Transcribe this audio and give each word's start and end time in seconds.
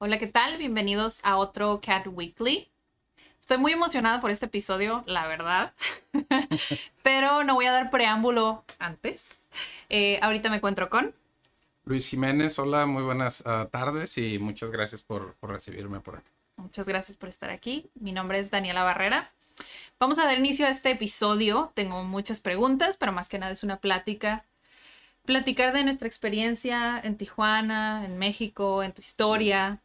Hola, 0.00 0.20
¿qué 0.20 0.28
tal? 0.28 0.58
Bienvenidos 0.58 1.18
a 1.24 1.36
otro 1.36 1.80
Cat 1.84 2.06
Weekly. 2.06 2.68
Estoy 3.40 3.58
muy 3.58 3.72
emocionada 3.72 4.20
por 4.20 4.30
este 4.30 4.46
episodio, 4.46 5.02
la 5.08 5.26
verdad, 5.26 5.74
pero 7.02 7.42
no 7.42 7.54
voy 7.54 7.66
a 7.66 7.72
dar 7.72 7.90
preámbulo 7.90 8.64
antes. 8.78 9.48
Eh, 9.88 10.20
ahorita 10.22 10.50
me 10.50 10.58
encuentro 10.58 10.88
con... 10.88 11.12
Luis 11.84 12.08
Jiménez, 12.08 12.60
hola, 12.60 12.86
muy 12.86 13.02
buenas 13.02 13.42
ah, 13.44 13.66
tardes 13.72 14.16
y 14.18 14.38
muchas 14.38 14.70
gracias 14.70 15.02
por, 15.02 15.34
por 15.34 15.50
recibirme 15.50 15.98
por 15.98 16.18
aquí. 16.18 16.30
Muchas 16.58 16.86
gracias 16.86 17.16
por 17.16 17.28
estar 17.28 17.50
aquí. 17.50 17.90
Mi 17.96 18.12
nombre 18.12 18.38
es 18.38 18.52
Daniela 18.52 18.84
Barrera. 18.84 19.32
Vamos 19.98 20.20
a 20.20 20.26
dar 20.26 20.38
inicio 20.38 20.64
a 20.66 20.70
este 20.70 20.92
episodio. 20.92 21.72
Tengo 21.74 22.04
muchas 22.04 22.40
preguntas, 22.40 22.98
pero 22.98 23.10
más 23.10 23.28
que 23.28 23.40
nada 23.40 23.50
es 23.50 23.64
una 23.64 23.80
plática. 23.80 24.44
Platicar 25.24 25.72
de 25.72 25.82
nuestra 25.82 26.06
experiencia 26.06 27.00
en 27.02 27.16
Tijuana, 27.16 28.04
en 28.04 28.16
México, 28.16 28.84
en 28.84 28.92
tu 28.92 29.00
historia. 29.00 29.80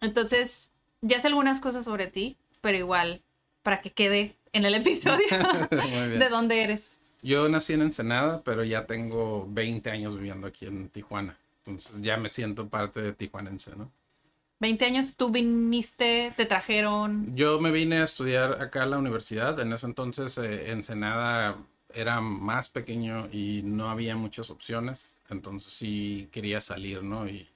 Entonces, 0.00 0.72
ya 1.02 1.20
sé 1.20 1.28
algunas 1.28 1.60
cosas 1.60 1.84
sobre 1.84 2.06
ti, 2.06 2.36
pero 2.60 2.78
igual, 2.78 3.22
para 3.62 3.80
que 3.80 3.92
quede 3.92 4.36
en 4.52 4.64
el 4.64 4.74
episodio. 4.74 5.26
¿de 5.70 6.28
dónde 6.28 6.62
eres? 6.62 6.96
Yo 7.22 7.48
nací 7.48 7.74
en 7.74 7.82
Ensenada, 7.82 8.42
pero 8.42 8.64
ya 8.64 8.86
tengo 8.86 9.46
20 9.50 9.90
años 9.90 10.16
viviendo 10.16 10.46
aquí 10.46 10.66
en 10.66 10.88
Tijuana. 10.88 11.38
Entonces 11.66 12.00
ya 12.00 12.16
me 12.16 12.30
siento 12.30 12.68
parte 12.68 13.02
de 13.02 13.12
tijuanense, 13.12 13.76
¿no? 13.76 13.92
20 14.60 14.84
años, 14.84 15.14
tú 15.16 15.30
viniste, 15.30 16.32
te 16.36 16.46
trajeron. 16.46 17.34
Yo 17.34 17.60
me 17.60 17.70
vine 17.70 17.98
a 17.98 18.04
estudiar 18.04 18.60
acá 18.60 18.82
a 18.82 18.86
la 18.86 18.98
universidad. 18.98 19.58
En 19.60 19.72
ese 19.72 19.86
entonces 19.86 20.36
eh, 20.38 20.70
Ensenada 20.70 21.56
era 21.94 22.20
más 22.20 22.68
pequeño 22.68 23.28
y 23.32 23.62
no 23.64 23.90
había 23.90 24.16
muchas 24.16 24.50
opciones. 24.50 25.14
Entonces 25.30 25.72
sí 25.72 26.28
quería 26.30 26.60
salir, 26.60 27.02
¿no? 27.02 27.26
Y, 27.26 27.48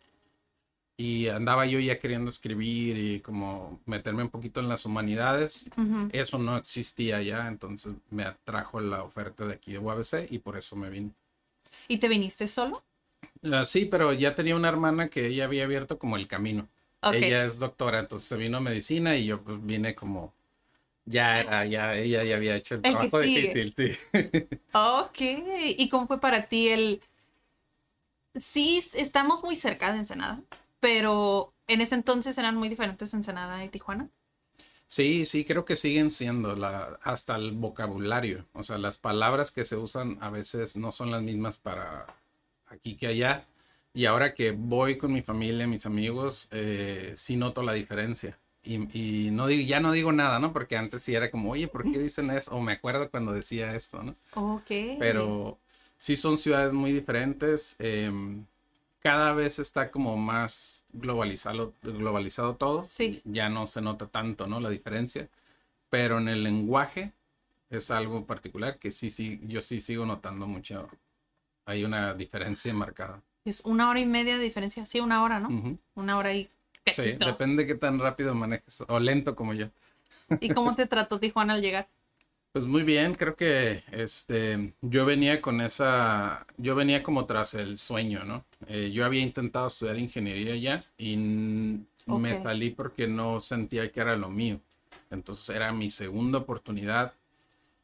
y 0.97 1.28
andaba 1.28 1.67
yo 1.67 1.81
ya 1.81 1.98
queriendo 1.98 2.31
escribir 2.31 2.97
y 2.97 3.20
como 3.20 3.81
meterme 3.84 4.23
un 4.23 4.31
poquito 4.31 4.61
en 4.61 4.69
las 4.69 4.84
humanidades. 4.87 5.69
Ujú. 5.77 6.09
Eso 6.12 6.39
no 6.39 6.56
existía 6.56 7.20
ya, 7.23 7.48
entonces 7.48 7.95
me 8.11 8.25
atrajo 8.25 8.81
la 8.81 9.03
oferta 9.03 9.47
de 9.47 9.55
aquí 9.55 9.73
de 9.73 9.78
UABC 9.78 10.31
y 10.31 10.39
por 10.39 10.56
eso 10.56 10.77
me 10.77 10.91
vine. 10.91 11.11
¿Y 11.89 11.98
te 11.98 12.09
viniste 12.09 12.47
solo? 12.47 12.84
Ah, 13.42 13.64
sí, 13.64 13.86
pero 13.86 14.12
ya 14.12 14.34
tenía 14.34 14.56
una 14.56 14.69
hermana 14.69 15.09
que 15.09 15.27
ella 15.27 15.45
había 15.45 15.64
abierto 15.64 15.98
como 15.98 16.17
el 16.17 16.28
camino. 16.28 16.69
Ok. 17.03 17.14
Ella 17.14 17.45
es 17.45 17.58
doctora, 17.58 17.98
entonces 17.98 18.29
se 18.29 18.36
vino 18.36 18.56
a 18.58 18.61
medicina 18.61 19.17
y 19.17 19.27
yo 19.27 19.42
pues 19.42 19.64
vine 19.64 19.95
como 19.95 20.33
ya 21.05 21.39
era, 21.41 21.67
ya 21.67 21.95
ella 21.97 22.25
ya 22.25 22.36
había 22.36 22.56
hecho 22.56 22.77
el, 22.77 22.81
El 22.84 22.92
trabajo 22.92 23.20
difícil, 23.20 23.75
sí. 23.77 23.92
Ok. 24.73 25.20
¿Y 25.77 25.89
cómo 25.89 26.06
fue 26.06 26.20
para 26.20 26.48
ti 26.48 26.69
el... 26.69 27.03
Sí, 28.36 28.83
estamos 28.95 29.42
muy 29.45 29.55
cerca 29.55 29.92
de 29.92 29.98
Ensenada, 29.98 30.42
pero 30.84 31.55
en 31.67 31.80
ese 31.80 31.95
entonces 31.95 32.36
eran 32.36 32.56
muy 32.56 32.68
diferentes 32.68 33.14
Ensenada 33.14 33.64
y 33.64 33.70
Tijuana. 33.70 34.11
Sí, 34.86 35.24
sí, 35.24 35.46
creo 35.46 35.64
que 35.64 35.77
siguen 35.77 36.11
siendo 36.11 36.55
la, 36.55 36.98
hasta 37.02 37.36
el 37.36 37.52
vocabulario. 37.52 38.45
O 38.52 38.62
sea, 38.62 38.77
las 38.77 38.98
palabras 38.98 39.50
que 39.50 39.64
se 39.64 39.77
usan 39.77 40.18
a 40.20 40.28
veces 40.28 40.77
no 40.77 40.92
son 40.92 41.11
las 41.11 41.23
mismas 41.23 41.56
para 41.56 42.05
aquí 42.67 42.96
que 42.96 43.06
allá. 43.06 43.46
Y 43.94 44.05
ahora 44.05 44.34
que 44.34 44.50
voy 44.50 44.98
con 44.98 45.11
mi 45.11 45.23
familia, 45.23 45.67
mis 45.67 45.86
amigos, 45.86 46.48
eh, 46.50 47.14
sí 47.17 47.36
noto 47.36 47.62
la 47.62 47.73
diferencia. 47.73 48.39
Y, 48.62 49.27
y 49.27 49.30
no 49.30 49.46
digo, 49.46 49.67
ya 49.67 49.80
no 49.80 49.90
digo 49.92 50.12
nada, 50.12 50.39
¿no? 50.39 50.52
Porque 50.52 50.77
antes 50.77 51.02
sí 51.02 51.14
era 51.14 51.30
como, 51.30 51.52
oye, 51.52 51.67
¿por 51.67 51.90
qué 51.90 51.98
dicen 51.98 52.30
eso? 52.30 52.50
O 52.52 52.61
me 52.61 52.73
acuerdo 52.73 53.11
cuando 53.11 53.33
decía 53.33 53.74
esto, 53.74 54.02
¿no? 54.02 54.14
Ok. 54.36 54.70
Pero 54.98 55.58
sí 55.96 56.14
son 56.14 56.36
ciudades 56.36 56.74
muy 56.74 56.92
diferentes. 56.92 57.77
em, 57.78 58.44
cada 59.05 59.35
vez 59.35 59.59
está 59.59 59.91
como 59.91 60.17
más 60.17 60.87
globalizado, 60.95 61.75
globalizado 61.83 62.55
todo. 62.57 62.87
Sí. 62.87 63.20
Ya 63.25 63.51
no 63.51 63.67
se 63.67 63.83
nota 63.83 64.07
tanto, 64.07 64.47
¿no? 64.47 64.61
La 64.61 64.70
diferencia. 64.70 65.29
Pero 65.91 66.17
en 66.19 66.29
el 66.29 66.42
lenguaje 66.42 67.13
es 67.69 67.91
algo 67.91 68.25
particular 68.25 68.79
que 68.79 68.91
sí, 68.91 69.11
sí, 69.11 69.41
yo 69.47 69.61
sí 69.61 69.83
sigo 69.83 70.07
notando 70.07 70.47
mucho. 70.47 70.89
Hay 71.67 71.85
una 71.85 72.15
diferencia 72.15 72.73
marcada. 72.73 73.20
Es 73.45 73.61
una 73.67 73.91
hora 73.91 74.01
y 74.01 74.07
media 74.07 74.39
de 74.39 74.42
diferencia. 74.45 74.87
Sí, 74.87 75.01
una 75.01 75.23
hora, 75.23 75.39
¿no? 75.39 75.79
Una 75.95 76.17
hora 76.17 76.33
y 76.33 76.45
Sí, 76.86 76.92
cachito. 76.97 77.27
depende 77.27 77.63
de 77.63 77.67
qué 77.67 77.75
tan 77.75 77.98
rápido 77.98 78.35
manejes 78.35 78.85
o 78.89 78.98
lento 78.98 79.36
como 79.36 79.53
yo. 79.53 79.69
¿Y 80.41 80.48
cómo 80.48 80.75
te 80.75 80.86
trató 80.86 81.21
Tijuana 81.21 81.55
al 81.55 81.61
llegar? 81.61 81.89
Pues 82.55 82.67
muy 82.67 82.85
bien, 82.85 83.17
creo 83.17 83.35
que 83.35 83.83
este, 83.91 84.75
yo 84.81 85.05
venía 85.05 85.42
con 85.42 85.61
esa, 85.61 86.47
yo 86.57 86.77
venía 86.77 87.03
como 87.03 87.27
tras 87.27 87.55
el 87.55 87.77
sueño, 87.77 88.23
¿no? 88.23 88.45
Eh, 88.69 88.92
yo 88.92 89.05
había 89.05 89.23
intentado 89.23 89.67
estudiar 89.67 89.98
ingeniería 89.98 90.55
ya 90.55 90.85
y 90.97 91.17
me 91.17 92.41
salí 92.41 92.70
porque 92.70 93.09
no 93.09 93.41
sentía 93.41 93.91
que 93.91 93.98
era 93.98 94.15
lo 94.15 94.31
mío. 94.31 94.61
Entonces 95.11 95.48
era 95.48 95.73
mi 95.73 95.91
segunda 95.91 96.39
oportunidad 96.39 97.13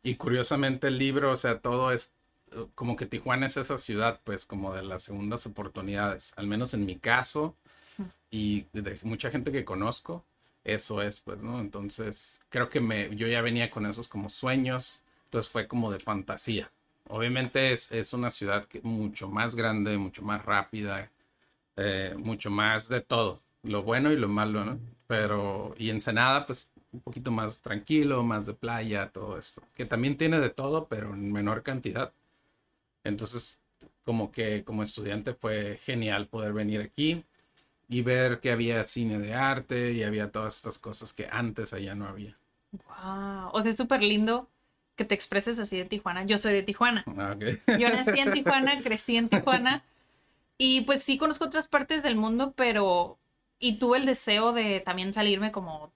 y 0.04 0.14
curiosamente 0.14 0.86
el 0.86 0.98
libro, 0.98 1.32
o 1.32 1.36
sea, 1.36 1.58
todo 1.58 1.90
es 1.90 2.12
eh, 2.52 2.64
como 2.76 2.94
que 2.94 3.06
Tijuana 3.06 3.46
es 3.46 3.56
esa 3.56 3.76
ciudad, 3.76 4.20
pues 4.22 4.46
como 4.46 4.72
de 4.72 4.84
las 4.84 5.02
segundas 5.02 5.46
oportunidades, 5.46 6.32
al 6.36 6.46
menos 6.46 6.74
en 6.74 6.86
mi 6.86 6.96
caso 6.96 7.56
y 8.30 8.66
de 8.72 9.00
mucha 9.02 9.32
gente 9.32 9.50
que 9.50 9.64
conozco 9.64 10.24
eso 10.64 11.02
es, 11.02 11.20
pues, 11.20 11.42
¿no? 11.42 11.60
Entonces, 11.60 12.40
creo 12.50 12.68
que 12.70 12.80
me, 12.80 13.14
yo 13.16 13.26
ya 13.26 13.40
venía 13.42 13.70
con 13.70 13.86
esos 13.86 14.08
como 14.08 14.28
sueños, 14.28 15.02
entonces 15.24 15.50
fue 15.50 15.66
como 15.68 15.90
de 15.90 16.00
fantasía. 16.00 16.70
Obviamente 17.08 17.72
es, 17.72 17.90
es 17.92 18.12
una 18.12 18.30
ciudad 18.30 18.64
que, 18.66 18.80
mucho 18.82 19.28
más 19.28 19.54
grande, 19.54 19.96
mucho 19.98 20.22
más 20.22 20.44
rápida, 20.44 21.10
eh, 21.76 22.14
mucho 22.18 22.50
más 22.50 22.88
de 22.88 23.00
todo, 23.00 23.40
lo 23.62 23.82
bueno 23.82 24.12
y 24.12 24.16
lo 24.16 24.28
malo, 24.28 24.64
¿no? 24.64 24.78
Pero, 25.06 25.74
y 25.78 25.90
Ensenada, 25.90 26.46
pues, 26.46 26.72
un 26.92 27.00
poquito 27.00 27.30
más 27.30 27.62
tranquilo, 27.62 28.22
más 28.22 28.46
de 28.46 28.54
playa, 28.54 29.10
todo 29.10 29.38
esto, 29.38 29.62
que 29.74 29.86
también 29.86 30.16
tiene 30.16 30.40
de 30.40 30.50
todo, 30.50 30.86
pero 30.88 31.14
en 31.14 31.32
menor 31.32 31.62
cantidad. 31.62 32.12
Entonces, 33.04 33.58
como 34.04 34.30
que 34.30 34.64
como 34.64 34.82
estudiante 34.82 35.34
fue 35.34 35.78
genial 35.84 36.26
poder 36.28 36.52
venir 36.52 36.80
aquí 36.80 37.24
y 37.90 38.02
ver 38.02 38.38
que 38.38 38.52
había 38.52 38.84
cine 38.84 39.18
de 39.18 39.34
arte 39.34 39.92
y 39.92 40.04
había 40.04 40.30
todas 40.30 40.54
estas 40.54 40.78
cosas 40.78 41.12
que 41.12 41.28
antes 41.30 41.72
allá 41.72 41.96
no 41.96 42.06
había. 42.06 42.38
Wow. 42.70 43.50
O 43.52 43.60
sea, 43.60 43.72
es 43.72 43.76
súper 43.76 44.00
lindo 44.00 44.48
que 44.94 45.04
te 45.04 45.16
expreses 45.16 45.58
así 45.58 45.76
de 45.76 45.86
Tijuana. 45.86 46.24
Yo 46.24 46.38
soy 46.38 46.52
de 46.52 46.62
Tijuana. 46.62 47.04
Ah. 47.18 47.34
Yo 47.36 47.88
nací 47.90 48.20
en 48.20 48.32
Tijuana, 48.32 48.80
crecí 48.82 49.16
en 49.16 49.28
Tijuana 49.28 49.82
y 50.56 50.82
pues 50.82 51.02
sí 51.02 51.18
conozco 51.18 51.46
otras 51.46 51.66
partes 51.66 52.04
del 52.04 52.14
mundo, 52.14 52.52
pero 52.56 53.18
y 53.58 53.78
tuve 53.78 53.98
el 53.98 54.06
deseo 54.06 54.52
de 54.52 54.78
también 54.78 55.12
salirme 55.12 55.50
como 55.50 55.92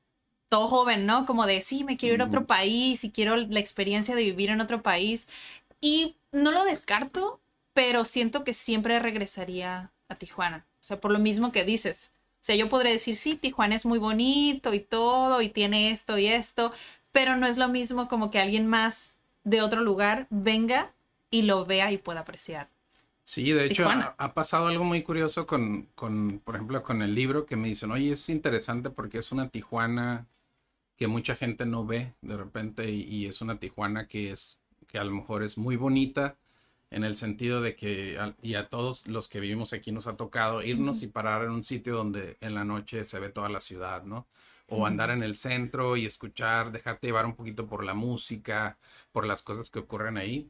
todo 0.49 0.66
joven, 0.66 1.06
¿no? 1.06 1.26
Como 1.26 1.47
de 1.47 1.61
sí, 1.61 1.84
me 1.84 1.97
quiero 1.97 2.16
ir 2.16 2.22
a 2.22 2.26
otro 2.26 2.44
país 2.44 3.05
y 3.05 3.12
quiero 3.12 3.37
la 3.37 3.61
experiencia 3.61 4.16
de 4.16 4.25
vivir 4.25 4.50
en 4.50 4.61
otro 4.61 4.82
país 4.82 5.29
y 5.81 6.17
no 6.32 6.50
lo 6.50 6.64
descarto, 6.64 7.41
pero 7.73 8.05
siento 8.05 8.43
que 8.43 8.52
siempre 8.52 8.99
regresaría 8.99 9.93
a 10.08 10.14
Tijuana. 10.17 10.67
O 10.84 10.86
sea, 10.86 11.00
por 11.00 11.12
lo 11.12 11.19
mismo 11.19 11.50
que 11.50 11.64
dices. 11.64 12.12
O 12.42 12.44
sea, 12.44 12.56
yo 12.56 12.69
podré 12.69 12.90
decir, 12.90 13.16
sí, 13.16 13.36
Tijuana 13.36 13.75
es 13.75 13.86
muy 13.86 13.98
bonito 13.98 14.75
y 14.75 14.81
todo, 14.81 15.40
y 15.40 15.48
tiene 15.48 15.92
esto 15.92 16.19
y 16.19 16.26
esto, 16.26 16.72
pero 17.10 17.38
no 17.38 17.46
es 17.46 17.56
lo 17.56 17.69
mismo 17.69 18.06
como 18.06 18.31
que 18.31 18.38
alguien 18.38 18.66
más 18.66 19.19
de 19.44 19.62
otro 19.62 19.81
lugar 19.81 20.26
venga 20.28 20.92
y 21.31 21.40
lo 21.40 21.64
vea 21.64 21.90
y 21.90 21.96
pueda 21.96 22.20
apreciar. 22.20 22.69
Sí, 23.25 23.50
de 23.52 23.64
hecho 23.64 23.88
ha 23.88 24.34
pasado 24.34 24.66
algo 24.66 24.84
muy 24.84 25.02
curioso 25.02 25.46
con, 25.46 25.88
con, 25.94 26.42
por 26.44 26.56
ejemplo, 26.56 26.82
con 26.82 27.00
el 27.00 27.14
libro 27.14 27.46
que 27.46 27.56
me 27.56 27.69
dicen, 27.69 27.90
oye, 27.90 28.12
es 28.12 28.28
interesante 28.28 28.90
porque 28.90 29.16
es 29.16 29.32
una 29.32 29.48
Tijuana 29.48 30.26
que 30.96 31.06
mucha 31.06 31.34
gente 31.34 31.64
no 31.64 31.86
ve 31.86 32.12
de 32.20 32.36
repente 32.36 32.90
y, 32.90 33.04
y 33.04 33.26
es 33.26 33.40
una 33.40 33.58
Tijuana 33.58 34.06
que 34.06 34.32
es, 34.32 34.60
que 34.86 34.98
a 34.98 35.04
lo 35.04 35.12
mejor 35.12 35.44
es 35.44 35.56
muy 35.56 35.76
bonita 35.76 36.36
en 36.90 37.04
el 37.04 37.16
sentido 37.16 37.60
de 37.60 37.75
que, 37.76 38.19
y 38.42 38.54
a 38.54 38.69
todos 38.69 39.06
los 39.08 39.28
que 39.28 39.40
vivimos 39.40 39.72
aquí 39.72 39.92
nos 39.92 40.06
ha 40.06 40.16
tocado 40.16 40.62
irnos 40.62 41.02
y 41.02 41.08
parar 41.08 41.44
en 41.44 41.50
un 41.50 41.64
sitio 41.64 41.96
donde 41.96 42.36
en 42.40 42.54
la 42.54 42.64
noche 42.64 43.04
se 43.04 43.19
ve 43.19 43.31
toda 43.31 43.48
la 43.48 43.60
ciudad, 43.60 44.04
¿no? 44.04 44.26
o 44.69 44.86
andar 44.86 45.10
en 45.10 45.22
el 45.22 45.36
centro 45.36 45.96
y 45.96 46.06
escuchar, 46.06 46.72
dejarte 46.72 47.06
llevar 47.06 47.26
un 47.26 47.34
poquito 47.34 47.66
por 47.66 47.84
la 47.84 47.94
música, 47.94 48.78
por 49.12 49.26
las 49.26 49.42
cosas 49.42 49.70
que 49.70 49.81
ocurren 49.81 50.16
ahí. 50.16 50.48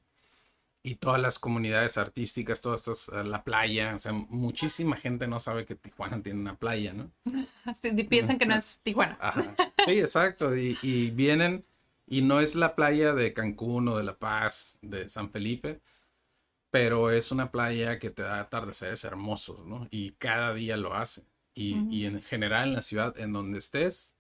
Y 0.87 0.97
todas 0.97 1.21
las 1.21 1.39
comunidades 1.39 1.97
artísticas, 1.97 2.61
todas 2.61 2.81
estas, 2.81 3.09
eh, 3.09 3.25
la 3.25 3.43
playa, 3.43 3.95
o 3.95 3.99
sea, 3.99 4.13
muchísima 4.13 4.97
gente 4.97 5.27
no 5.27 5.41
sabe 5.41 5.65
que 5.65 5.75
Tijuana 5.75 6.23
tiene 6.23 6.41
una 6.41 6.57
playa, 6.57 6.93
¿no? 6.93 7.11
Sí, 7.81 7.91
piensan 8.05 8.39
que 8.39 8.45
no 8.45 8.55
es 8.55 8.81
Tijuana. 8.83 9.17
Ajá. 9.19 9.55
Sí, 9.87 9.99
exacto. 9.99 10.55
Y, 10.55 10.79
y 10.83 11.11
vienen, 11.11 11.65
y 12.07 12.21
no 12.21 12.41
es 12.41 12.55
la 12.55 12.75
playa 12.75 13.15
de 13.15 13.33
Cancún 13.33 13.89
o 13.89 13.97
de 13.97 14.05
La 14.05 14.19
Paz, 14.19 14.79
de 14.83 15.09
San 15.09 15.31
Felipe, 15.31 15.81
pero 16.75 17.13
es 17.13 17.31
una 17.31 17.53
playa 17.53 18.01
que 18.01 18.11
te 18.11 18.23
da 18.23 18.41
atardeceres 18.41 19.05
hermosos, 19.05 19.65
¿no? 19.65 19.87
Y 19.93 20.11
cada 20.19 20.53
día 20.55 20.77
lo 20.77 20.95
hace. 20.95 21.23
Y, 21.55 21.87
y 21.89 22.05
en 22.05 22.21
general 22.21 22.67
en 22.67 22.75
la 22.75 22.83
ciudad, 22.83 23.17
en 23.17 23.33
donde 23.33 23.59
estés, 23.59 24.17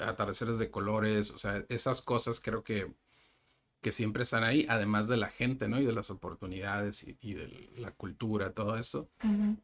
atardeceres 0.00 0.60
de 0.60 0.70
colores, 0.70 1.32
o 1.32 1.38
sea, 1.38 1.64
esas 1.68 2.00
cosas 2.00 2.38
creo 2.38 2.62
que 2.62 2.94
que 3.80 3.90
siempre 3.90 4.22
están 4.22 4.44
ahí, 4.44 4.64
además 4.68 5.08
de 5.08 5.16
la 5.16 5.28
gente, 5.28 5.68
¿no? 5.68 5.80
Y 5.80 5.86
de 5.86 5.92
las 5.92 6.10
oportunidades 6.10 7.04
y, 7.20 7.34
de 7.34 7.70
la 7.76 7.90
cultura, 7.90 8.52
todo 8.52 8.76
eso. 8.76 9.08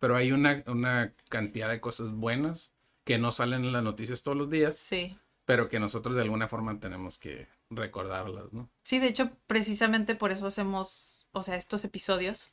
Pero 0.00 0.16
hay 0.16 0.32
una, 0.32 0.64
una, 0.66 1.14
cantidad 1.28 1.68
de 1.68 1.80
cosas 1.80 2.10
buenas 2.10 2.74
que 3.04 3.16
no 3.16 3.30
salen 3.30 3.64
en 3.64 3.72
las 3.72 3.84
noticias 3.84 4.24
todos 4.24 4.36
los 4.36 4.50
días. 4.50 4.76
Sí. 4.76 5.16
Pero 5.44 5.68
que 5.68 5.78
nosotros 5.78 6.16
de 6.16 6.22
alguna 6.22 6.48
forma 6.48 6.80
tenemos 6.80 7.16
que 7.16 7.46
recordarlas, 7.70 8.52
¿no? 8.52 8.70
Sí, 8.82 8.98
de 8.98 9.08
hecho, 9.08 9.30
precisamente 9.46 10.14
por 10.14 10.32
eso 10.32 10.46
hacemos, 10.46 11.13
o 11.34 11.42
sea, 11.42 11.56
estos 11.56 11.84
episodios, 11.84 12.52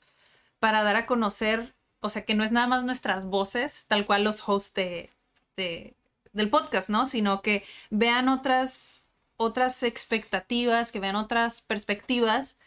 para 0.60 0.84
dar 0.84 0.96
a 0.96 1.06
conocer, 1.06 1.74
o 2.02 2.10
sea, 2.10 2.26
que 2.26 2.36
no 2.36 2.44
es 2.44 2.52
nada 2.52 2.68
más 2.68 2.84
nuestras 2.84 3.26
voces, 3.26 3.86
tal 3.88 4.06
cual 4.06 4.24
los 4.24 4.48
hosts 4.48 4.74
de, 4.74 5.10
del 5.56 6.50
podcast, 6.50 6.90
¿no? 6.90 7.06
Sino 7.06 7.42
que 7.42 7.64
vean 7.90 8.28
otras 8.28 9.06
otras 9.38 9.82
expectativas, 9.84 10.92
que 10.92 11.00
vean 11.00 11.16
otras 11.16 11.62
perspectivas. 11.62 12.60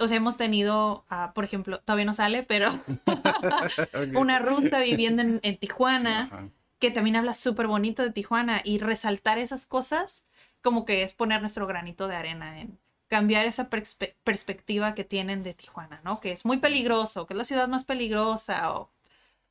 O 0.00 0.06
sea, 0.06 0.16
hemos 0.16 0.36
tenido, 0.36 1.04
por 1.34 1.44
ejemplo, 1.44 1.80
todavía 1.80 2.04
no 2.06 2.14
sale, 2.14 2.42
pero 2.42 2.72
una 4.14 4.38
rusa 4.40 4.80
viviendo 4.80 5.22
en, 5.22 5.56
Tijuana, 5.58 6.50
que 6.78 6.90
también 6.90 7.16
habla 7.16 7.34
súper 7.34 7.68
bonito 7.68 8.02
de 8.02 8.10
Tijuana 8.10 8.60
y 8.64 8.78
resaltar 8.78 9.38
esas 9.38 9.66
cosas 9.66 10.24
como 10.60 10.84
que 10.84 11.02
es 11.02 11.12
poner 11.12 11.40
nuestro 11.40 11.66
granito 11.66 12.08
de 12.08 12.16
arena 12.16 12.60
en 12.60 12.78
cambiar 13.08 13.46
esa 13.46 13.68
perspectiva 13.68 14.94
que 14.94 15.04
tienen 15.04 15.42
de 15.42 15.54
Tijuana, 15.54 16.00
¿no? 16.04 16.20
Que 16.20 16.32
es 16.32 16.44
muy 16.44 16.58
peligroso, 16.58 17.26
que 17.26 17.34
es 17.34 17.38
la 17.38 17.44
ciudad 17.44 17.68
más 17.68 17.84
peligrosa 17.84 18.72
o... 18.72 18.90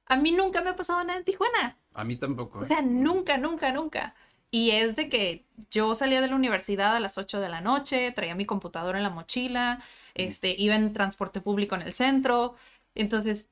A 0.10 0.16
mí 0.16 0.32
nunca 0.32 0.62
me 0.62 0.70
ha 0.70 0.76
pasado 0.76 1.04
nada 1.04 1.20
en 1.20 1.26
Tijuana. 1.26 1.78
A 1.94 2.06
mí 2.06 2.16
tampoco. 2.16 2.60
O 2.60 2.66
sea, 2.66 2.80
¿eh? 2.80 2.84
nunca, 2.84 3.38
nunca, 3.38 3.74
nunca. 3.74 4.16
Y 4.52 4.72
es 4.72 4.96
de 4.96 5.10
que 5.10 5.44
yo 5.70 5.94
salía 5.96 6.22
de 6.22 6.30
la 6.30 6.36
universidad 6.36 6.96
a 6.96 7.02
las 7.02 7.18
8 7.18 7.42
de 7.42 7.50
la 7.50 7.60
noche, 7.60 8.14
traía 8.14 8.34
mi 8.34 8.46
computadora 8.46 8.98
en 9.00 9.04
la 9.04 9.10
mochila, 9.10 9.84
este, 10.14 10.56
iba 10.58 10.76
en 10.76 10.94
transporte 10.94 11.42
público 11.42 11.76
en 11.76 11.82
el 11.82 11.92
centro. 11.94 12.56
Entonces, 12.96 13.50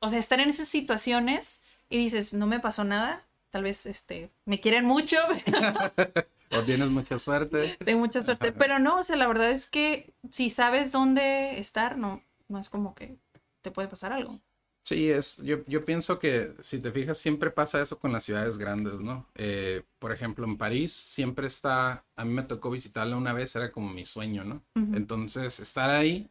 o 0.00 0.08
sea, 0.08 0.18
estar 0.18 0.40
en 0.40 0.50
esas 0.50 0.68
situaciones 0.68 1.62
y 1.88 1.96
dices, 1.96 2.34
no 2.34 2.46
me 2.46 2.60
pasó 2.60 2.84
nada, 2.84 3.24
tal 3.50 3.62
vez 3.62 3.86
este, 3.86 4.30
me 4.44 4.60
quieren 4.60 4.84
mucho. 4.84 5.16
o 6.50 6.62
tienes 6.62 6.90
mucha 6.90 7.18
suerte. 7.18 7.76
Tengo 7.84 8.00
mucha 8.00 8.22
suerte, 8.22 8.52
pero 8.52 8.78
no, 8.78 8.98
o 8.98 9.02
sea, 9.02 9.16
la 9.16 9.28
verdad 9.28 9.50
es 9.50 9.68
que 9.68 10.14
si 10.30 10.50
sabes 10.50 10.92
dónde 10.92 11.58
estar, 11.58 11.98
no, 11.98 12.22
no 12.48 12.58
es 12.58 12.70
como 12.70 12.94
que 12.94 13.16
te 13.62 13.70
puede 13.70 13.88
pasar 13.88 14.12
algo. 14.12 14.40
Sí, 14.84 15.10
es, 15.10 15.38
yo, 15.38 15.64
yo 15.66 15.82
pienso 15.86 16.18
que 16.18 16.54
si 16.60 16.78
te 16.78 16.92
fijas, 16.92 17.16
siempre 17.16 17.50
pasa 17.50 17.80
eso 17.80 17.98
con 17.98 18.12
las 18.12 18.24
ciudades 18.24 18.58
grandes, 18.58 19.00
¿no? 19.00 19.26
Eh, 19.34 19.82
por 19.98 20.12
ejemplo, 20.12 20.44
en 20.44 20.58
París 20.58 20.92
siempre 20.92 21.46
está, 21.46 22.04
a 22.16 22.24
mí 22.26 22.34
me 22.34 22.42
tocó 22.42 22.70
visitarla 22.70 23.16
una 23.16 23.32
vez, 23.32 23.56
era 23.56 23.72
como 23.72 23.90
mi 23.90 24.04
sueño, 24.04 24.44
¿no? 24.44 24.62
Entonces, 24.74 25.58
estar 25.58 25.88
ahí 25.88 26.28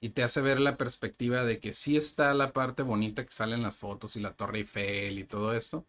y 0.00 0.10
te 0.10 0.22
hace 0.22 0.40
ver 0.40 0.58
la 0.58 0.78
perspectiva 0.78 1.44
de 1.44 1.60
que 1.60 1.74
sí 1.74 1.98
está 1.98 2.32
la 2.32 2.54
parte 2.54 2.82
bonita 2.82 3.26
que 3.26 3.32
salen 3.32 3.62
las 3.62 3.76
fotos 3.76 4.16
y 4.16 4.20
la 4.20 4.32
Torre 4.32 4.60
Eiffel 4.60 5.18
y 5.18 5.24
todo 5.24 5.52
eso, 5.52 5.84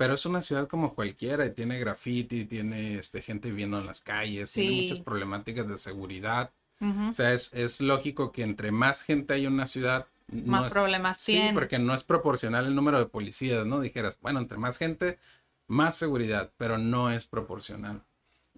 pero 0.00 0.14
es 0.14 0.24
una 0.24 0.40
ciudad 0.40 0.66
como 0.66 0.94
cualquiera 0.94 1.44
y 1.44 1.50
tiene 1.52 1.78
graffiti, 1.78 2.46
tiene 2.46 2.94
este, 2.94 3.20
gente 3.20 3.50
viviendo 3.50 3.78
en 3.78 3.84
las 3.84 4.00
calles, 4.00 4.50
tiene 4.50 4.80
muchas 4.80 5.00
problemáticas 5.00 5.68
de 5.68 5.76
seguridad. 5.76 6.50
O 6.80 7.12
sea, 7.12 7.34
es, 7.34 7.52
es 7.52 7.82
lógico 7.82 8.32
que 8.32 8.42
entre 8.42 8.72
más 8.72 9.02
gente 9.02 9.34
hay 9.34 9.44
en 9.44 9.52
una 9.52 9.66
ciudad, 9.66 10.06
más 10.28 10.72
problemas 10.72 11.22
tiene. 11.22 11.48
Sí, 11.48 11.54
porque 11.54 11.78
no 11.78 11.92
es 11.92 12.02
proporcional 12.02 12.64
el 12.64 12.74
número 12.74 12.98
de 12.98 13.04
policías, 13.04 13.66
¿no? 13.66 13.78
Dijeras, 13.78 14.18
bueno, 14.22 14.38
entre 14.38 14.56
más 14.56 14.78
gente, 14.78 15.18
más 15.66 15.96
seguridad, 15.96 16.50
pero 16.56 16.78
no 16.78 17.10
es 17.10 17.26
proporcional. 17.26 18.02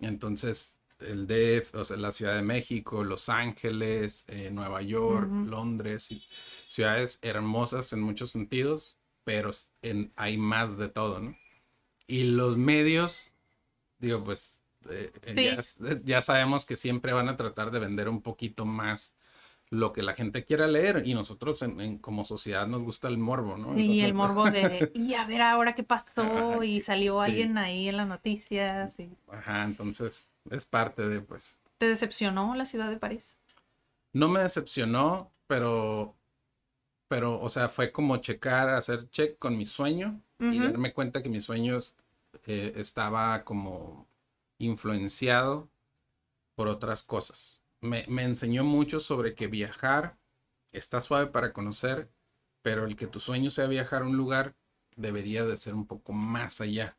Entonces, 0.00 0.78
el 1.00 1.26
DF, 1.26 1.74
o 1.74 1.84
sea, 1.84 1.96
la 1.96 2.12
Ciudad 2.12 2.36
de 2.36 2.42
México, 2.42 3.02
Los 3.02 3.28
Ángeles, 3.28 4.26
eh, 4.28 4.50
Nueva 4.52 4.80
York, 4.82 5.28
Londres, 5.28 6.08
ciudades 6.68 7.18
hermosas 7.20 7.92
en 7.92 8.00
muchos 8.00 8.30
sentidos, 8.30 8.96
pero 9.24 9.50
en, 9.82 10.12
hay 10.16 10.36
más 10.36 10.78
de 10.78 10.88
todo, 10.88 11.20
¿no? 11.20 11.36
Y 12.06 12.24
los 12.24 12.56
medios, 12.56 13.34
digo, 13.98 14.22
pues 14.24 14.60
eh, 14.90 15.12
ya, 15.34 16.00
ya, 16.04 16.22
sabemos 16.22 16.66
que 16.66 16.76
siempre 16.76 17.12
van 17.12 17.28
a 17.28 17.36
tratar 17.36 17.70
de 17.70 17.78
vender 17.78 18.08
un 18.08 18.20
poquito 18.20 18.64
más 18.64 19.16
lo 19.72 19.94
que 19.94 20.02
la 20.02 20.14
gente 20.14 20.44
quiera 20.44 20.66
leer 20.66 21.02
y 21.06 21.14
nosotros 21.14 21.62
en, 21.62 21.96
como 21.96 22.26
sociedad 22.26 22.66
nos 22.66 22.82
gusta 22.82 23.08
el 23.08 23.16
morbo, 23.16 23.56
¿no? 23.56 23.74
Sí, 23.74 24.02
el 24.02 24.12
morbo 24.12 24.50
de, 24.50 24.92
y 24.94 25.14
a 25.14 25.25
ver 25.25 25.40
ahora 25.40 25.75
qué 25.75 25.82
pasó 25.82 26.62
y 26.62 26.82
salió 26.82 27.22
alguien 27.22 27.56
ahí 27.56 27.88
en 27.88 27.96
las 27.96 28.06
noticias. 28.06 29.00
Y... 29.00 29.08
Ajá, 29.30 29.64
entonces 29.64 30.28
es 30.50 30.66
parte 30.66 31.08
de, 31.08 31.22
pues... 31.22 31.58
¿Te 31.78 31.88
decepcionó 31.88 32.54
la 32.54 32.66
ciudad 32.66 32.90
de 32.90 32.98
París? 32.98 33.38
No 34.12 34.28
me 34.28 34.40
decepcionó, 34.40 35.32
pero, 35.46 36.14
pero, 37.12 37.38
o 37.38 37.50
sea, 37.50 37.69
fue 37.69 37.93
como 37.93 38.17
checar, 38.17 38.70
hacer 38.70 39.11
check 39.11 39.38
con 39.38 39.59
mi 39.59 39.67
sueño 39.67 40.23
y 40.38 40.59
darme 40.59 40.94
cuenta 40.94 41.23
que 41.23 41.29
mi 41.29 41.43
sueño 41.43 41.79
eh, 42.47 42.73
estaba 42.76 43.44
como 43.44 44.06
influenciado 44.59 45.69
por 46.55 46.69
otras 46.69 47.03
cosas 47.03 47.62
me, 47.82 48.23
enseñó 48.23 48.64
mucho 48.64 49.00
sobre 49.00 49.35
que 49.35 49.49
viajar 49.49 50.17
está 50.73 51.00
suave 51.00 51.26
para 51.26 51.53
conocer, 51.53 52.11
pero 52.62 52.87
el 52.87 52.97
que 52.97 53.06
tu 53.06 53.20
sueño 53.20 53.50
sea 53.50 53.67
viajar 53.67 54.03
a 54.03 54.06
un 54.06 54.17
lugar 54.17 54.55
debería 54.97 55.44
de 55.44 55.56
ser 55.56 55.75
un 55.75 55.87
poco 55.87 56.12
más 56.12 56.61
allá. 56.61 56.97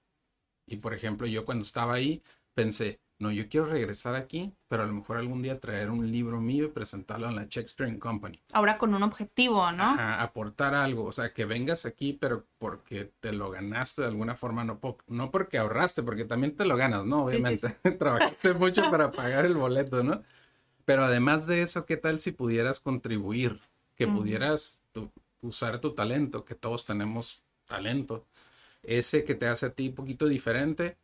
Y 0.68 0.78
por 0.78 0.94
ejemplo, 0.94 1.26
yo 1.26 1.46
cuando 1.46 1.66
estaba 1.66 1.94
ahí 1.94 2.22
pensé, 2.54 3.00
no, 3.24 3.32
yo 3.32 3.48
quiero 3.48 3.66
regresar 3.68 4.16
aquí, 4.16 4.54
pero 4.68 4.84
a 4.84 4.86
lo 4.86 4.94
mejor 4.94 5.18
algún 5.18 5.42
día 5.42 5.58
traer 5.58 5.90
un 5.90 6.12
libro 6.12 6.42
mío 6.42 6.66
y 6.66 6.68
presentarlo 6.68 7.30
en 7.30 7.38
la 7.38 7.46
Shakespeare 7.50 7.98
Company. 7.98 8.42
Ahora 8.52 8.78
con 8.78 8.94
un 8.94 9.02
objetivo, 9.02 9.72
¿no? 9.72 9.84
Ajá, 9.84 10.22
aportar 10.22 10.76
algo, 10.76 11.06
o 11.06 11.12
sea, 11.14 11.34
que 11.34 11.46
vengas 11.46 11.86
aquí, 11.86 12.12
pero 12.12 12.46
porque 12.58 13.14
te 13.22 13.32
lo 13.32 13.50
ganaste 13.50 14.02
de 14.02 14.10
alguna 14.10 14.36
forma, 14.36 14.66
no, 14.66 14.82
no 15.08 15.32
porque 15.32 15.58
ahorraste, 15.58 16.04
porque 16.04 16.26
también 16.26 16.54
te 16.56 16.66
lo 16.66 16.76
ganas, 16.76 17.06
¿no? 17.06 17.24
Obviamente, 17.24 17.70
trabajaste 17.98 18.54
mucho 18.56 18.92
para 18.92 19.12
pagar 19.12 19.46
el 19.46 19.56
boleto, 19.56 20.04
¿no? 20.04 20.22
Pero 20.84 21.06
además 21.06 21.48
de 21.48 21.62
eso, 21.62 21.86
¿qué 21.86 21.96
tal 21.96 22.20
si 22.20 22.34
pudieras 22.34 22.82
contribuir? 22.82 23.62
Que 23.96 24.06
pudieras 24.06 24.84
usar 25.40 25.80
tu 25.80 25.94
talento, 25.94 26.44
que 26.44 26.56
todos 26.56 26.84
tenemos 26.84 27.42
talento. 27.66 28.26
Ese 28.82 29.24
que 29.24 29.34
te 29.34 29.48
hace 29.48 29.68
a 29.68 29.70
ti 29.70 29.88
un 29.88 29.96
poquito 29.96 30.28
diferente 30.28 30.98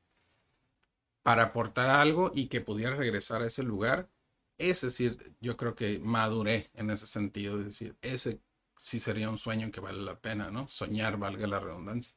para 1.23 1.43
aportar 1.43 1.89
algo 1.89 2.31
y 2.33 2.47
que 2.47 2.61
pudieras 2.61 2.97
regresar 2.97 3.41
a 3.41 3.47
ese 3.47 3.63
lugar. 3.63 4.09
Es 4.57 4.81
decir, 4.81 5.33
yo 5.39 5.57
creo 5.57 5.75
que 5.75 5.99
maduré 5.99 6.69
en 6.73 6.89
ese 6.89 7.07
sentido. 7.07 7.59
Es 7.59 7.65
decir, 7.65 7.95
ese 8.01 8.39
sí 8.77 8.99
sería 8.99 9.29
un 9.29 9.37
sueño 9.37 9.71
que 9.71 9.81
vale 9.81 10.01
la 10.01 10.19
pena, 10.19 10.51
¿no? 10.51 10.67
Soñar, 10.67 11.17
valga 11.17 11.47
la 11.47 11.59
redundancia. 11.59 12.15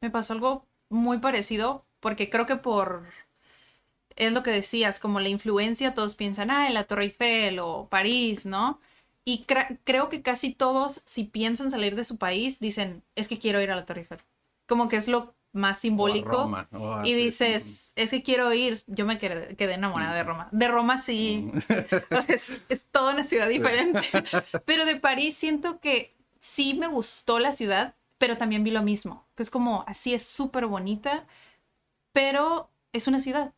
Me 0.00 0.10
pasó 0.10 0.32
algo 0.34 0.66
muy 0.88 1.18
parecido 1.18 1.86
porque 2.00 2.30
creo 2.30 2.46
que 2.46 2.56
por 2.56 3.06
es 4.16 4.32
lo 4.32 4.42
que 4.42 4.50
decías, 4.50 5.00
como 5.00 5.20
la 5.20 5.28
influencia, 5.28 5.94
todos 5.94 6.14
piensan, 6.14 6.50
ah, 6.50 6.68
en 6.68 6.74
la 6.74 6.84
Torre 6.84 7.04
Eiffel 7.04 7.58
o 7.58 7.88
París, 7.88 8.46
¿no? 8.46 8.78
Y 9.24 9.44
creo 9.84 10.08
que 10.08 10.22
casi 10.22 10.52
todos, 10.54 11.02
si 11.06 11.24
piensan 11.24 11.70
salir 11.70 11.96
de 11.96 12.04
su 12.04 12.18
país, 12.18 12.60
dicen, 12.60 13.02
es 13.16 13.26
que 13.28 13.38
quiero 13.38 13.60
ir 13.60 13.70
a 13.70 13.76
la 13.76 13.86
Torre 13.86 14.02
Eiffel. 14.02 14.20
Como 14.66 14.88
que 14.88 14.96
es 14.96 15.08
lo 15.08 15.34
más 15.54 15.78
simbólico. 15.78 16.50
y 17.04 17.14
dices, 17.14 17.94
es 17.96 18.10
que 18.10 18.22
quiero 18.22 18.52
ir. 18.52 18.82
Yo 18.86 19.06
me 19.06 19.18
quedé, 19.18 19.54
enamorada 19.72 20.14
de 20.14 20.24
mm. 20.24 20.26
Roma. 20.26 20.48
De 20.50 20.68
Roma 20.68 20.98
sí, 20.98 21.50
mm. 21.52 21.58
es, 22.28 22.60
es, 22.68 22.90
toda 22.90 23.14
una 23.14 23.24
ciudad 23.24 23.48
diferente. 23.48 24.02
pero 24.66 24.84
de 24.84 24.96
París 24.96 25.36
siento 25.36 25.80
que 25.80 26.14
sí 26.40 26.74
me 26.74 26.88
gustó 26.88 27.38
la 27.38 27.52
ciudad, 27.52 27.94
pero 28.18 28.36
también 28.36 28.64
vi 28.64 28.72
lo 28.72 28.82
mismo. 28.82 29.26
Que 29.36 29.44
es 29.44 29.50
como, 29.50 29.84
así 29.86 30.12
es 30.12 30.26
súper 30.26 30.66
bonita, 30.66 31.26
pero 32.12 32.70
es 32.92 33.06
una 33.06 33.20
ciudad. 33.20 33.54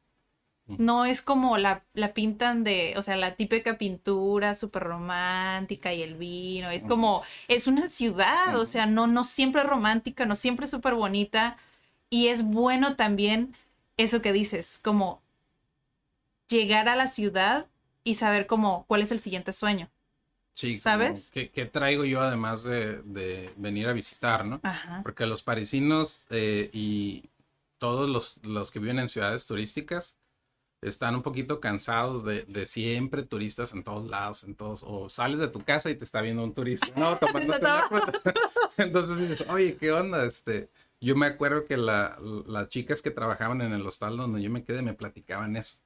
No 0.67 1.05
es 1.05 1.23
como 1.23 1.59
la, 1.59 1.85
la, 1.93 2.13
pintan 2.13 2.65
de, 2.65 2.95
o 2.97 3.03
sea, 3.03 3.15
la 3.17 3.37
típica 3.37 3.79
pintura 3.79 4.57
súper 4.57 4.83
romántica 4.83 5.95
y 5.95 6.03
el 6.03 6.17
vino. 6.17 6.71
Es 6.71 6.85
como, 6.85 7.23
es 7.47 7.69
una 7.69 7.89
ciudad, 7.89 8.57
o 8.57 8.67
sea, 8.67 8.85
no, 8.85 9.07
no 9.07 9.23
siempre 9.23 9.63
es 9.63 9.69
romántica, 9.69 10.27
no 10.27 10.35
siempre 10.35 10.65
es 10.65 10.73
súper 10.73 10.95
bonita. 10.95 11.57
Y 12.11 12.29
es 12.29 12.43
bueno 12.43 12.97
también 12.97 13.55
eso 13.97 14.23
que 14.23 14.33
dices, 14.33 14.81
como 14.83 15.23
llegar 16.49 16.89
a 16.89 16.97
la 16.97 17.09
ciudad 17.09 17.67
y 18.05 18.15
saber 18.15 18.47
como 18.47 18.85
cuál 18.87 19.03
es 19.03 19.11
el 19.11 19.19
siguiente 19.19 19.53
sueño. 19.53 19.91
Sí, 20.53 20.81
¿Sabes? 20.81 21.31
¿qué, 21.33 21.51
qué 21.51 21.67
traigo 21.67 22.05
yo 22.05 22.23
además 22.23 22.65
de, 22.65 23.03
de 23.03 23.53
venir 23.57 23.89
a 23.89 23.93
visitar, 23.93 24.47
no? 24.47 24.61
Ajá. 24.63 25.01
Porque 25.03 25.27
los 25.27 25.43
parisinos 25.43 26.27
eh, 26.31 26.71
y 26.73 27.29
todos 27.79 28.09
los, 28.09 28.39
los 28.43 28.71
que 28.71 28.79
viven 28.79 28.99
en 28.99 29.11
ciudades 29.11 29.45
turísticas 29.45 30.17
están 30.81 31.15
un 31.15 31.23
poquito 31.23 31.61
cansados 31.61 32.25
de, 32.25 32.45
de 32.45 32.65
siempre 32.65 33.23
turistas 33.23 33.75
en 33.75 33.83
todos 33.83 34.09
lados, 34.09 34.45
en 34.45 34.55
todos, 34.55 34.83
o 34.87 35.09
sales 35.09 35.41
de 35.41 35.49
tu 35.49 35.61
casa 35.61 35.91
y 35.91 35.97
te 35.97 36.05
está 36.05 36.21
viendo 36.21 36.43
un 36.43 36.55
turista, 36.55 36.89
no, 36.97 37.17
tomándote 37.19 37.61
una 37.61 37.89
foto. 37.89 38.13
Entonces 38.79 39.17
dices, 39.17 39.47
oye, 39.49 39.77
¿qué 39.77 39.93
onda? 39.93 40.25
Este, 40.25 40.71
yo 41.01 41.17
me 41.17 41.27
acuerdo 41.27 41.65
que 41.65 41.77
la- 41.77 42.19
las 42.47 42.69
chicas 42.69 43.03
que 43.03 43.11
trabajaban 43.11 43.61
en 43.63 43.73
el 43.73 43.87
hostal 43.87 44.17
donde 44.17 44.43
yo 44.43 44.51
me 44.51 44.65
quedé 44.65 44.83
me 44.83 44.95
platicaban 44.95 45.57
eso. 45.57 45.79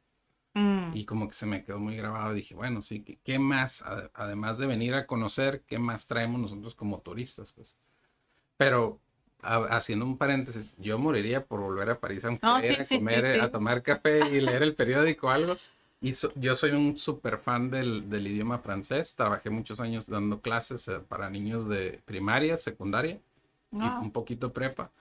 Mm, 0.56 0.92
Y 0.92 1.04
como 1.04 1.28
que 1.28 1.34
se 1.34 1.46
me 1.46 1.64
quedó 1.64 1.78
muy 1.78 1.96
grabado. 1.96 2.34
Dije, 2.34 2.54
bueno, 2.54 2.80
sí, 2.82 3.02
¿qué, 3.04 3.18
qué 3.24 3.38
más? 3.38 3.82
Ade- 3.84 4.10
Además 4.14 4.58
de 4.58 4.66
venir 4.66 4.94
a 4.94 5.06
conocer, 5.06 5.62
¿qué 5.66 5.78
más 5.78 6.06
traemos 6.06 6.40
nosotros 6.40 6.74
como 6.74 7.00
turistas? 7.00 7.52
Pues. 7.52 7.76
Pero 8.56 9.00
a- 9.42 9.76
haciendo 9.76 10.04
un 10.06 10.18
paréntesis, 10.18 10.76
yo 10.78 10.98
moriría 10.98 11.46
por 11.46 11.60
volver 11.60 11.90
a 11.90 12.00
París, 12.00 12.24
aunque 12.24 12.42
No, 12.42 12.60
sí, 12.60 12.68
a 12.80 12.86
sí, 12.86 12.98
comer, 12.98 13.24
eh, 13.26 13.32
sí. 13.34 13.40
a 13.40 13.50
tomar 13.50 13.82
café 13.82 14.20
y 14.30 14.40
leer 14.40 14.62
el 14.62 14.74
periódico 14.76 15.28
o 15.28 15.30
algo. 15.30 15.56
Y 16.00 16.14
so- 16.14 16.32
yo 16.36 16.54
soy 16.56 16.72
un 16.72 16.96
súper 16.98 17.38
fan 17.38 17.70
del, 17.70 18.08
del 18.10 18.26
idioma 18.28 18.58
francés. 18.58 19.14
Trabajé 19.16 19.50
muchos 19.50 19.80
años 19.80 20.06
dando 20.08 20.40
clases 20.40 20.88
eh, 20.88 21.00
para 21.00 21.30
niños 21.30 21.68
de 21.68 22.00
primaria, 22.06 22.56
secundaria 22.56 23.20
y 23.80 23.94
wow. 23.94 24.00
un 24.00 24.12
poquito 24.12 24.52
prepa. 24.52 24.92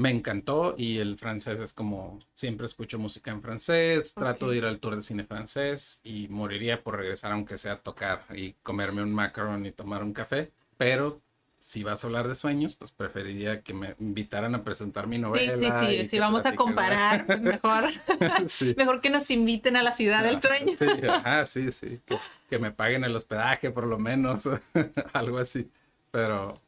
Me 0.00 0.10
encantó 0.10 0.74
y 0.78 0.98
el 0.98 1.18
francés 1.18 1.60
es 1.60 1.74
como 1.74 2.18
siempre 2.34 2.64
escucho 2.64 2.98
música 2.98 3.30
en 3.32 3.42
francés, 3.42 4.14
trato 4.14 4.46
Ok. 4.46 4.52
de 4.52 4.56
ir 4.56 4.64
al 4.64 4.78
tour 4.80 4.96
de 4.96 5.02
cine 5.02 5.24
francés 5.24 6.00
y 6.02 6.26
moriría 6.28 6.82
por 6.82 6.96
regresar 6.96 7.32
aunque 7.32 7.58
sea 7.58 7.72
a 7.74 7.80
tocar 7.80 8.24
y 8.34 8.54
comerme 8.62 9.02
un 9.02 9.12
macaron 9.12 9.66
y 9.66 9.72
tomar 9.72 10.02
un 10.02 10.14
café, 10.14 10.52
pero 10.78 11.20
si 11.60 11.82
vas 11.84 12.02
a 12.02 12.06
hablar 12.06 12.26
de 12.28 12.34
sueños, 12.34 12.74
pues 12.74 12.90
preferiría 12.92 13.60
que 13.60 13.74
me 13.74 13.94
invitaran 14.00 14.54
a 14.54 14.64
presentar 14.64 15.06
mi 15.06 15.16
Sí, 15.16 15.22
novela. 15.22 15.80
sí, 15.80 15.94
y 15.96 16.02
sí. 16.04 16.08
Si 16.08 16.18
vamos 16.18 16.46
a 16.46 16.54
comparar, 16.54 17.26
pues 17.26 17.42
mejor, 17.42 17.90
sí. 18.46 18.74
mejor 18.78 19.02
que 19.02 19.10
nos 19.10 19.30
inviten 19.30 19.76
a 19.76 19.82
la 19.82 19.92
ciudad 19.92 20.24
del 20.24 20.40
sueño. 20.40 20.74
Sí, 20.78 20.86
ajá, 21.06 21.44
sí, 21.44 21.70
sí. 21.70 22.00
Que, 22.06 22.18
que 22.48 22.58
me 22.58 22.70
paguen 22.72 23.04
el 23.04 23.14
hospedaje 23.14 23.70
por 23.70 23.86
lo 23.86 23.98
menos, 23.98 24.48
algo 25.12 25.36
así. 25.36 25.70
Pero, 26.10 26.58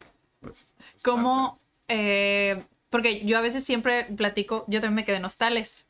pues. 0.41 0.69
es 0.95 1.03
Como, 1.03 1.59
eh, 1.89 2.63
porque 2.93 3.25
yo 3.25 3.39
a 3.39 3.41
veces 3.41 3.65
siempre 3.65 4.05
platico, 4.05 4.67
yo 4.69 4.81
también 4.83 4.97
me 4.97 5.05
quedé 5.07 5.17
en 5.17 5.25
hostales. 5.25 5.87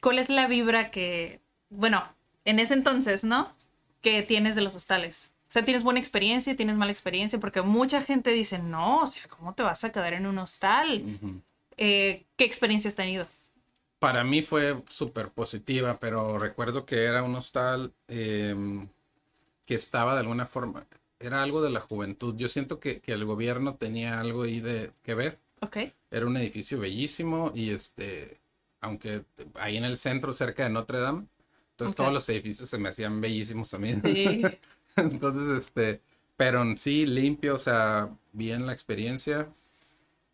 ¿Cuál 0.00 0.18
es 0.18 0.28
la 0.28 0.48
vibra 0.48 0.90
que, 0.90 1.40
bueno, 1.70 2.02
en 2.44 2.58
ese 2.58 2.74
entonces, 2.74 3.22
¿no? 3.22 3.54
Que 4.02 4.22
tienes 4.22 4.56
de 4.56 4.62
los 4.62 4.74
hostales. 4.74 5.30
O 5.48 5.52
sea, 5.52 5.64
tienes 5.64 5.84
buena 5.84 6.00
experiencia, 6.00 6.56
tienes 6.56 6.74
mala 6.74 6.90
experiencia, 6.90 7.38
porque 7.38 7.62
mucha 7.62 8.02
gente 8.02 8.32
dice, 8.32 8.58
no, 8.58 9.02
o 9.02 9.06
sea, 9.06 9.22
¿cómo 9.28 9.54
te 9.54 9.62
vas 9.62 9.84
a 9.84 9.92
quedar 9.92 10.14
en 10.14 10.26
un 10.26 10.38
hostal? 10.38 11.00
parte. 11.00 11.24
Ujú. 11.26 11.40
Eh, 11.76 12.24
¿Qué 12.36 12.44
experiencia 12.44 12.88
has 12.88 12.96
tenido? 12.96 13.28
Para 14.00 14.24
mí 14.24 14.42
fue 14.42 14.82
súper 14.88 15.28
positiva, 15.28 15.98
pero 16.00 16.38
recuerdo 16.38 16.84
que 16.86 17.04
era 17.04 17.22
un 17.22 17.36
hostal 17.36 17.92
eh, 18.08 18.56
que 19.64 19.74
estaba 19.76 20.14
de 20.14 20.20
alguna 20.20 20.46
forma, 20.46 20.86
era 21.20 21.42
algo 21.44 21.62
de 21.62 21.70
la 21.70 21.80
juventud. 21.80 22.34
Yo 22.36 22.48
siento 22.48 22.80
que, 22.80 23.00
que 23.00 23.12
el 23.12 23.24
gobierno 23.24 23.76
tenía 23.76 24.18
algo 24.18 24.42
ahí 24.42 24.58
de 24.58 24.90
que 25.04 25.14
ver. 25.14 25.38
Ok. 25.60 25.76
Era 26.10 26.26
un 26.26 26.36
edificio 26.36 26.78
bellísimo 26.78 27.52
y 27.54 27.70
este, 27.70 28.40
aunque 28.80 29.24
ahí 29.54 29.76
en 29.76 29.84
el 29.84 29.98
centro, 29.98 30.32
cerca 30.32 30.64
de 30.64 30.70
Notre 30.70 31.00
Dame, 31.00 31.26
entonces 31.72 31.96
todos 31.96 32.12
los 32.12 32.28
edificios 32.28 32.68
se 32.68 32.78
me 32.78 32.90
hacían 32.90 33.20
bellísimos 33.20 33.72
a 33.72 33.78
mí. 33.78 33.94
Sí. 34.04 34.42
Entonces, 34.96 35.44
este, 35.56 36.02
pero 36.36 36.62
sí, 36.76 37.06
limpio, 37.06 37.54
o 37.54 37.58
sea, 37.58 38.10
bien 38.32 38.66
la 38.66 38.72
experiencia. 38.72 39.48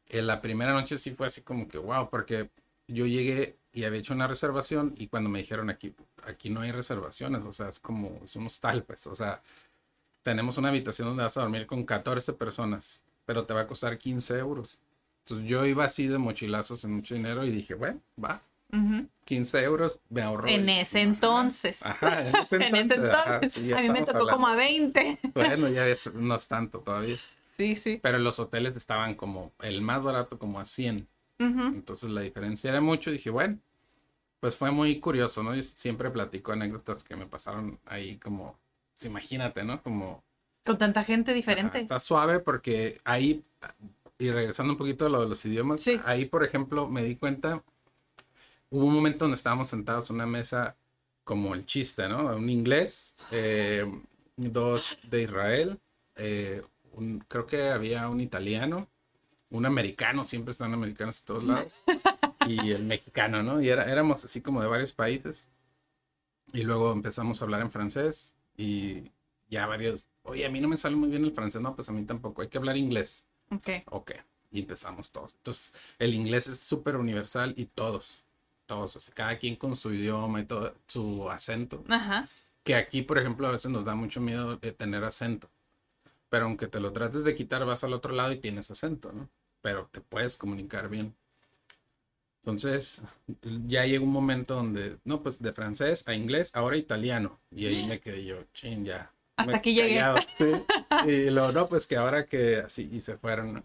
En 0.09 0.26
la 0.26 0.40
primera 0.40 0.73
noche 0.73 0.99
sí 0.99 1.12
fue 1.12 1.26
así 1.28 1.42
como 1.42 1.68
que, 1.68 1.78
wow, 1.78 2.09
porque 2.11 2.50
yo 2.88 3.06
llegué 3.06 3.56
y 3.73 3.85
había 3.85 4.00
hecho 4.00 4.14
una 4.14 4.26
reservación 4.26 4.95
y 4.97 5.09
cuando 5.09 5.28
me 5.30 5.40
dijeron 5.40 5.71
aquí, 5.71 5.95
aquí 6.25 6.50
no 6.50 6.62
hay 6.62 6.73
reservaciones, 6.73 7.45
o 7.45 7.52
sea, 7.52 7.68
es 7.68 7.78
como, 7.78 8.21
es 8.25 8.35
un 8.37 8.47
hostal, 8.47 8.85
pues, 8.85 9.06
o 9.06 9.14
sea, 9.14 9.42
tenemos 10.23 10.59
una 10.59 10.71
habitación 10.71 11.09
donde 11.09 11.25
vas 11.25 11.37
a 11.37 11.42
dormir 11.42 11.66
con 11.66 11.85
14 11.85 12.33
personas, 12.33 13.02
pero 13.25 13.45
te 13.45 13.54
va 13.54 13.62
a 13.62 13.66
costar 13.66 13.99
15 13.99 14.38
euros. 14.38 14.78
Entonces 15.26 15.49
yo 15.49 15.66
iba 15.66 15.85
así 15.85 16.06
de 16.06 16.18
mochilazos 16.18 16.85
en 16.85 16.92
mucho 16.92 17.14
dinero 17.16 17.45
y 17.45 17.50
dije, 17.50 17.75
bueno, 17.75 18.00
va, 18.23 18.40
Ujú. 18.73 19.09
15 19.25 19.61
euros, 19.64 19.99
me 20.09 20.23
ahorro. 20.23 20.47
En 20.49 20.68
ese 20.68 21.00
entonces. 21.00 21.85
Ajá, 21.85 22.28
en 22.28 22.37
ese 22.37 22.56
En 22.62 22.62
ese 22.76 22.95
entonces. 22.95 23.11
ajá, 23.12 23.49
sí, 23.49 23.73
a 23.73 23.80
mí 23.80 23.90
me 23.90 24.02
tocó 24.02 24.18
hablando. 24.18 24.33
como 24.33 24.47
a 24.47 24.54
20. 24.54 25.18
Bueno, 25.35 25.68
ya 25.68 25.85
es, 25.88 26.12
no 26.14 26.37
es 26.37 26.47
tanto 26.47 26.78
todavía. 26.78 27.16
Sí, 27.56 27.75
sí. 27.75 27.99
Pero 28.00 28.18
los 28.21 28.38
hoteles 28.38 28.76
estaban 28.76 29.16
como, 29.16 29.52
el 29.62 29.83
más 29.83 30.00
barato 30.02 30.38
como 30.38 30.61
a 30.61 30.64
100. 30.64 31.09
Ujú. 31.40 31.62
Entonces 31.62 32.09
la 32.11 32.21
diferencia 32.21 32.71
era 32.71 32.80
mucho. 32.80 33.11
Dije, 33.11 33.30
bueno, 33.30 33.59
pues 34.38 34.56
fue 34.56 34.71
muy 34.71 35.00
curioso, 35.00 35.42
¿no? 35.42 35.56
Yo 35.56 35.62
siempre 35.62 36.09
platico 36.11 36.52
anécdotas 36.52 37.02
que 37.02 37.16
me 37.16 37.26
pasaron 37.26 37.80
ahí 37.87 38.16
como, 38.18 38.56
pues 38.92 39.06
imagínate, 39.06 39.64
¿no? 39.64 39.83
Como, 39.83 40.23
Con 40.64 40.78
tanta 40.78 41.02
gente 41.02 41.35
diferente. 41.35 41.78
ajá, 41.78 41.83
está 41.83 41.99
suave 41.99 42.38
porque 42.38 43.00
ahí, 43.04 43.42
y 44.18 44.30
regresando 44.30 44.73
un 44.73 44.78
poquito 44.78 45.06
a 45.06 45.08
lo 45.08 45.20
de 45.23 45.28
los 45.28 45.44
idiomas, 45.46 45.80
Sí. 45.82 46.00
ahí, 46.04 46.26
por 46.26 46.44
ejemplo, 46.44 46.88
me 46.88 47.02
di 47.04 47.16
cuenta, 47.16 47.62
hubo 48.70 48.85
un 48.87 48.94
momento 48.94 49.25
donde 49.25 49.37
estábamos 49.37 49.68
sentados 49.68 50.11
en 50.11 50.16
una 50.16 50.26
mesa 50.26 50.76
como 51.25 51.54
el 51.54 51.66
chiste, 51.66 52.08
¿no? 52.08 52.37
Un 52.37 52.49
inglés, 52.49 53.16
eh, 53.30 53.85
dos 54.37 54.96
de 55.02 55.23
Israel, 55.23 55.80
eh, 56.16 56.62
un- 56.92 57.18
creo 57.28 57.46
que 57.46 57.68
había 57.70 58.08
un 58.08 58.20
italiano, 58.20 58.88
un 59.50 59.66
americano, 59.66 60.25
siempre 60.25 60.52
están 60.52 60.75
americanos 60.75 61.20
en 61.20 61.26
todos 61.26 61.44
lados, 61.44 61.73
y 62.46 62.73
el 62.73 62.85
mexicano, 62.85 63.42
¿no? 63.42 63.61
Y 63.62 63.68
era, 63.68 63.90
éramos 63.90 64.25
así 64.25 64.40
como 64.42 64.62
de 64.62 64.68
varios 64.68 64.92
países. 64.92 65.50
Y 66.52 66.62
luego 66.62 66.92
empezamos 66.92 67.40
a 67.40 67.44
hablar 67.44 67.61
en 67.61 67.70
francés 67.70 68.35
y 68.56 69.11
ya 69.50 69.66
varios, 69.66 70.08
oye, 70.23 70.46
a 70.46 70.50
mí 70.50 70.61
no 70.61 70.68
me 70.68 70.76
sale 70.76 70.96
muy 70.96 71.08
bien 71.08 71.25
el 71.25 71.32
francés, 71.32 71.61
no, 71.61 71.75
pues 71.75 71.88
a 71.88 71.92
mí 71.92 72.04
tampoco, 72.04 72.42
hay 72.42 72.49
que 72.49 72.58
hablar 72.58 72.76
inglés. 72.76 73.26
Ok. 73.50 73.69
Ok, 73.91 74.12
y 74.50 74.61
empezamos 74.61 75.11
todos. 75.11 75.35
Entonces, 75.35 75.73
el 75.99 76.15
inglés 76.15 76.47
es 76.49 76.61
súper 76.61 76.97
universal 76.97 77.55
y 77.57 77.67
todos, 77.67 78.23
todos, 78.67 78.97
o 78.97 79.00
sea, 79.00 79.15
cada 79.15 79.38
quien 79.38 79.57
con 79.57 79.76
su 79.76 79.93
idioma 79.93 80.41
y 80.41 80.45
todo, 80.45 80.75
su 80.87 81.31
acento. 81.31 81.85
Ajá. 81.88 82.29
Que 82.65 82.75
aquí, 82.75 83.03
por 83.03 83.19
ejemplo, 83.19 83.47
a 83.47 83.53
veces 83.53 83.71
nos 83.71 83.85
da 83.85 83.95
mucho 83.95 84.21
miedo 84.21 84.59
eh, 84.62 84.73
tener 84.73 85.05
acento. 85.05 85.49
Pero 86.29 86.47
aunque 86.47 86.67
te 86.67 86.81
lo 86.81 86.93
trates 86.93 87.25
de 87.25 87.35
quitar, 87.35 87.65
vas 87.65 87.85
al 87.85 87.93
otro 87.93 88.12
lado 88.12 88.33
y 88.33 88.38
tienes 88.41 88.71
acento, 88.71 89.12
¿no? 89.12 89.29
Pero 89.62 89.88
te 89.93 90.00
puedes 90.00 90.37
comunicar 90.37 90.88
bien. 90.88 91.15
Entonces, 92.47 93.03
ya 93.67 93.87
llegó 93.87 94.05
un 94.05 94.12
momento 94.12 94.55
donde, 94.55 94.99
no, 95.05 95.21
pues 95.23 95.41
de 95.43 95.53
francés 95.53 96.07
a 96.07 96.15
inglés, 96.15 96.53
ahora 96.55 96.76
italiano. 96.76 97.41
Y 97.50 97.67
ahí 97.67 97.87
me 97.87 98.00
quedé 98.00 98.25
yo, 98.25 98.45
chin, 98.55 98.85
ya. 98.85 99.11
Hasta 99.37 99.57
aquí 99.57 99.75
llegué. 99.75 100.02
sí. 100.35 100.47
Y 101.07 101.31
luego, 101.31 101.52
no, 101.52 101.66
pues 101.66 101.87
que 101.87 101.97
ahora 101.97 102.26
que 102.26 102.57
así, 102.59 102.88
y 102.93 103.00
se 103.00 103.16
fueron. 103.19 103.55
¿no? 103.55 103.62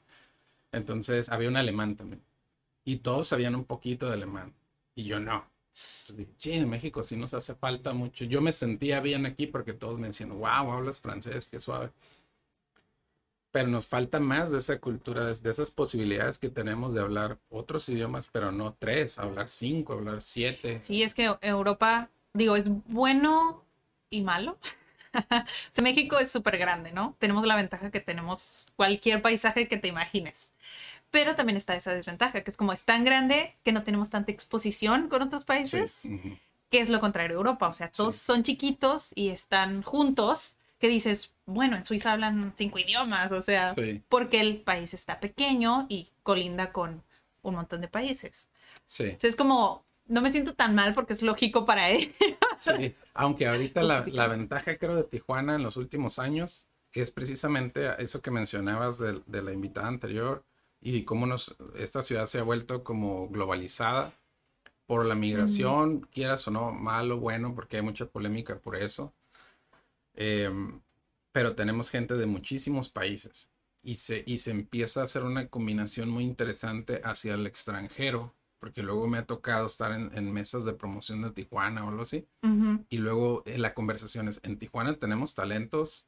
Entonces, 0.72 1.30
había 1.30 1.50
un 1.50 1.58
alemán 1.58 1.96
también. 1.96 2.22
Y 2.84 2.98
todos 2.98 3.28
sabían 3.28 3.56
un 3.56 3.66
poquito 3.66 4.08
de 4.08 4.13
alemán. 4.13 4.54
Y 4.96 5.04
yo 5.06 5.20
no. 5.20 5.46
Entonces 5.72 6.18
dije, 6.18 6.32
"Chin, 6.38 6.63
en 6.63 6.70
México 6.70 7.04
sí 7.04 7.16
nos 7.16 7.34
hace 7.34 7.56
falta 7.56 7.94
mucho. 7.94 8.25
Yo 8.25 8.42
me 8.42 8.51
sentía 8.51 9.00
bien 9.00 9.25
aquí 9.25 9.48
porque 9.48 9.74
todos 9.74 10.00
me 10.00 10.08
decían, 10.08 10.30
wow, 10.38 10.72
hablas 10.72 11.00
francés, 11.00 11.48
qué 11.48 11.60
suave. 11.60 11.92
Pero 13.51 13.68
nos 13.68 13.88
falta 13.88 14.20
más 14.20 14.51
de 14.51 14.60
esa 14.60 14.80
cultura, 14.80 15.25
de 15.25 15.50
esas 15.50 15.72
posibilidades 15.72 16.40
que 16.40 16.50
tenemos 16.50 16.94
de 16.94 17.01
hablar 17.01 17.38
otros 17.50 17.88
idiomas, 17.90 18.28
pero 18.28 18.51
no 18.51 18.75
tres, 18.80 19.20
hablar 19.20 19.50
cinco, 19.50 19.94
hablar 19.94 20.22
siete. 20.22 20.78
Sí, 20.78 21.04
es 21.04 21.13
que 21.13 21.36
Europa, 21.42 22.10
digo, 22.34 22.56
es 22.56 22.68
bueno 22.88 23.63
y 24.10 24.22
malo. 24.22 24.58
o 25.13 25.72
sea, 25.72 25.84
México 25.84 26.20
es 26.20 26.32
súper 26.32 26.58
grande, 26.58 26.91
¿no? 26.94 27.15
Tenemos 27.20 27.46
la 27.46 27.56
ventaja 27.56 27.91
que 27.91 28.00
tenemos 28.00 28.68
cualquier 28.75 29.22
paisaje 29.22 29.68
que 29.68 29.77
te 29.77 29.88
imagines. 29.88 30.53
Pero 31.10 31.36
también 31.36 31.58
está 31.58 31.75
esa 31.75 31.94
desventaja, 31.94 32.41
que 32.41 32.50
es 32.51 32.58
como 32.58 32.72
es 32.72 32.86
tan 32.86 33.03
grande 33.03 33.56
que 33.63 33.74
no 33.74 33.84
tenemos 33.84 34.10
tanta 34.10 34.32
exposición 34.32 35.10
con 35.10 35.22
otros 35.22 35.44
países, 35.44 35.91
Sí, 35.91 36.39
que 36.70 36.80
es 36.80 36.89
lo 36.89 37.01
contrario 37.01 37.30
de 37.36 37.36
Europa. 37.38 37.68
O 37.68 37.74
sea, 37.74 37.91
todos 37.91 38.15
Sí. 38.15 38.22
son 38.22 38.44
chiquitos 38.44 39.12
y 39.15 39.30
están 39.30 39.82
juntos, 39.84 40.56
que 40.80 40.88
dices, 40.88 41.34
bueno, 41.46 41.75
en 41.75 41.84
Suiza 41.84 42.13
hablan 42.13 42.53
cinco 42.58 42.80
idiomas, 42.80 43.32
o 43.34 43.41
sea, 43.41 43.75
Sí. 43.75 44.01
porque 44.08 44.39
el 44.39 44.62
país 44.62 44.94
está 44.94 45.20
pequeño 45.20 45.86
y 45.89 46.10
colinda 46.24 46.72
con 46.72 47.03
un 47.44 47.56
montón 47.56 47.82
de 47.82 47.88
países. 47.89 48.48
Sí, 48.88 49.15
sea, 49.20 49.30
es 49.30 49.36
como, 49.36 49.84
no 50.12 50.22
me 50.22 50.30
siento 50.30 50.53
tan 50.53 50.75
mal 50.75 50.94
porque 50.94 51.13
es 51.13 51.22
lógico 51.22 51.65
para 51.65 51.89
él. 51.89 52.13
sí. 52.58 52.96
Aunque 53.13 53.48
ahorita 53.48 53.82
la, 53.82 54.06
la 54.08 54.27
ventaja 54.27 54.77
creo 54.77 54.96
de 54.96 55.03
Tijuana 55.03 55.56
en 55.56 55.63
los 55.63 55.77
últimos 55.77 56.20
años 56.20 56.68
es 56.94 57.12
precisamente 57.12 57.89
eso 58.00 58.22
que 58.22 58.32
mencionabas 58.32 59.00
de, 59.00 59.22
de 59.25 59.41
la 59.41 59.53
invitada 59.53 59.88
anterior 59.88 60.44
y 60.82 61.03
cómo 61.03 61.25
nos, 61.25 61.56
esta 61.75 62.01
ciudad 62.01 62.25
se 62.25 62.39
ha 62.39 62.44
vuelto 62.44 62.84
como 62.84 63.30
globalizada 63.30 64.13
por 64.86 65.06
la 65.06 65.15
migración, 65.15 66.01
quieras 66.01 66.46
o 66.48 66.51
no, 66.51 66.72
malo, 66.72 67.18
bueno, 67.18 67.56
porque 67.56 67.77
hay 67.77 67.84
mucha 67.84 68.08
polémica 68.08 68.60
por 68.60 68.75
eso. 68.75 69.13
Em, 70.15 70.82
pero 71.32 71.56
tenemos 71.56 71.89
gente 71.89 72.15
de 72.15 72.25
muchísimos 72.25 72.89
países 72.89 73.50
y 73.82 73.96
se, 73.96 74.24
y 74.25 74.39
se 74.39 74.51
empieza 74.51 75.00
a 75.00 75.03
hacer 75.06 75.24
una 75.24 75.48
combinación 75.48 76.10
muy 76.10 76.25
interesante 76.25 77.00
hacia 77.06 77.36
el 77.36 77.48
extranjero, 77.48 78.36
porque 78.62 78.84
luego 78.84 79.08
me 79.08 79.18
ha 79.18 79.25
tocado 79.25 79.65
estar 79.65 79.91
en, 79.91 80.32
mesas 80.32 80.65
de 80.65 80.74
promoción 80.74 81.24
de 81.24 81.32
Tijuana 81.32 81.84
o 81.84 81.89
algo 81.89 82.03
así, 82.03 82.27
y 82.89 82.98
luego 82.98 83.41
eh, 83.48 83.58
la 83.58 83.74
conversación 83.74 84.27
es, 84.27 84.39
en 84.44 84.60
Tijuana 84.60 84.94
tenemos 85.00 85.34
talentos 85.34 86.08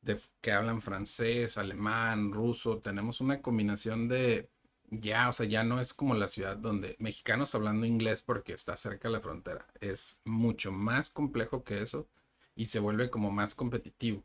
de, 0.00 0.18
que 0.40 0.52
hablan 0.52 0.80
francés, 0.80 1.58
alemán, 1.58 2.32
ruso, 2.32 2.78
tenemos 2.78 3.20
una 3.20 3.42
combinación 3.42 4.08
de 4.08 4.48
ya, 4.88 5.28
o 5.28 5.32
sea, 5.32 5.44
ya 5.46 5.64
no 5.64 5.80
es 5.80 5.92
como 5.92 6.14
la 6.14 6.28
ciudad 6.28 6.56
donde 6.56 6.96
mexicanos 6.98 7.54
hablando 7.54 7.84
inglés 7.84 8.22
porque 8.22 8.54
está 8.54 8.74
cerca 8.76 9.08
de 9.08 9.12
la 9.12 9.20
frontera. 9.20 9.66
Es 9.80 10.18
mucho 10.24 10.72
más 10.72 11.10
complejo 11.10 11.62
que 11.62 11.82
eso 11.82 12.08
y 12.54 12.66
se 12.66 12.80
vuelve 12.80 13.10
como 13.10 13.30
más 13.30 13.54
competitivo. 13.54 14.24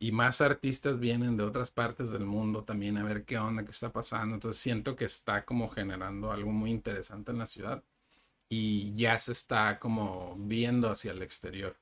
Y 0.00 0.12
más 0.12 0.40
artistas 0.40 1.00
vienen 1.00 1.36
de 1.36 1.42
otras 1.42 1.70
partes 1.70 2.10
del 2.10 2.24
mundo 2.24 2.62
también 2.62 2.96
a 2.98 3.04
ver 3.04 3.24
qué 3.24 3.38
onda, 3.38 3.64
qué 3.64 3.72
está 3.72 3.92
pasando. 3.92 4.34
Entonces 4.34 4.60
siento 4.60 4.94
que 4.94 5.04
está 5.04 5.44
como 5.44 5.68
generando 5.68 6.30
algo 6.30 6.52
muy 6.52 6.70
interesante 6.70 7.32
en 7.32 7.38
la 7.38 7.46
ciudad 7.46 7.82
y 8.48 8.94
ya 8.94 9.18
se 9.18 9.32
está 9.32 9.78
como 9.78 10.36
viendo 10.38 10.90
hacia 10.90 11.12
el 11.12 11.22
exterior. 11.22 11.76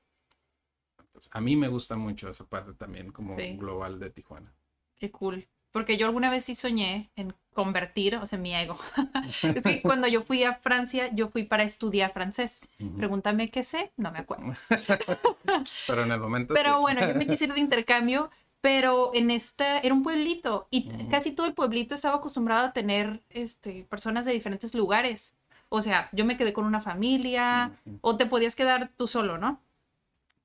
a 1.31 1.41
mí 1.41 1.55
me 1.55 1.67
gusta 1.67 1.95
mucho 1.95 2.29
esa 2.29 2.45
parte 2.45 2.73
también 2.73 3.11
como 3.11 3.35
global 3.35 3.99
de 3.99 4.09
Tijuana. 4.09 4.53
Qué 4.95 5.11
cool. 5.11 5.47
Porque 5.77 5.95
yo 5.95 6.07
alguna 6.07 6.31
vez 6.31 6.43
sí 6.45 6.55
soñé 6.55 7.11
en 7.15 7.35
convertir, 7.53 8.15
o 8.15 8.25
sea, 8.25 8.39
mi 8.39 8.55
ego. 8.55 8.79
es 9.43 9.61
que 9.61 9.79
cuando 9.83 10.07
yo 10.07 10.23
fui 10.23 10.43
a 10.43 10.55
Francia, 10.55 11.13
yo 11.13 11.29
fui 11.29 11.43
para 11.43 11.61
estudiar 11.61 12.13
francés. 12.13 12.67
Pregúntame 12.97 13.51
qué 13.51 13.61
sé, 13.61 13.91
no 13.95 14.11
me 14.11 14.17
acuerdo. 14.17 14.55
pero 15.87 16.01
en 16.01 16.11
el 16.11 16.19
momento. 16.19 16.55
Pero 16.55 16.81
bueno, 16.81 17.07
yo 17.07 17.13
me 17.13 17.27
quise 17.27 17.45
ir 17.45 17.53
de 17.53 17.59
intercambio, 17.59 18.31
pero 18.59 19.11
en 19.13 19.29
esta 19.29 19.77
era 19.77 19.93
un 19.93 20.01
pueblito 20.01 20.67
y 20.71 20.89
casi 21.11 21.31
todo 21.31 21.45
el 21.45 21.53
pueblito 21.53 21.93
estaba 21.93 22.15
acostumbrado 22.15 22.65
a 22.65 22.73
tener 22.73 23.21
este, 23.29 23.85
personas 23.87 24.25
de 24.25 24.33
diferentes 24.33 24.73
lugares. 24.73 25.35
O 25.69 25.81
sea, 25.81 26.09
yo 26.11 26.25
me 26.25 26.37
quedé 26.37 26.53
con 26.53 26.65
una 26.65 26.81
familia 26.81 27.71
o 28.01 28.17
te 28.17 28.25
podías 28.25 28.55
quedar 28.55 28.89
tú 28.97 29.05
solo, 29.05 29.37
¿no? 29.37 29.61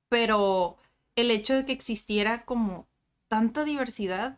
Pero 0.09 0.77
el 1.15 1.31
hecho 1.31 1.55
de 1.55 1.65
que 1.65 1.73
existiera 1.73 2.45
como 2.45 2.85
tanta 3.27 3.63
diversidad 3.63 4.37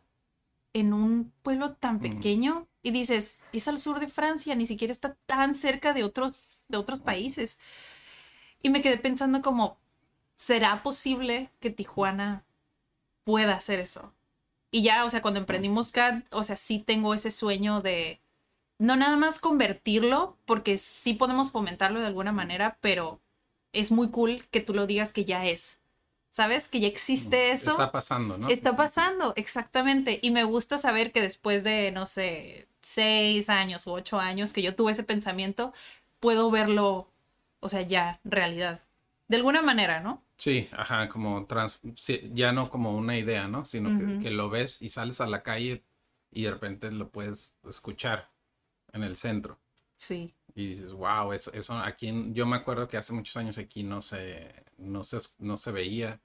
en 0.75 0.91
un 0.91 1.31
pueblo 1.41 1.75
tan 1.75 2.01
pequeño 2.01 2.67
y 2.83 2.91
dices, 2.91 3.41
es 3.53 3.67
al 3.69 3.79
sur 3.79 4.01
de 4.01 4.09
Francia, 4.09 4.55
ni 4.55 4.67
siquiera 4.67 4.91
está 4.91 5.15
tan 5.25 5.55
cerca 5.55 5.93
de 5.93 6.03
otros, 6.03 6.65
de 6.67 6.77
otros 6.77 6.99
países. 6.99 7.59
Y 8.61 8.69
me 8.69 8.81
quedé 8.81 8.97
pensando 8.97 9.41
como, 9.41 9.77
¿será 10.35 10.83
posible 10.83 11.49
que 11.61 11.69
Tijuana 11.69 12.43
pueda 13.23 13.55
hacer 13.55 13.79
eso? 13.79 14.13
Y 14.69 14.83
ya, 14.83 15.05
o 15.05 15.09
sea, 15.09 15.21
cuando 15.21 15.39
emprendimos 15.39 15.93
CAD, 15.93 16.23
o 16.31 16.43
sea, 16.43 16.57
sí 16.57 16.79
tengo 16.79 17.13
ese 17.13 17.31
sueño 17.31 17.79
de 17.81 18.19
no 18.77 18.97
nada 18.97 19.15
más 19.15 19.39
convertirlo, 19.39 20.37
porque 20.45 20.77
sí 20.77 21.13
podemos 21.13 21.51
fomentarlo 21.51 22.01
de 22.01 22.07
alguna 22.07 22.33
manera, 22.33 22.77
pero 22.81 23.21
es 23.71 23.93
muy 23.93 24.09
cool 24.09 24.45
que 24.51 24.59
tú 24.59 24.73
lo 24.73 24.87
digas 24.87 25.13
que 25.13 25.23
ya 25.23 25.45
es. 25.45 25.79
¿Sabes? 26.35 26.67
Que 26.67 26.81
ya 26.81 26.87
existe 26.89 27.51
eso. 27.51 27.69
Está 27.69 27.93
pasando, 27.93 28.37
¿no? 28.37 28.49
Está 28.49 28.75
pasando, 28.75 29.31
exactamente. 29.37 30.19
Y 30.21 30.31
me 30.31 30.43
gusta 30.43 30.77
saber 30.77 31.13
que 31.13 31.21
después 31.21 31.63
de, 31.63 31.93
no 31.93 32.05
sé, 32.05 32.67
seis 32.81 33.49
años 33.49 33.87
u 33.87 33.91
ocho 33.91 34.19
años 34.19 34.51
que 34.51 34.61
yo 34.61 34.75
tuve 34.75 34.91
ese 34.91 35.05
pensamiento, 35.05 35.73
puedo 36.19 36.51
verlo, 36.51 37.09
o 37.61 37.69
sea, 37.69 37.83
ya, 37.83 38.19
realidad. 38.25 38.81
De 39.29 39.37
alguna 39.37 39.61
manera, 39.61 40.01
¿no? 40.01 40.23
Sí, 40.37 40.67
ajá, 40.73 41.07
como 41.07 41.45
trans, 41.45 41.79
ya 42.33 42.51
no 42.51 42.69
como 42.69 42.97
una 42.97 43.17
idea, 43.17 43.47
¿no? 43.47 43.63
Sino 43.63 43.97
que, 43.97 44.19
que, 44.19 44.29
lo 44.29 44.49
ves 44.49 44.81
y 44.81 44.89
sales 44.89 45.21
a 45.21 45.27
la 45.27 45.41
calle 45.41 45.85
y 46.31 46.43
de 46.43 46.51
repente 46.51 46.91
lo 46.91 47.11
puedes 47.11 47.57
escuchar 47.65 48.29
en 48.91 49.03
el 49.03 49.15
centro. 49.15 49.57
Sí. 49.95 50.35
Y 50.53 50.67
dices, 50.67 50.91
wow, 50.91 51.31
eso, 51.31 51.53
eso 51.53 51.77
aquí, 51.77 52.11
yo 52.33 52.45
me 52.45 52.57
acuerdo 52.57 52.89
que 52.89 52.97
hace 52.97 53.13
muchos 53.13 53.37
años 53.37 53.57
aquí 53.57 53.83
no 53.83 54.01
se, 54.01 54.65
no 54.77 55.05
se, 55.05 55.17
no 55.39 55.55
se 55.55 55.71
veía. 55.71 56.19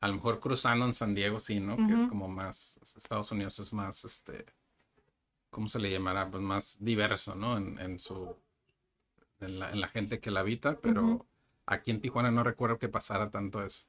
A 0.00 0.08
lo 0.08 0.14
mejor 0.14 0.40
cruzando 0.40 0.86
en 0.86 0.94
San 0.94 1.14
Diego 1.14 1.38
sí, 1.38 1.60
¿no? 1.60 1.76
Que 1.76 1.94
es 1.94 2.02
como 2.04 2.26
más, 2.26 2.78
Estados 2.96 3.30
Unidos 3.32 3.58
es 3.58 3.72
más, 3.72 4.04
este, 4.04 4.46
¿cómo 5.50 5.68
se 5.68 5.78
le 5.78 5.90
llamará? 5.90 6.30
Pues 6.30 6.42
más 6.42 6.78
diverso, 6.80 7.34
¿no? 7.34 7.58
En, 7.58 7.78
en 7.78 7.98
su, 7.98 8.34
en 9.40 9.58
la, 9.58 9.70
en 9.70 9.80
la, 9.80 9.88
gente 9.88 10.18
que 10.18 10.30
la 10.30 10.40
habita, 10.40 10.78
pero 10.80 11.26
aquí 11.66 11.90
en 11.90 12.00
Tijuana 12.00 12.30
no 12.30 12.42
recuerdo 12.42 12.78
que 12.78 12.88
pasara 12.88 13.30
tanto 13.30 13.62
eso. 13.62 13.84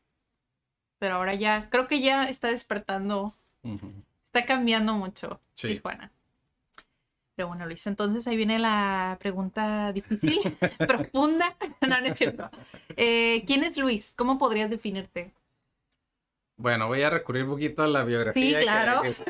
Pero 1.00 1.16
ahora 1.16 1.34
ya, 1.34 1.70
creo 1.70 1.88
que 1.88 2.02
ya 2.02 2.26
está 2.26 2.50
despertando, 2.50 3.34
está 4.24 4.46
cambiando 4.46 4.94
mucho 4.94 5.40
Tijuana. 5.56 6.12
Pero 7.36 7.48
bueno, 7.48 7.66
Luis, 7.66 7.88
entonces 7.88 8.28
ahí 8.28 8.36
viene 8.36 8.60
la 8.60 9.18
pregunta 9.20 9.94
difícil, 9.94 10.40
profunda. 10.78 11.56
No, 11.82 12.00
no 12.00 12.06
es 12.06 12.18
cierto. 12.18 12.50
Eh, 12.96 13.44
¿Quién 13.48 13.64
es 13.64 13.76
Luis? 13.78 14.14
¿Cómo 14.16 14.38
podrías 14.38 14.70
definirte? 14.70 15.34
Bueno, 16.62 16.88
voy 16.88 17.02
a 17.02 17.10
recurrir 17.10 17.46
un 17.46 17.50
poquito 17.50 17.82
a 17.82 17.88
la 17.88 18.04
biografía 18.04 18.60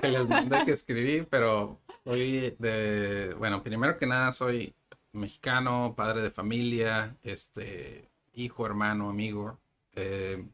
que, 0.01 0.07
les 0.09 0.27
mandé 0.27 0.65
que 0.65 0.71
escribí, 0.73 1.25
pero 1.29 1.79
soy 2.03 2.53
de, 2.59 3.33
bueno, 3.37 3.63
primero 3.63 3.97
que 3.97 4.05
nada 4.05 4.33
soy 4.33 4.75
mexicano, 5.13 5.93
padre 5.95 6.21
de 6.21 6.29
familia, 6.29 7.15
este, 7.23 8.09
hijo, 8.33 8.65
hermano, 8.65 9.09
amigo. 9.09 9.59
Eh, 9.93 10.45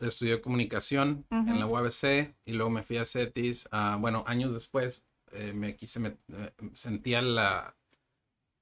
estudié 0.00 0.40
comunicación 0.40 1.24
en 1.30 1.60
la 1.60 1.66
UABC 1.66 2.34
y 2.44 2.52
luego 2.54 2.70
me 2.70 2.82
fui 2.82 2.96
a 2.96 3.04
CETIS, 3.04 3.68
bueno, 4.00 4.24
años 4.26 4.52
después 4.52 5.06
eh, 5.30 5.52
me 5.52 5.76
quise, 5.76 6.00
me, 6.00 6.16
eh, 6.32 6.52
sentía 6.72 7.22
la, 7.22 7.76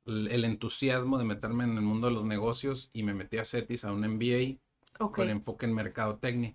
el 0.05 0.45
entusiasmo 0.45 1.17
de 1.17 1.25
meterme 1.25 1.65
en 1.65 1.77
el 1.77 1.83
mundo 1.83 2.09
de 2.09 2.15
los 2.15 2.25
negocios 2.25 2.91
y 2.93 3.03
me 3.03 3.15
metí 3.15 3.39
a 3.39 3.45
CETIS 3.45 3.87
a 3.87 3.93
un 3.93 4.07
MBA 4.07 4.59
con 5.11 5.31
enfoque 5.31 5.65
en 5.65 5.75
mercadotecnia. 5.75 6.55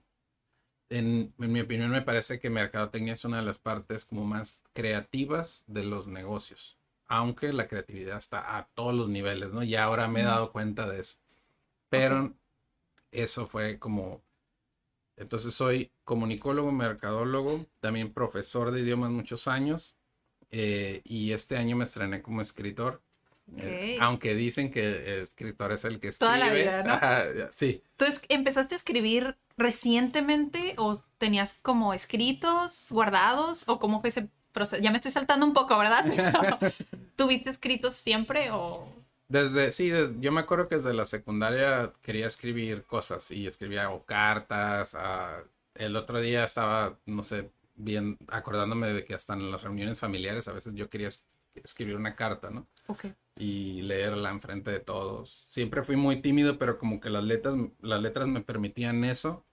En, 0.91 1.33
en, 1.39 1.51
mi 1.51 1.61
opinión 1.61 1.89
me 1.89 2.01
parece 2.01 2.39
que 2.39 2.49
mercadotecnia 2.49 3.13
es 3.13 3.25
una 3.25 3.37
de 3.37 3.45
las 3.45 3.59
partes 3.59 4.05
como 4.05 4.25
más 4.25 4.63
creativas 4.73 5.63
de 5.67 5.83
los 5.83 6.07
negocios, 6.07 6.77
aunque 7.07 7.53
la 7.53 7.67
creatividad 7.67 8.17
está 8.17 8.57
a 8.57 8.67
todos 8.73 8.93
los 8.93 9.09
niveles, 9.09 9.51
¿no? 9.51 9.63
Y 9.63 9.75
ahora 9.75 10.07
me 10.07 10.21
he 10.21 10.25
dado 10.25 10.51
cuenta 10.51 10.89
de 10.89 10.99
eso. 10.99 11.17
Pero 11.89 12.33
eso 13.11 13.47
fue 13.47 13.79
como 13.79 14.21
entonces 15.21 15.53
soy 15.53 15.91
comunicólogo, 16.03 16.71
mercadólogo, 16.71 17.67
también 17.79 18.11
profesor 18.11 18.71
de 18.71 18.81
idiomas 18.81 19.11
muchos 19.11 19.47
años 19.47 19.95
eh, 20.49 21.01
y 21.03 21.31
este 21.31 21.57
año 21.57 21.75
me 21.75 21.83
estrené 21.83 22.23
como 22.23 22.41
escritor. 22.41 23.03
Eh, 23.57 23.97
aunque 23.99 24.33
dicen 24.33 24.71
que 24.71 24.87
el 24.87 25.21
escritor 25.21 25.71
es 25.71 25.83
el 25.83 25.99
que 25.99 26.09
escribe. 26.09 26.33
Toda 26.33 26.45
la 26.45 26.53
vida, 26.53 26.83
¿no? 26.83 27.47
sí. 27.51 27.83
Entonces, 27.91 28.23
¿empezaste 28.29 28.75
a 28.75 28.77
escribir 28.77 29.37
recientemente 29.57 30.75
o 30.77 30.97
tenías 31.17 31.59
como 31.61 31.93
escritos 31.93 32.87
guardados 32.89 33.67
o 33.67 33.79
cómo 33.79 33.99
fue 33.99 34.09
ese 34.09 34.29
proceso? 34.53 34.81
Ya 34.81 34.91
me 34.91 34.97
estoy 34.97 35.11
saltando 35.11 35.45
un 35.45 35.53
poco, 35.53 35.77
¿verdad? 35.77 36.05
¿Tuviste 37.15 37.49
escritos 37.49 37.93
siempre 37.95 38.51
o...? 38.51 38.87
Desde, 39.27 39.71
sí, 39.71 39.91
yo 40.19 40.31
me 40.33 40.41
acuerdo 40.41 40.67
que 40.67 40.75
desde 40.75 40.93
la 40.93 41.05
secundaria 41.05 41.93
quería 42.01 42.27
escribir 42.27 42.83
cosas 42.83 43.31
y 43.31 43.47
escribía 43.47 43.89
o 43.89 44.03
cartas. 44.03 44.97
el 45.75 45.95
otro 45.95 46.19
día 46.19 46.43
estaba, 46.43 46.99
no 47.05 47.23
sé, 47.23 47.49
bien 47.75 48.17
acordándome 48.27 48.89
de 48.89 49.05
que 49.05 49.13
hasta 49.13 49.33
en 49.33 49.49
las 49.49 49.61
reuniones 49.61 50.01
familiares 50.01 50.49
a 50.49 50.53
veces 50.53 50.73
yo 50.73 50.89
quería 50.89 51.07
escribir 51.55 51.95
una 51.95 52.15
carta, 52.15 52.49
¿no? 52.49 52.67
Ok. 52.87 53.05
Y 53.37 53.81
leerla 53.83 54.29
enfrente 54.29 54.71
de 54.71 54.79
todos. 54.79 55.45
Siempre 55.47 55.83
fui 55.83 55.95
muy 55.95 56.21
tímido, 56.21 56.57
pero 56.59 56.77
como 56.77 56.99
que 56.99 57.09
las 57.09 57.23
letras, 57.23 57.55
las 57.81 58.01
letras 58.01 58.27
me 58.27 58.41
permitían 58.41 59.03
eso 59.03 59.45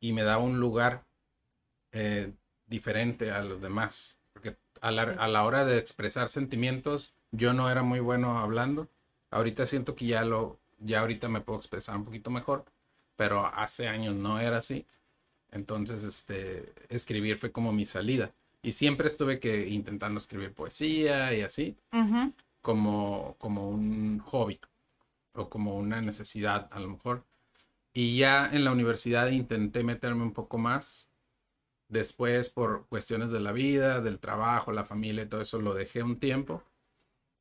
y 0.00 0.12
me 0.12 0.22
daba 0.22 0.42
un 0.42 0.58
lugar 0.58 1.04
eh, 1.92 2.32
diferente 2.66 3.30
a 3.30 3.42
los 3.44 3.60
demás. 3.60 4.18
Porque 4.32 4.56
a 4.80 4.90
la, 4.90 5.02
a 5.02 5.28
la 5.28 5.44
hora 5.44 5.64
de 5.64 5.78
expresar 5.78 6.28
sentimientos, 6.28 7.16
yo 7.30 7.52
no 7.52 7.70
era 7.70 7.82
muy 7.82 8.00
bueno 8.00 8.38
hablando. 8.38 8.88
Ahorita 9.30 9.66
siento 9.66 9.94
que 9.94 10.06
ya 10.06 10.24
lo, 10.24 10.58
ya 10.78 11.00
ahorita 11.00 11.28
me 11.28 11.40
puedo 11.40 11.58
expresar 11.58 11.96
un 11.96 12.04
poquito 12.04 12.30
mejor, 12.30 12.64
pero 13.16 13.46
hace 13.46 13.88
años 13.88 14.14
no 14.14 14.40
era 14.40 14.58
así. 14.58 14.86
Entonces, 15.50 16.04
este, 16.04 16.72
escribir 16.88 17.38
fue 17.38 17.52
como 17.52 17.72
mi 17.72 17.86
salida. 17.86 18.32
Y 18.62 18.72
siempre 18.72 19.06
estuve 19.06 19.38
que 19.38 19.68
intentando 19.68 20.18
escribir 20.18 20.52
poesía 20.52 21.34
y 21.34 21.42
así, 21.42 21.76
como, 22.64 23.36
como 23.40 23.70
un 23.70 24.20
hobby 24.20 24.60
o 25.34 25.50
como 25.50 25.76
una 25.78 26.00
necesidad 26.02 26.68
a 26.72 26.80
lo 26.80 26.88
mejor. 26.90 27.26
Y 27.94 28.18
ya 28.18 28.48
en 28.52 28.64
la 28.64 28.72
universidad 28.72 29.28
intenté 29.30 29.84
meterme 29.84 30.24
un 30.24 30.32
poco 30.34 30.58
más. 30.58 31.10
Después, 31.88 32.50
por 32.50 32.86
cuestiones 32.88 33.30
de 33.32 33.40
la 33.40 33.52
vida, 33.52 34.00
del 34.02 34.20
trabajo, 34.20 34.72
la 34.72 34.84
familia 34.84 35.24
y 35.24 35.28
todo 35.28 35.42
eso, 35.42 35.60
lo 35.60 35.74
dejé 35.74 36.02
un 36.02 36.18
tiempo. 36.18 36.64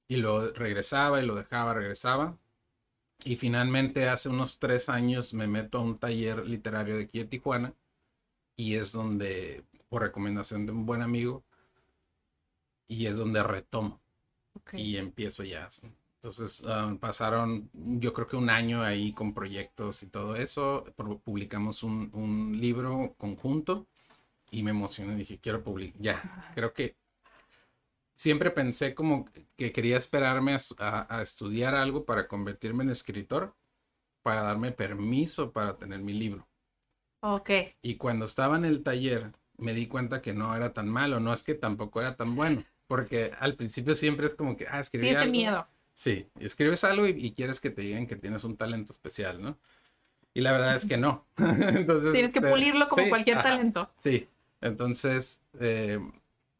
y 0.07 0.17
lo 0.17 0.51
regresaba 0.53 1.21
y 1.21 1.25
lo 1.25 1.35
dejaba, 1.35 1.73
regresaba. 1.73 2.37
Y 3.25 3.37
finalmente 3.37 4.09
hace 4.09 4.29
unos 4.29 4.59
tres 4.59 4.89
años 4.89 5.33
me 5.33 5.47
meto 5.47 5.79
a 5.79 5.81
un 5.81 5.97
taller 5.99 6.47
literario 6.47 6.97
de 6.97 7.05
aquí 7.05 7.19
de 7.19 7.25
Tijuana 7.25 7.73
y 8.57 8.75
es 8.75 8.91
donde, 8.93 9.65
por 9.89 10.03
recomendación 10.03 10.65
de 10.65 10.73
un 10.73 10.85
buen 10.85 11.01
amigo, 11.03 11.43
y 12.87 13.07
es 13.07 13.17
donde 13.17 13.43
retomo 13.43 14.02
y 14.71 14.97
empiezo 14.97 15.43
ya. 15.43 15.67
Entonces 16.15 16.63
ah, 16.67 16.95
pasaron, 16.99 17.69
yo 17.73 18.13
creo 18.13 18.27
que 18.27 18.37
un 18.37 18.49
año 18.49 18.81
ahí 18.81 19.11
con 19.11 19.33
proyectos 19.33 20.03
y 20.03 20.07
todo 20.07 20.35
eso. 20.35 20.85
Publicamos 21.23 21.83
un, 21.83 22.09
un 22.13 22.59
libro 22.59 23.13
conjunto 23.17 23.87
y 24.49 24.63
me 24.63 24.71
emocioné. 24.71 25.15
Dije, 25.15 25.39
quiero 25.39 25.63
publicar. 25.63 26.01
Ya, 26.01 26.51
creo 26.53 26.73
que 26.73 26.95
siempre 28.15 28.51
pensé 28.51 28.95
como 28.95 29.25
que 29.57 29.71
quería 29.73 29.97
esperarme 29.97 30.55
a, 30.79 31.07
a, 31.09 31.21
estudiar 31.21 31.75
algo 31.75 32.05
para 32.05 32.27
convertirme 32.27 32.83
en 32.85 32.91
escritor, 32.91 33.53
para 34.21 34.43
darme 34.43 34.71
permiso 34.71 35.51
para 35.51 35.77
tener 35.77 35.99
mi 35.99 36.13
libro. 36.13 36.47
Ok. 37.19 37.49
Y 37.81 37.97
cuando 37.97 38.25
estaba 38.25 38.55
en 38.55 38.63
el 38.63 38.81
taller, 38.81 39.33
me 39.57 39.73
di 39.73 39.87
cuenta 39.87 40.21
que 40.21 40.33
no 40.33 40.55
era 40.55 40.73
tan 40.73 40.87
malo, 40.87 41.19
no 41.19 41.33
es 41.33 41.43
que 41.43 41.53
tampoco 41.53 41.99
era 41.99 42.15
tan 42.15 42.35
bueno, 42.35 42.63
porque 42.87 43.31
al 43.39 43.55
principio 43.55 43.95
siempre 43.95 44.27
es 44.27 44.35
como 44.35 44.55
que, 44.55 44.67
ah, 44.67 44.79
escribí 44.79 45.07
Tienes 45.07 45.29
miedo. 45.29 45.67
Sí, 45.93 46.27
escribes 46.39 46.83
algo 46.83 47.07
y, 47.07 47.33
quieres 47.33 47.59
que 47.59 47.69
te 47.69 47.83
digan 47.83 48.07
que 48.07 48.15
tienes 48.15 48.43
un 48.43 48.57
talento 48.57 48.91
especial, 48.91 49.41
¿no? 49.41 49.57
Y 50.33 50.41
la 50.41 50.51
verdad 50.51 50.75
es 50.75 50.85
que 50.85 50.97
no. 50.97 51.27
Entonces, 51.37 52.11
tienes 52.11 52.33
que 52.33 52.39
este, 52.39 52.49
pulirlo 52.49 52.87
como 52.87 53.09
cualquier 53.09 53.43
talento. 53.43 53.91
Sí, 53.99 54.27
entonces 54.61 55.41
eh, 55.59 55.99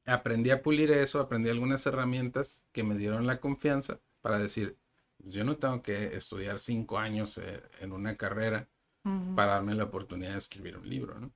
aprendí 0.06 0.52
a 0.52 0.62
pulir 0.62 0.92
eso, 0.92 1.20
aprendí 1.20 1.50
algunas 1.50 1.86
herramientas 1.88 2.64
que 2.72 2.84
me 2.84 2.96
dieron 2.96 3.26
la 3.26 3.40
confianza 3.40 4.00
para 4.22 4.38
decir, 4.38 4.78
pues, 5.18 5.34
yo 5.34 5.44
no 5.44 5.58
tengo 5.58 5.82
que 5.82 6.16
estudiar 6.16 6.60
cinco 6.60 7.00
años 7.00 7.38
eh, 7.38 7.64
en 7.80 7.92
una 7.92 8.16
carrera 8.16 8.68
para 9.36 9.56
darme 9.56 9.76
la 9.76 9.84
oportunidad 9.84 10.32
de 10.32 10.38
escribir 10.38 10.78
un 10.78 10.90
libro, 10.90 11.20
¿no? 11.20 11.30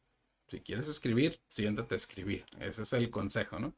Si 0.47 0.62
quieres 0.62 0.88
escribir, 0.88 1.41
siéntate 1.50 1.95
a 1.95 1.97
escribir. 1.97 2.45
Ese 2.60 2.84
es 2.84 2.93
el 2.93 3.10
consejo, 3.10 3.60
¿no? 3.60 3.73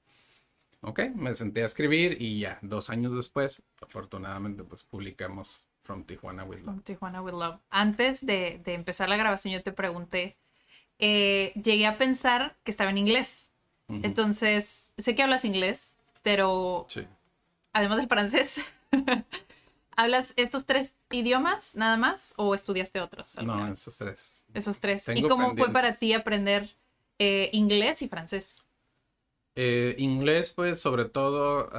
Ok, 0.81 1.01
me 1.13 1.33
senté 1.33 1.61
a 1.61 1.65
escribir 1.65 2.21
y 2.21 2.39
ya, 2.39 2.57
dos 2.61 2.89
años 2.89 3.13
después, 3.13 3.63
afortunadamente, 3.81 4.63
pues 4.63 4.83
publicamos 4.83 5.67
From 5.81 6.05
Tijuana 6.05 6.43
with 6.43 6.57
Love. 6.57 6.65
From 6.65 6.81
Tijuana 6.81 7.21
with 7.21 7.33
Love. 7.33 7.59
Antes 7.69 8.25
de, 8.25 8.61
empezar 8.65 9.09
la 9.09 9.17
grabación, 9.17 9.53
yo 9.53 9.61
te 9.61 9.73
pregunté, 9.73 10.37
eh, 10.97 11.51
llegué 11.61 11.85
a 11.85 11.97
pensar 11.97 12.57
que 12.63 12.71
estaba 12.71 12.91
en 12.91 12.97
inglés. 12.97 13.51
Entonces, 13.87 14.93
sé 14.99 15.15
que 15.15 15.23
hablas 15.23 15.45
inglés, 15.45 15.97
pero 16.21 16.85
sí. 16.89 17.07
además 17.73 17.97
del 17.97 18.07
francés, 18.07 18.61
¿hablas 19.97 20.35
estos 20.37 20.67
tres 20.67 20.93
idiomas 21.09 21.75
nada 21.75 21.97
más 21.97 22.35
o 22.37 22.53
estudiaste 22.53 23.01
otros? 23.01 23.35
No, 23.41 23.67
esos 23.71 23.97
tres. 23.97 24.45
Esos 24.53 24.79
tres. 24.79 25.09
¿Y 25.15 25.23
cómo 25.23 25.55
fue 25.55 25.73
para 25.73 25.91
ti 25.91 26.13
aprender 26.13 26.69
eh, 27.17 27.49
inglés 27.51 28.03
y 28.03 28.07
francés? 28.07 28.63
Eh, 29.55 29.95
inglés, 29.97 30.53
pues, 30.55 30.79
sobre 30.79 31.05
todo 31.05 31.69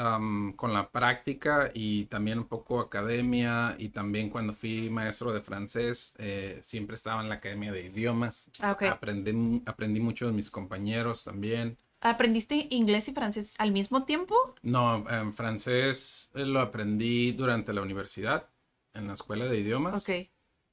con 0.56 0.74
la 0.74 0.90
práctica 0.90 1.70
y 1.72 2.04
también 2.06 2.38
un 2.38 2.46
poco 2.46 2.80
academia 2.80 3.74
y 3.78 3.88
también 3.88 4.28
cuando 4.28 4.52
fui 4.52 4.90
maestro 4.90 5.32
de 5.32 5.40
francés, 5.40 6.14
eh, 6.18 6.58
siempre 6.60 6.94
estaba 6.94 7.22
en 7.22 7.28
la 7.28 7.36
academia 7.36 7.72
de 7.72 7.86
idiomas. 7.86 8.50
Ah, 8.60 8.76
aprendí, 8.90 9.62
aprendí 9.64 10.00
mucho 10.00 10.26
de 10.26 10.32
mis 10.32 10.50
compañeros 10.50 11.24
también. 11.24 11.78
¿Aprendiste 12.02 12.66
inglés 12.70 13.08
y 13.08 13.12
francés 13.12 13.54
al 13.58 13.72
mismo 13.72 14.04
tiempo? 14.04 14.34
No, 14.62 15.06
en 15.08 15.34
francés 15.34 16.30
eh, 16.34 16.46
lo 16.46 16.60
aprendí 16.60 17.32
durante 17.32 17.72
la 17.72 17.82
universidad, 17.82 18.48
en 18.94 19.06
la 19.06 19.14
escuela 19.14 19.46
de 19.46 19.58
idiomas. 19.58 20.08
Ok. 20.08 20.28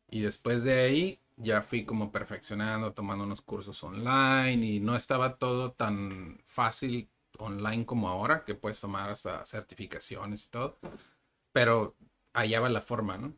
Y 0.09 0.21
después 0.21 0.63
de 0.63 0.79
ahí 0.81 1.19
ya 1.37 1.61
fui 1.61 1.85
como 1.85 2.11
perfeccionando, 2.11 2.93
tomando 2.93 3.23
unos 3.23 3.41
cursos 3.41 3.81
online 3.83 4.65
y 4.65 4.79
no 4.79 4.95
estaba 4.95 5.37
todo 5.37 5.71
tan 5.71 6.39
fácil 6.43 7.09
online 7.37 7.85
como 7.85 8.09
ahora, 8.09 8.43
que 8.43 8.55
puedes 8.55 8.81
tomar 8.81 9.09
hasta 9.11 9.45
certificaciones 9.45 10.45
y 10.45 10.49
todo, 10.49 10.77
pero 11.53 11.95
allá 12.33 12.59
va 12.59 12.69
la 12.69 12.81
forma, 12.81 13.17
¿no? 13.17 13.33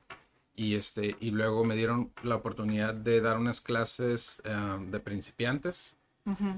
Y, 0.56 0.76
este, 0.76 1.16
y 1.20 1.32
luego 1.32 1.64
me 1.64 1.76
dieron 1.76 2.12
la 2.24 2.36
oportunidad 2.36 2.94
de 2.94 3.22
dar 3.22 3.38
unas 3.38 3.62
clases 3.62 4.42
em, 4.46 4.92
de 4.92 5.00
principiantes. 5.00 5.96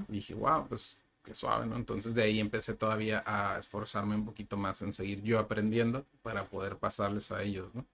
y 0.08 0.12
dije, 0.12 0.34
wow, 0.34 0.66
pues 0.68 0.98
qué 1.24 1.34
suave, 1.34 1.66
¿no? 1.66 1.76
Entonces 1.76 2.14
de 2.14 2.22
ahí 2.22 2.40
empecé 2.40 2.74
todavía 2.74 3.22
a 3.24 3.58
esforzarme 3.58 4.14
un 4.16 4.26
poquito 4.26 4.56
más 4.56 4.82
en 4.82 4.92
seguir 4.92 5.22
yo 5.22 5.38
aprendiendo 5.38 6.04
para 6.22 6.44
poder 6.44 6.76
pasarles 6.76 7.32
a 7.32 7.42
ellos, 7.42 7.74
¿no? 7.74 7.86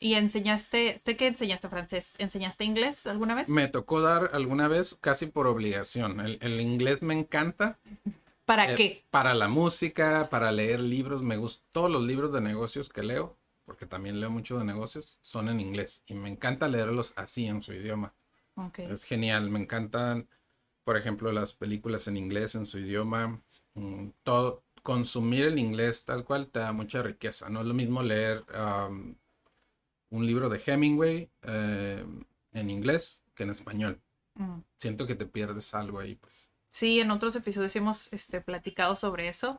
¿Y 0.00 0.14
enseñaste, 0.14 0.96
sé 0.96 1.16
que 1.16 1.26
enseñaste 1.26 1.68
francés, 1.68 2.14
¿enseñaste 2.18 2.64
inglés 2.64 3.06
alguna 3.06 3.34
vez? 3.34 3.48
Me 3.48 3.66
tocó 3.66 4.00
dar 4.00 4.30
alguna 4.32 4.68
vez 4.68 4.96
casi 5.00 5.26
por 5.26 5.48
obligación. 5.48 6.20
El, 6.20 6.60
inglés 6.60 7.02
me 7.02 7.14
encanta. 7.14 7.78
¿Para 8.44 8.72
eh, 8.72 8.76
qué? 8.76 9.04
Para 9.10 9.34
la 9.34 9.48
música, 9.48 10.28
para 10.30 10.52
leer 10.52 10.80
libros. 10.80 11.22
Me 11.22 11.36
gustan 11.36 11.66
todos 11.72 11.90
los 11.90 12.04
libros 12.04 12.32
de 12.32 12.40
negocios 12.40 12.88
que 12.88 13.02
leo, 13.02 13.36
porque 13.64 13.86
también 13.86 14.20
leo 14.20 14.30
mucho 14.30 14.56
de 14.58 14.64
negocios, 14.64 15.18
son 15.20 15.48
en 15.48 15.58
inglés. 15.58 16.04
Y 16.06 16.14
me 16.14 16.28
encanta 16.28 16.68
leerlos 16.68 17.12
así 17.16 17.46
en 17.46 17.60
su 17.60 17.72
idioma. 17.72 18.14
Es 18.76 19.02
genial. 19.02 19.50
Me 19.50 19.58
encantan, 19.58 20.28
por 20.84 20.96
ejemplo, 20.96 21.32
las 21.32 21.54
películas 21.54 22.06
en 22.06 22.16
inglés, 22.16 22.54
en 22.54 22.66
su 22.66 22.78
idioma. 22.78 23.42
Mm, 23.74 24.10
todo, 24.22 24.62
consumir 24.84 25.46
el 25.46 25.58
inglés 25.58 26.04
tal 26.04 26.24
cual 26.24 26.48
te 26.48 26.60
da 26.60 26.72
mucha 26.72 27.02
riqueza. 27.02 27.50
No 27.50 27.62
es 27.62 27.66
lo 27.66 27.74
mismo 27.74 28.02
leer 28.02 28.44
un 30.10 30.26
libro 30.26 30.48
de 30.48 30.60
Hemingway 30.64 31.30
eh, 31.42 32.04
en 32.52 32.70
inglés 32.70 33.22
que 33.34 33.44
en 33.44 33.50
español. 33.50 34.00
Mm. 34.34 34.60
Siento 34.76 35.06
que 35.06 35.14
te 35.14 35.26
pierdes 35.26 35.74
algo 35.74 35.98
ahí, 35.98 36.14
pues. 36.14 36.50
Sí, 36.68 37.00
en 37.00 37.10
otros 37.10 37.34
episodios 37.34 37.74
hemos 37.76 38.12
este, 38.12 38.40
platicado 38.40 38.94
sobre 38.96 39.28
eso. 39.28 39.58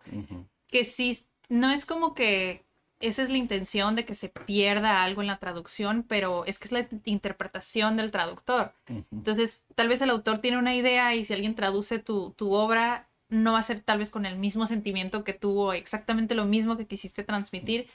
Que 0.68 0.86
sí, 0.86 1.26
no 1.50 1.72
es 1.72 1.86
como 1.86 2.14
que 2.14 2.64
esa 3.00 3.22
es 3.24 3.30
la 3.30 3.38
intención 3.38 3.96
de 3.96 4.06
que 4.06 4.14
se 4.14 4.30
pierda 4.30 5.04
algo 5.04 5.22
en 5.22 5.28
la 5.28 5.40
traducción, 5.40 6.04
pero 6.04 6.46
es 6.46 6.60
que 6.60 6.66
es 6.66 6.72
la 6.72 6.88
interpretación 7.06 7.98
del 7.98 8.12
traductor. 8.12 8.74
Entonces, 9.12 9.64
tal 9.76 9.88
vez 9.88 10.02
el 10.02 10.10
autor 10.10 10.40
tiene 10.40 10.58
una 10.58 10.76
idea 10.76 11.16
y 11.16 11.24
si 11.24 11.34
alguien 11.34 11.56
traduce 11.56 12.00
tu, 12.00 12.32
tu, 12.32 12.54
obra, 12.54 13.10
no 13.30 13.54
va 13.54 13.60
a 13.60 13.64
ser 13.64 13.80
tal 13.80 14.00
vez 14.00 14.12
con 14.12 14.26
el 14.26 14.38
mismo 14.38 14.66
sentimiento 14.66 15.24
que 15.24 15.34
tuvo, 15.34 15.74
exactamente 15.74 16.36
lo 16.36 16.46
mismo 16.46 16.76
que 16.76 16.88
quisiste 16.88 17.24
transmitir. 17.24 17.88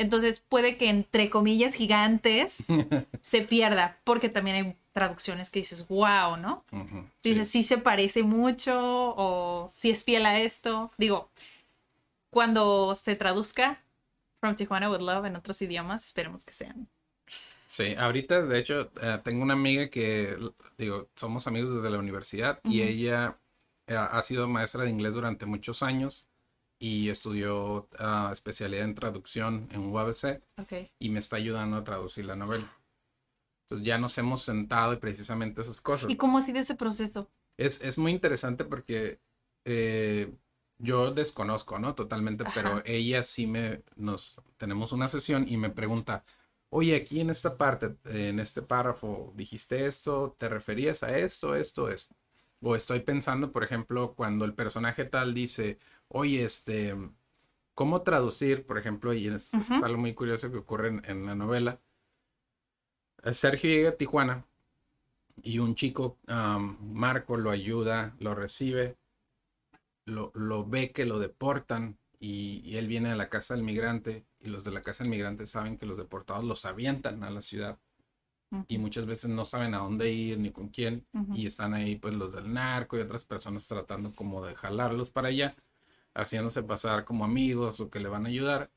Entonces 0.00 0.40
puede 0.40 0.78
que 0.78 0.88
entre 0.88 1.28
comillas 1.28 1.74
gigantes 1.74 2.64
se 3.20 3.42
pierda, 3.42 4.00
porque 4.02 4.30
también 4.30 4.56
hay 4.56 4.76
traducciones 4.92 5.50
que 5.50 5.58
dices, 5.58 5.86
wow, 5.88 6.38
¿no? 6.38 6.64
dices, 7.22 7.50
sí. 7.50 7.62
se 7.62 7.76
parece 7.76 8.22
mucho 8.22 8.80
o 8.80 9.68
sí 9.68 9.90
es 9.90 10.02
fiel 10.02 10.24
a 10.24 10.40
esto. 10.40 10.90
Digo, 10.96 11.30
cuando 12.30 12.94
se 12.94 13.14
traduzca 13.14 13.82
From 14.40 14.56
Tijuana 14.56 14.90
with 14.90 15.00
Love 15.00 15.26
en 15.26 15.36
otros 15.36 15.60
idiomas, 15.60 16.06
esperemos 16.06 16.46
que 16.46 16.54
sean. 16.54 16.88
Sí, 17.66 17.94
ahorita 17.94 18.40
de 18.46 18.58
hecho 18.58 18.90
eh, 19.02 19.18
tengo 19.22 19.42
una 19.42 19.52
amiga 19.52 19.90
que, 19.90 20.34
digo, 20.78 21.10
somos 21.14 21.46
amigos 21.46 21.74
desde 21.74 21.90
la 21.90 21.98
universidad 21.98 22.58
y 22.64 22.80
ella 22.80 23.38
eh, 23.86 23.96
ha 23.96 24.22
sido 24.22 24.48
maestra 24.48 24.84
de 24.84 24.90
inglés 24.90 25.12
durante 25.12 25.44
muchos 25.44 25.82
años 25.82 26.29
y 26.82 27.10
estudió 27.10 27.88
ah, 27.98 28.30
especialidad 28.32 28.84
en 28.84 28.94
traducción 28.94 29.68
en 29.70 29.92
UABC 29.92 30.42
y 30.98 31.10
me 31.10 31.18
está 31.18 31.36
ayudando 31.36 31.76
a 31.76 31.84
traducir 31.84 32.24
la 32.24 32.36
novela. 32.36 32.74
Entonces 33.64 33.86
ya 33.86 33.98
nos 33.98 34.16
hemos 34.16 34.42
sentado 34.42 34.94
y 34.94 34.96
precisamente 34.96 35.60
esas 35.60 35.80
cosas. 35.80 36.10
¿Y 36.10 36.16
cómo 36.16 36.38
ha 36.38 36.40
sido 36.40 36.58
ese 36.58 36.74
proceso? 36.74 37.30
Es, 37.58 37.82
es 37.82 37.98
muy 37.98 38.12
interesante 38.12 38.64
porque 38.64 39.20
eh, 39.66 40.32
yo 40.78 41.12
desconozco, 41.12 41.78
¿no? 41.78 41.94
Totalmente, 41.94 42.44
pero 42.54 42.82
ella 42.86 43.22
sí 43.22 43.46
me, 43.46 43.82
nos, 43.96 44.40
tenemos 44.56 44.92
una 44.92 45.06
sesión 45.06 45.46
y 45.46 45.58
me 45.58 45.68
pregunta, 45.68 46.24
oye, 46.70 46.96
aquí 46.96 47.20
en 47.20 47.28
esta 47.28 47.58
parte, 47.58 47.94
en 48.06 48.40
este 48.40 48.62
párrafo, 48.62 49.34
dijiste 49.36 49.84
esto, 49.84 50.34
te 50.38 50.48
referías 50.48 51.02
a 51.02 51.14
esto, 51.18 51.54
esto, 51.54 51.90
esto. 51.90 52.14
O 52.62 52.74
estoy 52.74 53.00
pensando, 53.00 53.52
por 53.52 53.64
ejemplo, 53.64 54.14
cuando 54.14 54.46
el 54.46 54.54
personaje 54.54 55.04
tal 55.04 55.34
dice, 55.34 55.78
oye, 56.10 56.44
este, 56.44 56.94
¿cómo 57.74 58.02
traducir? 58.02 58.66
Por 58.66 58.78
ejemplo, 58.78 59.12
y 59.14 59.28
es, 59.28 59.52
algo 59.82 59.98
muy 59.98 60.14
curioso 60.14 60.50
que 60.50 60.58
ocurre 60.58 61.00
en, 61.04 61.26
la 61.26 61.34
novela. 61.34 61.80
Eh, 63.22 63.32
Sergio 63.32 63.70
llega 63.70 63.90
a 63.90 63.96
Tijuana 63.96 64.44
y 65.42 65.58
un 65.58 65.74
chico, 65.74 66.18
Marco, 66.26 67.36
lo 67.36 67.50
ayuda, 67.50 68.14
lo 68.18 68.34
recibe, 68.34 68.96
lo, 70.04 70.66
ve 70.66 70.92
que 70.92 71.06
lo 71.06 71.18
deportan 71.18 71.96
y, 72.18 72.76
él 72.76 72.88
viene 72.88 73.10
a 73.10 73.16
la 73.16 73.28
casa 73.28 73.54
del 73.54 73.62
migrante 73.62 74.26
y 74.40 74.48
los 74.48 74.64
de 74.64 74.72
la 74.72 74.82
casa 74.82 75.04
del 75.04 75.10
migrante 75.10 75.46
saben 75.46 75.78
que 75.78 75.86
los 75.86 75.96
deportados 75.96 76.44
los 76.44 76.64
avientan 76.64 77.24
a 77.24 77.30
la 77.30 77.40
ciudad 77.40 77.78
y 78.66 78.78
muchas 78.78 79.06
veces 79.06 79.30
no 79.30 79.44
saben 79.44 79.74
a 79.74 79.78
dónde 79.78 80.10
ir 80.10 80.38
ni 80.38 80.50
con 80.50 80.68
quién 80.68 81.06
y 81.32 81.46
están 81.46 81.72
ahí 81.72 81.96
pues 81.96 82.14
los 82.14 82.32
del 82.34 82.52
narco 82.52 82.98
y 82.98 83.00
otras 83.00 83.24
personas 83.24 83.66
tratando 83.68 84.12
como 84.12 84.44
de 84.44 84.56
jalarlos 84.56 85.08
para 85.08 85.28
allá 85.28 85.54
haciéndose 86.14 86.62
pasar 86.62 87.04
como 87.04 87.24
amigos 87.24 87.80
o 87.80 87.90
que 87.90 88.00
le 88.00 88.08
van 88.08 88.26
a 88.26 88.28
ayudar. 88.28 88.70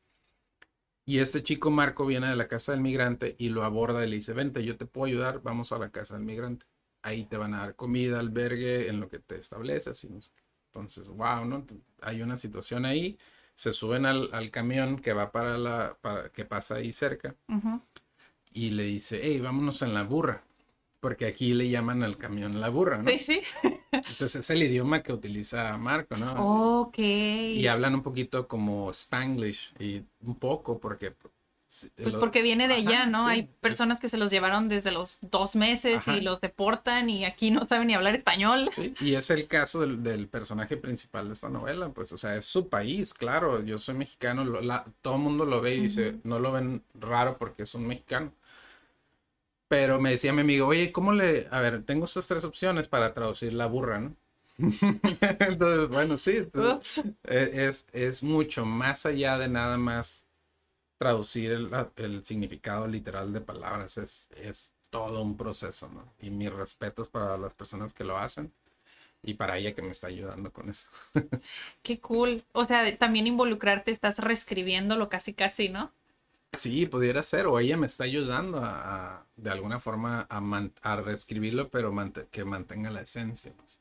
Y 1.05 1.19
este 1.19 1.43
chico 1.43 1.69
Marco 1.69 2.05
viene 2.05 2.29
de 2.29 2.35
la 2.35 2.47
casa 2.47 2.71
del 2.71 2.81
migrante 2.81 3.35
y 3.37 3.49
lo 3.49 3.63
aborda 3.63 4.05
y 4.05 4.09
le 4.09 4.15
dice, 4.15 4.33
vente, 4.33 4.63
yo 4.63 4.77
te 4.77 4.85
puedo 4.85 5.07
ayudar, 5.07 5.41
vamos 5.43 5.71
a 5.71 5.79
la 5.79 5.89
casa 5.89 6.15
del 6.15 6.23
migrante. 6.23 6.65
Ahí 7.01 7.25
te 7.25 7.35
van 7.35 7.53
a 7.53 7.59
dar 7.59 7.75
comida, 7.75 8.19
albergue, 8.19 8.87
en 8.87 9.01
lo 9.01 9.09
que 9.09 9.19
te 9.19 9.35
estableces. 9.37 10.01
Y 10.05 10.09
no 10.09 10.21
sé. 10.21 10.31
Entonces, 10.67 11.07
wow, 11.07 11.45
¿no? 11.45 11.65
Hay 12.01 12.21
una 12.21 12.37
situación 12.37 12.85
ahí, 12.85 13.17
se 13.53 13.73
suben 13.73 14.05
al, 14.05 14.29
al 14.33 14.49
camión 14.49 14.97
que 14.97 15.13
va 15.13 15.31
para 15.31 15.57
la, 15.57 15.97
para, 16.01 16.29
que 16.29 16.45
pasa 16.45 16.75
ahí 16.75 16.91
cerca 16.91 17.35
y 18.51 18.69
le 18.71 18.83
dice, 18.83 19.19
hey, 19.21 19.39
vámonos 19.39 19.81
en 19.81 19.93
la 19.93 20.03
burra. 20.03 20.43
Porque 20.99 21.25
aquí 21.25 21.53
le 21.53 21.69
llaman 21.69 22.01
al 22.01 22.17
camión 22.17 22.61
la 22.61 22.69
burra, 22.69 23.01
¿no? 23.01 23.09
Sí, 23.11 23.19
sí. 23.19 23.41
Entonces 23.93 24.35
es 24.35 24.49
el 24.49 24.63
idioma 24.63 25.01
que 25.03 25.13
utiliza 25.13 25.77
Marco, 25.77 26.17
¿no? 26.17 26.81
Ok. 26.81 26.97
Y 26.99 27.67
hablan 27.67 27.95
un 27.95 28.01
poquito 28.03 28.47
como 28.47 28.89
Spanglish 28.91 29.73
y 29.79 30.03
un 30.21 30.35
poco 30.35 30.79
porque... 30.79 31.13
Pues 31.95 32.13
porque 32.13 32.43
viene 32.43 32.67
de 32.67 32.75
Ajá, 32.75 32.83
allá, 32.87 33.05
¿no? 33.07 33.23
sí, 33.23 33.29
Hay 33.31 33.39
es- 33.39 33.47
personas 33.59 33.99
que 33.99 34.07
se 34.07 34.17
los 34.17 34.29
llevaron 34.29 34.69
desde 34.69 34.91
los 34.91 35.17
dos 35.21 35.55
meses 35.55 36.07
Ajá. 36.07 36.15
y 36.17 36.21
los 36.21 36.39
deportan 36.39 37.09
y 37.09 37.25
aquí 37.25 37.49
no 37.49 37.65
saben 37.65 37.87
ni 37.87 37.95
hablar 37.95 38.15
español. 38.15 38.69
Sí, 38.71 38.93
y 39.01 39.15
es 39.15 39.31
el 39.31 39.47
caso 39.47 39.81
del, 39.81 40.03
del 40.03 40.27
personaje 40.27 40.77
principal 40.77 41.25
de 41.25 41.33
esta 41.33 41.49
novela, 41.49 41.89
pues, 41.89 42.11
o 42.11 42.17
sea, 42.17 42.35
es 42.35 42.45
su 42.45 42.69
país, 42.69 43.11
claro, 43.15 43.63
yo 43.63 43.79
soy 43.79 43.95
mexicano, 43.95 44.43
lo- 44.45 44.61
la- 44.61 44.85
todo 45.01 45.15
el 45.15 45.21
mundo 45.21 45.45
lo 45.45 45.61
ve 45.61 45.73
y 45.73 45.79
dice, 45.81 46.19
no 46.23 46.37
lo 46.37 46.51
ven 46.51 46.83
raro 46.93 47.37
porque 47.39 47.63
es 47.63 47.73
un 47.73 47.87
mexicano. 47.87 48.31
Pero 49.73 49.99
me 49.99 50.11
decía 50.11 50.33
mi 50.33 50.41
amigo, 50.41 50.67
oye, 50.67 50.91
¿cómo 50.91 51.13
le...? 51.13 51.47
A 51.51 51.59
ver, 51.59 51.83
tengo 51.83 52.05
estas 52.05 52.27
tres 52.27 52.43
opciones 52.45 52.87
para 52.87 53.13
traducir 53.13 53.53
la 53.53 53.65
burra, 53.65 53.99
¿no? 53.99 54.15
Entonces, 55.39 55.89
bueno, 55.89 56.15
sí, 56.17 56.37
entonces, 56.37 56.79
e- 57.23 57.65
es, 57.67 57.87
es 57.91 58.21
mucho 58.23 58.65
más 58.65 59.05
allá 59.07 59.37
de 59.39 59.47
nada 59.47 59.77
más 59.79 60.27
traducir 60.99 61.51
el, 61.51 61.71
el 61.97 62.25
significado 62.25 62.87
literal 62.87 63.33
de 63.33 63.41
palabras, 63.41 63.97
es, 63.97 64.29
es 64.37 64.73
todo 64.91 65.23
un 65.23 65.37
proceso, 65.37 65.89
¿no? 65.89 66.13
Y 66.21 66.29
mis 66.31 66.53
respetos 66.53 67.09
para 67.09 67.37
las 67.37 67.53
personas 67.55 67.93
que 67.93 68.03
lo 68.05 68.17
hacen 68.17 68.53
y 69.23 69.35
para 69.35 69.57
ella 69.57 69.75
que 69.75 69.81
me 69.83 69.91
está 69.91 70.07
ayudando 70.07 70.51
con 70.53 70.69
eso. 70.69 70.89
Qué 71.83 71.99
cool. 71.99 72.43
O 72.53 72.65
sea, 72.65 72.97
también 72.97 73.27
involucrarte, 73.27 73.91
estás 73.91 74.19
reescribiéndolo 74.19 75.09
casi, 75.09 75.33
casi, 75.33 75.69
¿no? 75.69 75.91
Sí, 76.55 76.85
pudiera 76.85 77.23
ser, 77.23 77.47
o 77.47 77.59
ella 77.59 77.77
me 77.77 77.87
está 77.87 78.03
ayudando 78.03 78.59
a, 78.63 79.25
de 79.35 79.49
alguna 79.49 79.79
forma 79.79 80.27
a, 80.29 80.95
reescribirlo, 80.97 81.69
pero 81.69 81.93
que 82.29 82.45
mantenga 82.45 82.91
la 82.91 83.01
esencia. 83.01 83.53
pues. 83.57 83.79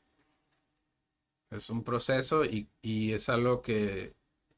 Es 1.51 1.69
un 1.69 1.83
proceso 1.83 2.43
y, 2.45 2.67
es 2.81 3.29
algo 3.29 3.61
que 3.61 4.13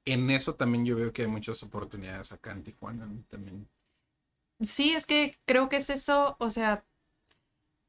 en 0.05 0.29
eso 0.29 0.55
también 0.55 0.85
yo 0.85 0.95
veo 0.95 1.11
que 1.11 1.23
hay 1.23 1.27
muchas 1.27 1.61
oportunidades 1.63 2.31
acá 2.31 2.51
en 2.51 2.63
Tijuana 2.63 3.09
también. 3.29 3.67
Sí, 4.63 4.93
es 4.93 5.05
que 5.05 5.37
creo 5.45 5.67
que 5.67 5.77
es 5.77 5.89
eso, 5.89 6.37
o 6.39 6.49
sea, 6.49 6.85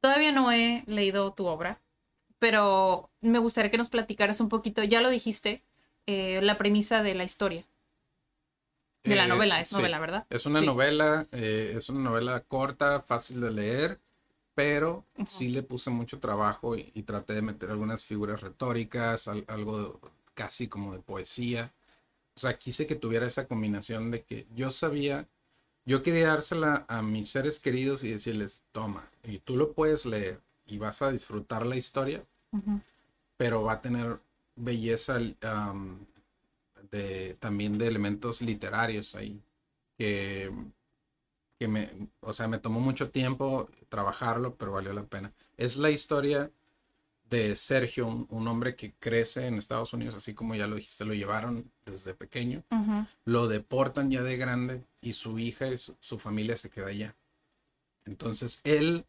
todavía 0.00 0.32
no 0.32 0.50
he 0.50 0.82
leído 0.86 1.32
tu 1.34 1.46
obra, 1.46 1.80
pero 2.40 3.10
me 3.20 3.38
gustaría 3.38 3.70
que 3.70 3.78
nos 3.78 3.88
platicaras 3.88 4.40
un 4.40 4.48
poquito, 4.48 4.82
ya 4.82 5.00
lo 5.00 5.10
dijiste, 5.10 5.62
eh, 6.06 6.40
la 6.42 6.58
premisa 6.58 7.04
de 7.04 7.14
la 7.14 7.24
historia, 7.24 7.64
de 9.06 9.16
la 9.16 9.26
Eh, 9.26 9.26
novela, 9.26 9.60
es 9.60 9.72
sí. 9.72 9.72
novela, 9.72 9.98
¿verdad? 9.98 10.26
Es 10.28 10.46
una 10.46 10.60
Sí. 10.60 10.66
novela, 10.66 11.26
eh, 11.32 11.74
es 11.76 11.88
una 11.88 12.00
novela 12.00 12.40
corta, 12.42 13.00
fácil 13.00 13.40
de 13.40 13.50
leer, 13.52 14.00
pero 14.54 15.06
sí 15.26 15.48
le 15.48 15.62
puse 15.62 15.90
mucho 15.90 16.18
trabajo 16.20 16.76
y, 16.76 16.90
y 16.94 17.02
traté 17.04 17.34
de 17.34 17.42
meter 17.42 17.70
algunas 17.70 18.04
figuras 18.04 18.40
retóricas, 18.40 19.28
al- 19.28 19.44
algo 19.48 20.00
casi 20.34 20.68
como 20.68 20.92
de 20.94 21.00
poesía. 21.00 21.72
O 22.36 22.40
sea, 22.40 22.58
quise 22.58 22.86
que 22.86 22.96
tuviera 22.96 23.26
esa 23.26 23.48
combinación 23.48 24.10
de 24.10 24.24
que 24.24 24.46
yo 24.54 24.70
sabía, 24.70 25.28
yo 25.86 26.02
quería 26.02 26.28
dársela 26.28 26.84
a 26.88 27.02
mis 27.02 27.30
seres 27.30 27.60
queridos 27.60 28.04
y 28.04 28.10
decirles, 28.12 28.64
toma, 28.72 29.10
y 29.24 29.40
tú 29.40 29.56
lo 29.56 29.72
puedes 29.74 30.06
leer 30.06 30.40
y 30.66 30.78
vas 30.78 31.02
a 31.02 31.12
disfrutar 31.12 31.66
la 31.66 31.76
historia, 31.76 32.24
pero 33.36 33.62
va 33.62 33.74
a 33.74 33.80
tener 33.80 34.20
belleza 34.56 35.18
am, 35.42 36.06
de, 36.90 37.34
también 37.40 37.78
de 37.78 37.88
elementos 37.88 38.42
literarios 38.42 39.14
ahí. 39.14 39.40
Que, 39.98 40.50
que 41.58 41.68
me, 41.68 41.90
o 42.20 42.32
sea, 42.32 42.48
me 42.48 42.58
tomó 42.58 42.80
mucho 42.80 43.10
tiempo 43.10 43.70
trabajarlo, 43.88 44.56
pero 44.56 44.72
valió 44.72 44.92
la 44.92 45.04
pena. 45.04 45.32
Es 45.56 45.76
la 45.78 45.90
historia 45.90 46.50
de 47.28 47.56
Sergio, 47.56 48.06
un, 48.06 48.26
un 48.30 48.46
hombre 48.48 48.76
que 48.76 48.94
crece 48.94 49.46
en 49.46 49.54
Estados 49.58 49.92
Unidos, 49.92 50.14
así 50.14 50.34
como 50.34 50.54
ya 50.54 50.66
lo 50.66 50.76
dijiste, 50.76 51.04
lo 51.04 51.14
llevaron 51.14 51.70
desde 51.84 52.14
pequeño, 52.14 52.62
lo 53.24 53.48
deportan 53.48 54.10
ya 54.10 54.22
de 54.22 54.36
grande 54.36 54.84
y 55.00 55.12
su 55.12 55.38
hija 55.38 55.68
y 55.68 55.76
su, 55.76 55.96
su 56.00 56.18
familia 56.18 56.56
se 56.56 56.70
queda 56.70 56.88
allá. 56.88 57.16
Entonces 58.04 58.60
él, 58.64 59.06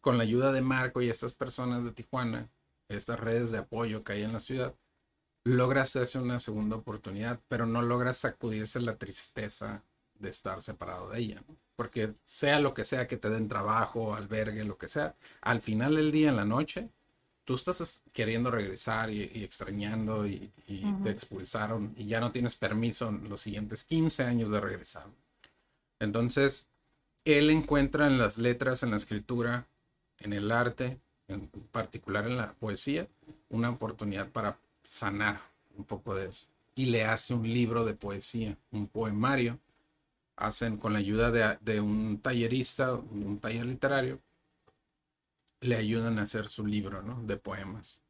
con 0.00 0.18
la 0.18 0.24
ayuda 0.24 0.52
de 0.52 0.62
Marco 0.62 1.00
y 1.00 1.08
estas 1.08 1.32
personas 1.32 1.84
de 1.84 1.92
Tijuana, 1.92 2.48
estas 2.88 3.20
redes 3.20 3.52
de 3.52 3.58
apoyo 3.58 4.02
que 4.02 4.14
hay 4.14 4.22
en 4.22 4.32
la 4.32 4.40
ciudad, 4.40 4.74
logra 5.44 5.82
hacerse 5.82 6.18
una 6.18 6.38
segunda 6.38 6.76
oportunidad, 6.76 7.40
pero 7.48 7.66
no 7.66 7.82
logra 7.82 8.14
sacudirse 8.14 8.80
la 8.80 8.96
tristeza 8.96 9.82
de 10.18 10.28
estar 10.30 10.62
separado 10.62 11.10
de 11.10 11.20
ella. 11.20 11.42
¿no? 11.48 11.56
Porque 11.76 12.14
sea 12.24 12.60
lo 12.60 12.74
que 12.74 12.84
sea 12.84 13.06
que 13.08 13.16
te 13.16 13.30
den 13.30 13.48
trabajo, 13.48 14.14
albergue, 14.14 14.64
lo 14.64 14.76
que 14.78 14.88
sea, 14.88 15.14
al 15.40 15.60
final 15.60 15.96
del 15.96 16.12
día, 16.12 16.28
en 16.30 16.36
la 16.36 16.44
noche, 16.44 16.90
tú 17.44 17.54
estás 17.54 17.80
es- 17.80 18.02
queriendo 18.12 18.50
regresar 18.50 19.10
y, 19.10 19.30
y 19.34 19.44
extrañando 19.44 20.26
y, 20.26 20.52
te 21.02 21.10
expulsaron 21.10 21.94
y 21.96 22.06
ya 22.06 22.20
no 22.20 22.30
tienes 22.32 22.54
permiso 22.56 23.08
en 23.08 23.28
los 23.28 23.40
siguientes 23.40 23.84
15 23.84 24.22
años 24.24 24.50
de 24.50 24.60
regresar. 24.60 25.06
Entonces, 25.98 26.66
él 27.24 27.50
encuentra 27.50 28.06
en 28.06 28.18
las 28.18 28.38
letras, 28.38 28.82
en 28.82 28.90
la 28.90 28.96
escritura, 28.96 29.66
en 30.18 30.32
el 30.32 30.50
arte, 30.52 31.00
en 31.28 31.48
particular 31.72 32.26
en 32.26 32.36
la 32.36 32.52
poesía, 32.54 33.08
una 33.48 33.70
oportunidad 33.70 34.30
para 34.30 34.58
sanar 34.82 35.40
un 35.76 35.84
poco 35.84 36.14
de 36.14 36.28
eso. 36.28 36.48
Y 36.74 36.86
le 36.86 37.04
hace 37.04 37.34
un 37.34 37.42
libro 37.42 37.84
de 37.84 37.94
poesía, 37.94 38.56
un 38.70 38.86
poemario. 38.88 39.58
Hacen 40.36 40.78
con 40.78 40.94
la 40.94 41.00
ayuda 41.00 41.30
de, 41.30 41.58
de 41.60 41.80
un 41.80 42.18
tallerista, 42.18 42.94
un 42.94 43.38
taller 43.40 43.66
literario, 43.66 44.20
le 45.60 45.76
ayudan 45.76 46.18
a 46.18 46.22
hacer 46.22 46.48
su 46.48 46.66
libro 46.66 47.02
¿no? 47.02 47.22
de 47.22 47.36
poemas. 47.36 48.00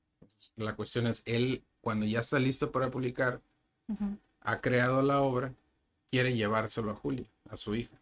La 0.57 0.75
cuestión 0.75 1.07
es, 1.07 1.23
él, 1.27 1.63
cuando 1.81 2.07
ya 2.07 2.21
está 2.21 2.39
listo 2.39 2.71
para 2.71 2.91
publicar, 2.91 3.41
ha 4.43 4.61
creado 4.61 5.03
la 5.03 5.21
obra, 5.21 5.53
quiere 6.11 6.35
llevárselo 6.35 6.93
a 6.93 6.95
Julia, 6.95 7.27
a 7.49 7.57
su 7.57 7.75
hija. 7.75 7.97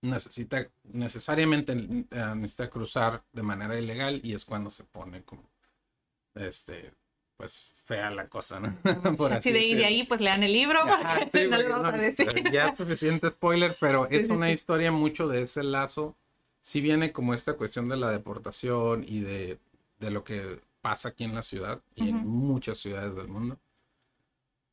Necesita, 0.00 0.68
necesariamente 0.84 1.72
eh, 1.72 2.34
necesita 2.36 2.68
cruzar 2.70 3.22
de 3.32 3.42
manera 3.42 3.78
ilegal 3.78 4.20
y 4.22 4.34
es 4.34 4.44
cuando 4.44 4.70
se 4.70 4.84
pone 4.84 5.22
como, 5.22 5.42
este, 6.34 6.92
pues 7.38 7.72
fea 7.84 8.10
la 8.10 8.28
cosa, 8.28 8.60
¿no? 8.60 8.76
Por 9.16 9.32
Así 9.32 9.50
de, 9.52 9.64
y 9.64 9.74
de 9.74 9.86
ahí 9.86 10.02
pues 10.02 10.20
lean 10.20 10.42
el 10.42 10.52
libro, 10.52 10.80
Ajá, 10.80 11.20
sí, 11.32 11.44
no 11.48 11.56
porque 11.56 11.68
vamos 11.68 11.94
a 11.94 11.96
decir. 11.96 12.28
Ya 12.52 12.74
suficiente 12.74 13.30
spoiler, 13.30 13.76
pero 13.80 14.06
es 14.10 14.28
una 14.28 14.50
historia 14.50 14.92
mucho 14.92 15.26
de 15.28 15.42
ese 15.42 15.62
lazo. 15.62 16.16
Si 16.60 16.82
viene 16.82 17.12
como 17.12 17.32
esta 17.32 17.54
cuestión 17.54 17.88
de 17.88 17.96
la 17.96 18.10
deportación 18.10 19.04
y 19.08 19.20
de, 19.20 19.58
de 20.00 20.10
lo 20.10 20.24
que 20.24 20.60
pasa 20.82 21.10
aquí 21.10 21.24
en 21.24 21.34
la 21.34 21.42
ciudad 21.42 21.80
y 21.94 22.08
en 22.08 22.16
Ujú. 22.16 22.26
muchas 22.28 22.76
ciudades 22.76 23.14
del 23.14 23.28
mundo. 23.28 23.58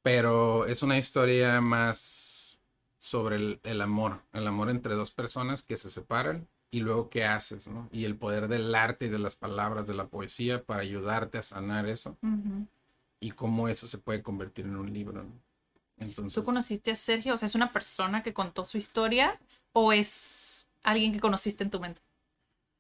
Pero 0.01 0.65
es 0.65 0.83
una 0.83 0.97
historia 0.97 1.61
más 1.61 2.59
sobre 2.97 3.35
el, 3.35 3.59
el 3.63 3.81
amor, 3.81 4.21
el 4.33 4.47
amor 4.47 4.69
entre 4.71 4.95
dos 4.95 5.11
personas 5.11 5.61
que 5.61 5.77
se 5.77 5.89
separan 5.89 6.47
y 6.75 6.81
luego 6.81 7.09
qué 7.09 7.23
haces, 7.23 7.69
¿no? 7.69 7.87
Y 7.93 8.03
el 8.03 8.17
poder 8.17 8.49
del 8.49 8.75
arte 8.75 9.05
y 9.05 9.09
de 9.09 9.17
las 9.17 9.37
palabras, 9.37 9.87
de 9.87 9.93
la 9.93 10.07
poesía 10.07 10.61
para 10.61 10.81
ayudarte 10.81 11.37
a 11.37 11.41
sanar 11.41 11.87
eso 11.87 12.17
y 13.21 13.31
cómo 13.31 13.69
eso 13.69 13.87
se 13.87 13.97
puede 13.97 14.21
convertir 14.21 14.65
en 14.65 14.75
un 14.75 14.93
libro, 14.93 15.23
¿no? 15.23 15.31
Entonces, 15.99 16.35
¿Tú 16.35 16.43
conociste 16.43 16.91
a 16.91 16.95
Sergio? 16.95 17.35
O 17.35 17.37
sea, 17.37 17.45
¿es 17.47 17.55
una 17.55 17.71
persona 17.71 18.23
que 18.23 18.33
contó 18.33 18.65
su 18.65 18.77
historia 18.77 19.39
o 19.71 19.93
es 19.93 20.67
alguien 20.83 21.13
que 21.13 21.21
conociste 21.21 21.63
en 21.63 21.69
tu 21.69 21.79
mente? 21.79 22.01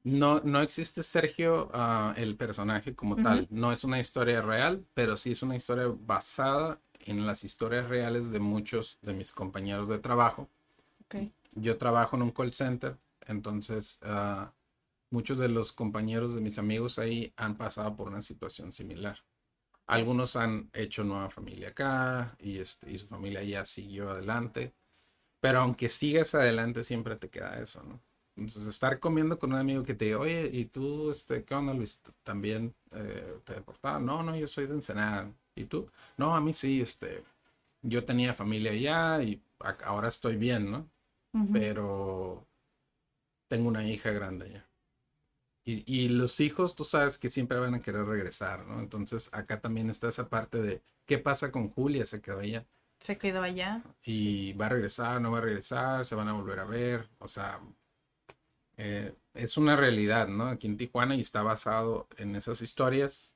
No, 0.03 0.41
no 0.41 0.59
existe 0.59 1.01
Sergio, 1.01 1.71
ah, 1.73 2.13
el 2.17 2.35
personaje 2.35 2.95
como 2.95 3.15
tal. 3.15 3.47
No 3.49 3.71
es 3.71 3.85
una 3.85 3.97
historia 3.97 4.41
real, 4.41 4.83
pero 4.93 5.15
sí 5.15 5.31
es 5.31 5.41
una 5.41 5.55
historia 5.55 5.85
basada 5.97 6.81
en 6.99 7.25
las 7.25 7.45
historias 7.45 7.87
reales 7.87 8.29
de 8.29 8.39
muchos 8.39 8.99
de 9.03 9.13
mis 9.13 9.31
compañeros 9.31 9.87
de 9.87 9.99
trabajo. 9.99 10.49
Ok. 11.05 11.31
Yo 11.53 11.77
trabajo 11.77 12.17
en 12.17 12.23
un 12.23 12.31
call 12.31 12.53
center, 12.53 12.97
entonces 13.27 13.99
ah, 14.03 14.53
muchos 15.09 15.39
de 15.39 15.49
los 15.49 15.73
compañeros 15.73 16.35
de 16.35 16.41
mis 16.41 16.59
amigos 16.59 16.99
ahí 16.99 17.33
han 17.37 17.57
pasado 17.57 17.95
por 17.95 18.07
una 18.09 18.21
situación 18.21 18.71
similar. 18.71 19.19
Algunos 19.87 20.35
han 20.35 20.69
hecho 20.73 21.03
nueva 21.03 21.29
familia 21.29 21.69
acá 21.69 22.35
y, 22.39 22.59
este, 22.59 22.91
y 22.91 22.97
su 22.97 23.07
familia 23.07 23.43
ya 23.43 23.65
siguió 23.65 24.09
adelante, 24.11 24.73
pero 25.39 25.59
aunque 25.61 25.89
sigas 25.89 26.35
adelante 26.35 26.83
siempre 26.83 27.15
te 27.17 27.29
queda 27.29 27.59
eso, 27.61 27.83
¿no? 27.83 28.01
Entonces, 28.35 28.67
estar 28.67 28.99
comiendo 28.99 29.39
con 29.39 29.53
un 29.53 29.59
amigo 29.59 29.83
que 29.83 29.93
te 29.93 30.05
diga, 30.05 30.19
oye, 30.19 30.49
¿y 30.51 30.65
tú, 30.65 31.09
este, 31.09 31.45
qué 31.45 31.55
onda, 31.55 31.73
Luis? 31.73 32.01
¿También 32.23 32.75
eh, 32.91 33.39
te 33.45 33.53
deportaron? 33.53 34.05
No, 34.05 34.23
no, 34.23 34.35
yo 34.35 34.47
soy 34.47 34.67
de 34.67 34.73
Ensenada. 34.73 35.31
¿Y 35.55 35.65
tú? 35.65 35.89
No, 36.17 36.35
a 36.35 36.41
mí 36.41 36.53
sí, 36.53 36.81
este, 36.81 37.23
yo 37.81 38.03
tenía 38.05 38.33
familia 38.33 38.71
allá 38.71 39.23
y 39.23 39.41
ahora 39.85 40.09
estoy 40.09 40.35
bien, 40.35 40.69
¿no? 40.71 40.89
Pero 41.51 42.47
tengo 43.47 43.67
una 43.67 43.87
hija 43.87 44.11
grande 44.11 44.51
ya. 44.51 44.69
Y, 45.67 45.83
y, 45.87 46.09
los 46.09 46.39
hijos, 46.41 46.75
tú 46.75 46.83
sabes 46.83 47.17
que 47.17 47.29
siempre 47.29 47.57
van 47.57 47.73
a 47.73 47.81
querer 47.81 48.05
regresar, 48.05 48.67
¿no? 48.67 48.79
Entonces 48.79 49.33
acá 49.33 49.61
también 49.61 49.89
está 49.89 50.07
esa 50.07 50.29
parte 50.29 50.61
de 50.61 50.83
qué 51.07 51.17
pasa 51.17 51.51
con 51.51 51.69
Julia, 51.69 52.05
se 52.05 52.21
quedó 52.21 52.39
allá. 52.39 52.67
Se 52.99 53.17
quedó 53.17 53.41
allá. 53.41 53.83
Y 54.03 54.53
va 54.53 54.67
a 54.67 54.69
regresar, 54.69 55.19
no 55.21 55.31
va 55.31 55.39
a 55.39 55.41
regresar, 55.41 56.05
se 56.05 56.15
van 56.15 56.27
a 56.27 56.33
volver 56.33 56.59
a 56.59 56.65
ver. 56.65 57.09
O 57.17 57.27
sea, 57.27 57.59
eh, 58.77 59.15
es 59.33 59.57
una 59.57 59.75
realidad, 59.75 60.27
¿no? 60.27 60.47
Aquí 60.47 60.67
en 60.67 60.77
Tijuana 60.77 61.15
y 61.15 61.21
está 61.21 61.41
basado 61.43 62.07
en 62.17 62.35
esas 62.35 62.61
historias. 62.61 63.35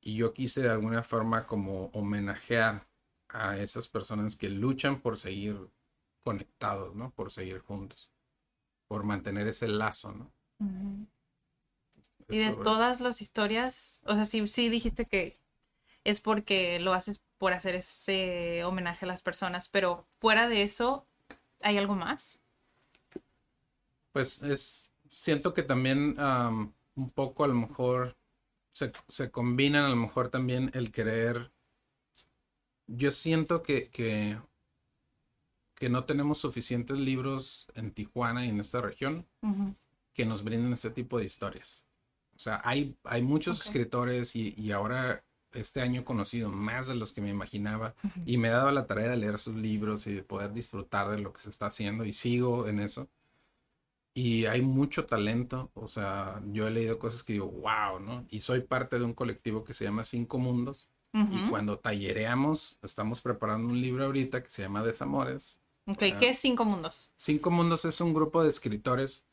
Y 0.00 0.16
yo 0.16 0.32
quise 0.32 0.62
de 0.62 0.70
alguna 0.70 1.02
forma 1.02 1.46
como 1.46 1.86
homenajear 1.86 2.86
a 3.28 3.58
esas 3.58 3.88
personas 3.88 4.36
que 4.36 4.50
luchan 4.50 5.00
por 5.00 5.16
seguir 5.16 5.68
conectados, 6.22 6.94
¿no? 6.94 7.10
Por 7.10 7.30
seguir 7.30 7.60
juntos, 7.60 8.10
por 8.94 9.02
mantener 9.02 9.48
ese 9.48 9.66
lazo, 9.66 10.12
¿no? 10.12 10.30
Y 12.28 12.38
de 12.38 12.52
todas 12.52 13.00
las 13.00 13.20
historias, 13.20 14.00
o 14.04 14.14
sea, 14.14 14.24
sí, 14.24 14.46
sí 14.46 14.68
dijiste 14.68 15.06
que 15.06 15.36
es 16.04 16.20
porque 16.20 16.78
lo 16.78 16.92
haces 16.92 17.24
por 17.38 17.54
hacer 17.54 17.74
ese 17.74 18.62
homenaje 18.62 19.04
a 19.04 19.08
las 19.08 19.20
personas, 19.20 19.66
pero 19.68 20.06
fuera 20.20 20.48
de 20.48 20.62
eso, 20.62 21.08
¿hay 21.60 21.76
algo 21.76 21.96
más? 21.96 22.38
Pues 24.12 24.40
es, 24.44 24.92
siento 25.10 25.54
que 25.54 25.64
también 25.64 26.16
un 26.94 27.10
poco 27.10 27.42
a 27.42 27.48
lo 27.48 27.54
mejor 27.54 28.16
se, 28.70 28.92
se, 29.08 29.32
combinan 29.32 29.86
a 29.86 29.90
lo 29.90 29.96
mejor 29.96 30.28
también 30.28 30.70
el 30.72 30.92
querer, 30.92 31.50
yo 32.86 33.10
siento 33.10 33.64
que, 33.64 33.88
que, 33.88 34.38
que, 35.84 35.90
no 35.90 36.04
tenemos 36.04 36.38
suficientes 36.38 36.98
libros 36.98 37.66
en 37.74 37.90
Tijuana 37.90 38.46
y 38.46 38.48
en 38.48 38.60
esta 38.60 38.80
región 38.80 39.26
que 40.14 40.24
nos 40.24 40.42
brinden 40.42 40.72
este 40.72 40.90
tipo 40.90 41.18
de 41.18 41.24
historias. 41.24 41.84
O 42.36 42.38
sea, 42.38 42.60
hay, 42.64 42.96
hay 43.04 43.22
muchos 43.22 43.64
escritores 43.66 44.34
y, 44.34 44.54
y, 44.56 44.72
ahora 44.72 45.22
este 45.52 45.82
año 45.82 46.00
he 46.00 46.04
conocido 46.04 46.50
más 46.50 46.88
de 46.88 46.94
los 46.94 47.12
que 47.12 47.20
me 47.20 47.30
imaginaba 47.30 47.94
y 48.26 48.38
me 48.38 48.48
he 48.48 48.50
dado 48.50 48.70
la 48.72 48.86
tarea 48.86 49.10
de 49.10 49.16
leer 49.16 49.38
sus 49.38 49.54
libros 49.54 50.06
y 50.06 50.14
de 50.14 50.22
poder 50.22 50.52
disfrutar 50.52 51.10
de 51.10 51.18
lo 51.18 51.32
que 51.32 51.40
se 51.40 51.50
está 51.50 51.66
haciendo 51.66 52.04
y 52.04 52.12
sigo 52.12 52.66
en 52.66 52.80
eso. 52.80 53.08
Y 54.14 54.46
hay 54.46 54.62
mucho 54.62 55.06
talento, 55.06 55.70
o 55.74 55.88
sea, 55.88 56.40
yo 56.52 56.68
he 56.68 56.70
leído 56.70 56.98
cosas 57.00 57.24
que 57.24 57.34
digo, 57.34 57.50
wow, 57.50 57.98
¿no? 57.98 58.24
Y 58.30 58.40
soy 58.40 58.60
parte 58.60 58.98
de 58.98 59.04
un 59.04 59.12
colectivo 59.12 59.64
que 59.64 59.74
se 59.74 59.84
llama 59.84 60.04
Cinco 60.04 60.38
Mundos. 60.38 60.88
Y 61.12 61.48
cuando 61.48 61.78
tallereamos, 61.78 62.76
estamos 62.82 63.20
preparando 63.20 63.68
un 63.68 63.80
libro 63.80 64.04
ahorita 64.04 64.42
que 64.42 64.50
se 64.50 64.62
llama 64.62 64.82
Desamores. 64.82 65.60
Ok, 65.86 65.98
¿qué 66.18 66.30
es 66.30 66.38
Cinco 66.38 66.64
Mundos? 66.64 67.12
Cinco 67.16 67.50
Mundos 67.50 67.84
es 67.84 68.00
un 68.00 68.14
grupo 68.14 68.42
de 68.42 68.48
escritores 68.48 69.24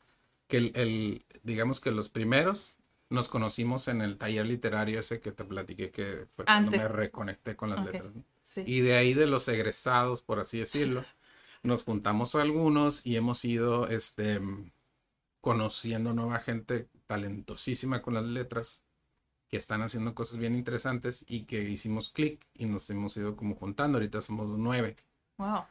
que 0.48 0.58
el 0.74 1.24
digamos 1.42 1.80
que 1.80 1.90
los 1.90 2.08
primeros 2.08 2.76
nos 3.12 3.28
conocimos 3.28 3.88
en 3.88 4.00
el 4.00 4.16
taller 4.16 4.46
literario 4.46 4.98
ese 5.00 5.20
que 5.20 5.32
te 5.32 5.44
platiqué 5.44 5.90
que 5.90 6.26
fue 6.34 6.44
cuando 6.44 6.70
me 6.70 6.88
reconecté 6.88 7.56
con 7.56 7.70
las 7.70 7.84
letras. 7.84 8.12
Y 8.56 8.80
de 8.80 8.96
ahí 8.96 9.14
de 9.14 9.26
los 9.26 9.48
egresados, 9.48 10.22
por 10.22 10.40
así 10.40 10.58
decirlo, 10.58 11.04
nos 11.62 11.84
juntamos 11.84 12.34
algunos 12.34 13.06
y 13.06 13.16
hemos 13.16 13.44
ido 13.44 13.86
este, 13.88 14.40
conociendo 15.40 16.12
nueva 16.12 16.38
gente 16.38 16.88
talentosísima 17.06 18.02
con 18.02 18.14
las 18.14 18.24
letras 18.24 18.82
que 19.48 19.58
están 19.58 19.82
haciendo 19.82 20.14
cosas 20.14 20.38
bien 20.38 20.54
interesantes 20.54 21.24
y 21.28 21.44
que 21.44 21.62
hicimos 21.62 22.08
clic 22.08 22.46
y 22.54 22.64
nos 22.64 22.88
hemos 22.88 23.16
ido 23.18 23.36
como 23.36 23.54
juntando. 23.54 23.98
Ahorita 23.98 24.22
somos 24.22 24.48
nueve. 24.58 24.96
Wow. 25.36 25.64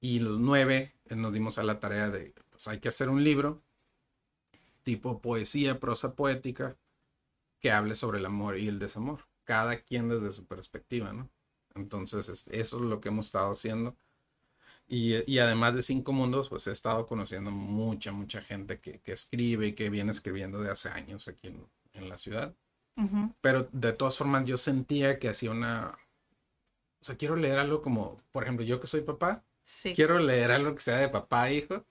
Y 0.00 0.20
los 0.20 0.38
nueve 0.38 0.94
eh, 1.06 1.16
nos 1.16 1.32
dimos 1.32 1.58
a 1.58 1.62
la 1.62 1.80
tarea 1.80 2.10
de, 2.10 2.34
pues 2.50 2.68
hay 2.68 2.80
que 2.80 2.88
hacer 2.88 3.08
un 3.08 3.24
libro 3.24 3.62
tipo 4.82 5.20
poesía, 5.20 5.80
prosa 5.80 6.14
poética, 6.14 6.76
que 7.58 7.72
hable 7.72 7.96
sobre 7.96 8.18
el 8.18 8.26
amor 8.26 8.56
y 8.56 8.68
el 8.68 8.78
desamor, 8.78 9.26
cada 9.42 9.80
quien 9.80 10.08
desde 10.08 10.30
su 10.30 10.46
perspectiva, 10.46 11.12
¿no? 11.12 11.28
Entonces, 11.74 12.28
eso 12.28 12.76
es 12.76 12.82
lo 12.82 13.00
que 13.00 13.08
hemos 13.08 13.26
estado 13.26 13.50
haciendo. 13.50 13.96
Y, 14.88 15.38
además 15.38 15.74
de 15.74 15.82
Cinco 15.82 16.12
Mundos, 16.12 16.48
pues 16.48 16.66
he 16.68 16.72
estado 16.72 17.06
conociendo 17.06 17.50
mucha, 17.50 18.12
mucha 18.12 18.40
gente 18.40 18.78
que, 18.78 19.00
escribe 19.06 19.68
y 19.68 19.72
que 19.72 19.90
viene 19.90 20.12
escribiendo 20.12 20.60
de 20.60 20.70
hace 20.70 20.88
años 20.88 21.26
aquí 21.26 21.48
en, 21.92 22.08
la 22.08 22.16
ciudad. 22.16 22.54
Pero 23.40 23.68
de 23.72 23.92
todas 23.92 24.16
formas 24.16 24.44
yo 24.44 24.56
sentía 24.56 25.18
que 25.18 25.28
hacía 25.28 25.50
una... 25.50 25.98
O 27.00 27.04
sea, 27.04 27.16
quiero 27.16 27.36
leer 27.36 27.58
algo 27.58 27.82
como, 27.82 28.16
por 28.30 28.44
ejemplo, 28.44 28.64
yo 28.64 28.80
que 28.80 28.86
soy 28.86 29.00
papá, 29.00 29.44
quiero 29.94 30.18
leer 30.18 30.50
algo 30.50 30.74
que 30.74 30.80
sea 30.80 30.98
de 30.98 31.08
papá 31.08 31.50
e 31.50 31.56
hijo 31.56 31.84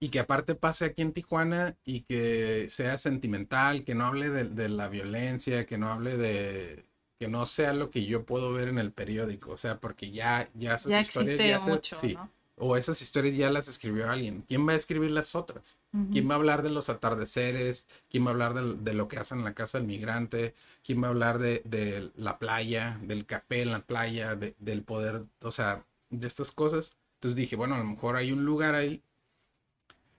y 0.00 0.08
que 0.08 0.20
aparte 0.20 0.54
pase 0.54 0.86
aquí 0.86 1.02
en 1.02 1.12
Tijuana 1.12 1.76
y 1.84 2.02
que 2.02 2.66
sea 2.68 2.98
sentimental, 2.98 3.84
que 3.84 3.94
no 3.94 4.06
hable 4.06 4.28
de, 4.30 4.68
la 4.68 4.88
violencia, 4.88 5.66
que 5.66 5.78
no 5.78 5.92
hable 5.92 6.16
de 6.16 6.84
que 7.18 7.28
no 7.28 7.46
sea 7.46 7.72
lo 7.72 7.90
que 7.90 8.04
yo 8.04 8.24
puedo 8.24 8.52
ver 8.52 8.68
en 8.68 8.78
el 8.78 8.92
periódico, 8.92 9.52
o 9.52 9.56
sea, 9.56 9.78
porque 9.78 10.10
ya 10.10 10.50
ya 10.54 10.74
esas 10.74 11.00
historias 11.00 11.38
ya 11.38 11.58
se, 11.60 11.94
sí, 11.94 12.18
o 12.56 12.76
esas 12.76 13.00
historias 13.02 13.36
ya 13.36 13.50
las 13.50 13.68
escribió 13.68 14.10
alguien. 14.10 14.42
¿Quién 14.42 14.66
va 14.66 14.72
a 14.72 14.76
escribir 14.76 15.10
las 15.10 15.34
otras? 15.34 15.78
¿Quién 16.12 16.28
va 16.28 16.34
a 16.34 16.36
hablar 16.36 16.62
de 16.62 16.70
los 16.70 16.88
atardeceres? 16.88 17.86
¿Quién 18.08 18.24
va 18.24 18.28
a 18.28 18.32
hablar 18.32 18.54
de, 18.54 18.94
lo 18.94 19.08
que 19.08 19.18
hacen 19.18 19.38
en 19.38 19.44
la 19.44 19.54
casa 19.54 19.78
del 19.78 19.86
migrante? 19.86 20.54
¿Quién 20.84 21.02
va 21.02 21.06
a 21.06 21.10
hablar 21.10 21.38
de, 21.38 21.62
de 21.64 22.10
la 22.16 22.38
playa, 22.38 22.98
del 23.02 23.26
café 23.26 23.62
en 23.62 23.72
la 23.72 23.80
playa, 23.80 24.36
del 24.36 24.82
poder, 24.82 25.24
o 25.40 25.50
sea, 25.50 25.84
de 26.20 26.26
estas 26.26 26.50
cosas? 26.50 26.96
Entonces 27.14 27.36
dije, 27.36 27.56
bueno, 27.56 27.74
a 27.74 27.78
lo 27.78 27.84
mejor 27.84 28.16
hay 28.16 28.32
un 28.32 28.44
lugar 28.44 28.74
ahí 28.74 29.02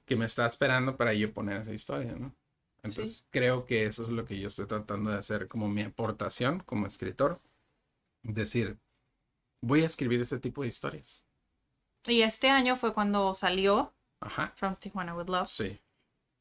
que 0.05 0.15
me 0.15 0.25
está 0.25 0.45
esperando 0.45 0.95
para 0.95 1.13
yo 1.13 1.33
poner 1.33 1.61
esa 1.61 1.73
historia, 1.73 2.13
¿no? 2.13 2.33
Entonces 2.83 3.25
creo 3.31 3.65
que 3.65 3.85
eso 3.85 4.03
es 4.03 4.09
lo 4.09 4.25
que 4.25 4.39
yo 4.39 4.49
estoy 4.49 4.67
tratando 4.67 5.09
de 5.09 5.17
hacer 5.17 5.47
como 5.47 5.67
mi 5.67 5.81
aportación 5.81 6.59
como 6.59 6.85
escritor. 6.85 7.41
Decir, 8.21 8.77
voy 9.61 9.81
a 9.81 9.87
escribir 9.87 10.21
ese 10.21 10.39
tipo 10.39 10.61
de 10.61 10.67
historias. 10.67 11.25
Y 12.05 12.21
este 12.21 12.49
año 12.49 12.77
fue 12.77 12.93
cuando 12.93 13.33
salió 13.33 13.93
Ajá. 14.19 14.53
From 14.55 14.75
Tijuana 14.75 15.15
with 15.15 15.27
Love. 15.27 15.49
Sí. 15.49 15.79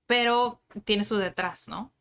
Pero 0.07 0.61
tiene 0.85 1.05
su 1.05 1.17
detrás, 1.17 1.69
¿no? 1.69 1.93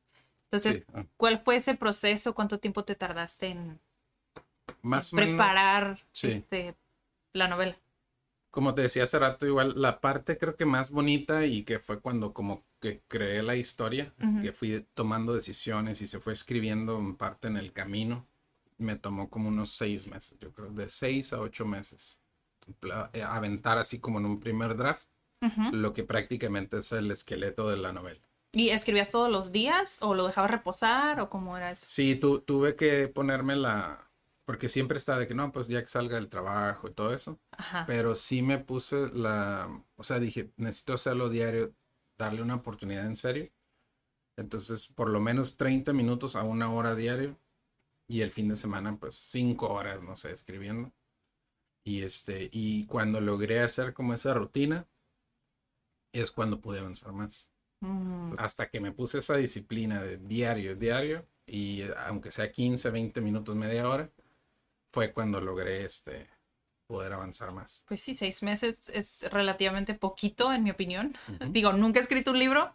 Entonces. 0.51 0.85
¿cuál 1.17 1.41
fue 1.43 1.55
ese 1.55 1.75
proceso? 1.75 2.35
¿Cuánto 2.35 2.59
tiempo 2.59 2.83
te 2.83 2.95
tardaste 2.95 3.47
en, 3.47 3.79
Más 4.81 5.11
preparar 5.11 6.05
este, 6.21 6.75
la 7.33 7.47
novela? 7.47 7.77
como 8.53 8.75
te 8.75 8.83
decía 8.83 9.05
hace 9.05 9.17
rato, 9.17 9.47
igual 9.47 9.73
la 9.77 9.99
parte 9.99 10.37
creo 10.37 10.55
que 10.55 10.67
más 10.67 10.91
bonita 10.91 11.43
y 11.43 11.63
que 11.63 11.79
fue 11.79 11.99
cuando 11.99 12.33
como 12.33 12.63
que 12.79 13.01
creé 13.07 13.41
la 13.41 13.55
historia, 13.55 14.13
que 14.43 14.51
fui 14.51 14.85
tomando 14.93 15.33
decisiones 15.33 16.03
y 16.03 16.07
se 16.07 16.19
fue 16.19 16.33
escribiendo 16.33 16.99
en 16.99 17.15
parte 17.15 17.47
en 17.47 17.57
el 17.57 17.73
camino, 17.73 18.27
me 18.77 18.95
tomó 18.95 19.31
como 19.31 19.49
unos 19.49 19.71
seis 19.71 20.05
meses, 20.05 20.37
yo 20.39 20.53
creo, 20.53 20.69
de 20.69 20.87
seis 20.87 21.33
a 21.33 21.41
ocho 21.41 21.65
meses. 21.65 22.19
Eh, 23.13 23.23
aventar 23.23 23.79
así 23.79 23.99
como 23.99 24.19
en 24.19 24.27
un 24.27 24.39
primer 24.39 24.77
draft, 24.77 25.07
lo 25.71 25.93
que 25.93 26.03
prácticamente 26.03 26.77
es 26.77 26.91
el 26.91 27.09
esqueleto 27.09 27.67
de 27.67 27.77
la 27.77 27.91
novela. 27.91 28.21
¿Y 28.51 28.69
escribías 28.69 29.09
todos 29.09 29.31
los 29.31 29.51
días 29.51 29.97
o 30.03 30.13
lo 30.13 30.27
dejabas 30.27 30.51
reposar 30.51 31.19
o 31.21 31.27
cómo 31.31 31.57
era 31.57 31.71
eso? 31.71 31.87
Sí, 31.89 32.17
tuve 32.17 32.75
que 32.75 33.07
ponerme 33.07 33.55
la, 33.55 34.11
porque 34.45 34.67
siempre 34.67 34.97
está 34.97 35.17
de 35.17 35.27
que 35.27 35.33
no, 35.33 35.51
pues 35.51 35.67
ya 35.67 35.81
que 35.81 35.87
salga 35.87 36.15
del 36.15 36.29
trabajo 36.29 36.87
y 36.87 36.93
todo 36.93 37.13
eso. 37.13 37.39
Pero 37.87 38.15
sí 38.15 38.41
me 38.41 38.59
puse 38.59 39.09
la, 39.09 39.83
o 39.95 40.03
sea, 40.03 40.19
dije, 40.19 40.51
necesito 40.57 40.93
hacerlo 40.93 41.29
diario, 41.29 41.73
darle 42.17 42.41
una 42.41 42.55
oportunidad 42.55 43.05
en 43.05 43.15
serio. 43.15 43.51
Entonces, 44.37 44.87
por 44.87 45.09
lo 45.09 45.19
menos 45.19 45.57
30 45.57 45.93
minutos 45.93 46.35
a 46.35 46.43
una 46.43 46.71
hora 46.71 46.95
diario. 46.95 47.37
Y 48.07 48.21
el 48.21 48.31
fin 48.31 48.49
de 48.49 48.57
semana, 48.57 48.97
pues 48.97 49.15
5 49.15 49.67
horas, 49.71 50.01
no 50.03 50.15
sé, 50.15 50.31
escribiendo. 50.31 50.91
Y 51.85 52.01
este, 52.01 52.49
y 52.51 52.85
cuando 52.85 53.21
logré 53.21 53.61
hacer 53.61 53.93
como 53.93 54.13
esa 54.13 54.33
rutina, 54.33 54.87
es 56.13 56.31
cuando 56.31 56.59
pude 56.59 56.79
avanzar 56.79 57.13
más. 57.13 57.49
Mm. 57.79 58.35
Hasta 58.37 58.69
que 58.69 58.81
me 58.81 58.91
puse 58.91 59.19
esa 59.19 59.37
disciplina 59.37 60.01
de 60.01 60.17
diario, 60.17 60.75
diario, 60.75 61.25
y 61.45 61.83
aunque 62.07 62.31
sea 62.31 62.51
15, 62.51 62.89
20 62.91 63.21
minutos, 63.21 63.55
media 63.55 63.87
hora, 63.89 64.09
fue 64.93 65.11
cuando 65.11 65.41
logré 65.41 65.83
este 65.83 66.27
poder 66.85 67.13
avanzar 67.13 67.51
más. 67.51 67.83
Pues 67.87 67.99
sí, 67.99 68.13
seis 68.13 68.43
meses 68.43 68.89
es 68.89 69.25
relativamente 69.31 69.95
poquito, 69.95 70.53
en 70.53 70.63
mi 70.63 70.69
opinión. 70.69 71.17
Digo, 71.49 71.73
nunca 71.73 71.99
he 71.99 72.03
escrito 72.03 72.31
un 72.31 72.39
libro, 72.39 72.71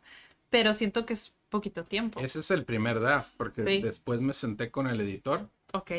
pero 0.51 0.75
siento 0.75 1.07
que 1.07 1.13
es 1.13 1.35
poquito 1.49 1.85
tiempo. 1.85 2.19
Ese 2.21 2.41
es 2.41 2.51
el 2.51 2.65
primer 2.65 2.99
draft, 2.99 3.33
porque 3.37 3.63
después 3.63 4.21
me 4.21 4.33
senté 4.33 4.73
con 4.73 4.89
el 4.89 5.01
editor. 5.01 5.49
Ok. 5.73 5.93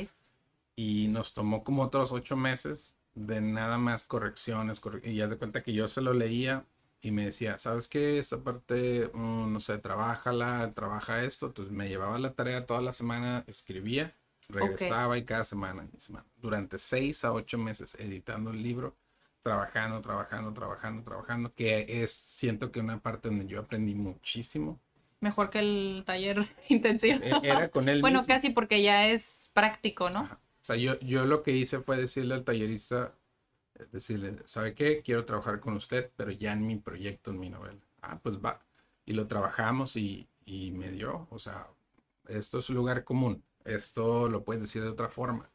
Y 0.76 1.08
nos 1.08 1.34
tomó 1.34 1.64
como 1.64 1.84
otros 1.84 2.12
ocho 2.12 2.36
meses 2.36 2.98
de 3.16 3.40
nada 3.40 3.78
más 3.78 4.04
correcciones. 4.04 4.82
y 5.04 5.16
ya 5.16 5.28
de 5.28 5.38
cuenta 5.38 5.64
que 5.64 5.72
yo 5.72 5.88
se 5.88 6.02
lo 6.02 6.14
leía 6.14 6.66
y 7.02 7.12
me 7.12 7.26
decía, 7.26 7.58
¿sabes 7.58 7.88
qué? 7.88 8.20
Esta 8.20 8.44
parte, 8.44 9.10
mm, 9.14 9.54
no 9.54 9.60
sé, 9.62 9.78
trabájala, 9.78 10.74
trabaja 10.74 11.24
esto. 11.24 11.48
Entonces 11.48 11.74
me 11.74 11.88
llevaba 11.88 12.20
la 12.20 12.34
tarea 12.34 12.66
toda 12.66 12.82
la 12.82 12.92
semana, 12.92 13.46
escribía 13.48 14.14
Regresaba 14.50 15.18
y 15.18 15.26
cada 15.26 15.44
semana, 15.44 15.88
semana, 15.98 16.26
durante 16.38 16.78
seis 16.80 17.24
a 17.24 17.32
ocho 17.34 17.58
meses 17.58 17.96
editando 18.00 18.52
el 18.52 18.62
libro, 18.64 18.96
trabajando, 19.44 20.02
trabajando, 20.02 20.54
trabajando, 20.54 21.04
trabajando, 21.04 21.54
que 21.54 21.86
es, 22.04 22.12
siento 22.12 22.72
que 22.72 22.80
una 22.80 23.00
parte 23.02 23.30
donde 23.30 23.46
yo 23.48 23.60
aprendí 23.60 23.96
muchísimo. 23.96 24.80
Mejor 25.22 25.50
que 25.50 25.60
el 25.60 26.04
taller 26.06 26.48
intensivo. 26.70 27.20
E- 27.22 27.40
Era 27.44 27.70
con 27.70 27.90
él 27.90 28.02
bueno, 28.02 28.20
mismo. 28.20 28.28
casi 28.28 28.50
porque 28.52 28.82
ya 28.82 29.08
es 29.08 29.50
práctico, 29.54 30.10
¿no? 30.10 30.20
Ajá. 30.22 30.36
O 30.36 30.66
sea, 30.66 30.76
yo, 30.76 31.00
yo 31.00 31.26
lo 31.26 31.44
que 31.44 31.52
hice 31.52 31.80
fue 31.82 31.98
decirle 31.98 32.34
al 32.36 32.44
tallerista, 32.44 33.16
eh, 33.76 33.88
decirle, 33.92 34.36
¿sabe 34.46 34.74
qué? 34.76 35.02
Quiero 35.04 35.26
trabajar 35.26 35.60
con 35.60 35.76
usted, 35.76 36.12
pero 36.16 36.32
ya 36.32 36.54
en 36.54 36.66
mi 36.68 36.78
proyecto, 36.78 37.32
en 37.32 37.40
mi 37.40 37.50
novela. 37.50 37.80
Ah, 38.02 38.20
pues 38.22 38.40
va. 38.40 38.62
Y 39.06 39.14
lo 39.14 39.28
trabajamos 39.28 39.96
y, 39.96 40.30
y 40.46 40.72
me 40.72 40.92
dio, 40.92 41.28
o 41.32 41.40
sea, 41.40 41.68
esto 42.28 42.60
es 42.60 42.70
un 42.70 42.76
lugar 42.78 43.04
común. 43.04 43.44
Esto 43.70 44.30
lo 44.30 44.44
puedes 44.44 44.64
decir 44.64 44.84
de 44.84 44.90
otra 44.90 45.10
forma. 45.10 45.52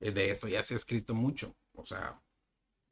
Eh, 0.00 0.12
De 0.12 0.30
esto 0.30 0.48
ya 0.48 0.62
se 0.62 0.74
ha 0.74 0.78
escrito 0.78 1.14
mucho. 1.14 1.56
O 1.74 1.84
sea, 1.86 2.20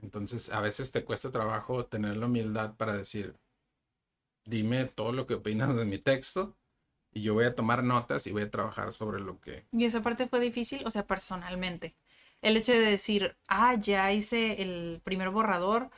entonces 0.00 0.50
a 0.52 0.60
veces 0.60 0.92
te 0.92 1.04
cuesta 1.04 1.32
trabajo 1.32 1.86
tener 1.86 2.16
la 2.18 2.26
humildad 2.26 2.76
para 2.76 2.94
decir, 2.94 3.36
dime 4.44 4.84
todo 4.86 5.12
lo 5.12 5.26
que 5.28 5.34
opinas 5.34 5.76
de 5.76 5.84
mi 5.84 5.98
texto 5.98 6.56
y 7.12 7.22
yo 7.22 7.34
voy 7.34 7.44
a 7.46 7.54
tomar 7.54 7.84
notas 7.84 8.26
y 8.26 8.32
voy 8.32 8.42
a 8.42 8.50
trabajar 8.50 8.92
sobre 8.92 9.20
lo 9.20 9.40
que 9.40 9.66
Y 9.72 9.84
esa 9.84 10.02
parte 10.02 10.26
fue 10.26 10.40
difícil, 10.40 10.86
o 10.86 10.90
sea, 10.90 11.06
personalmente. 11.06 11.94
El 12.42 12.56
hecho 12.56 12.72
de 12.72 12.80
decir, 12.80 13.36
ah, 13.48 13.74
ya 13.74 14.12
hice 14.12 14.62
el 14.62 15.00
primer 15.04 15.30
borrador 15.30 15.90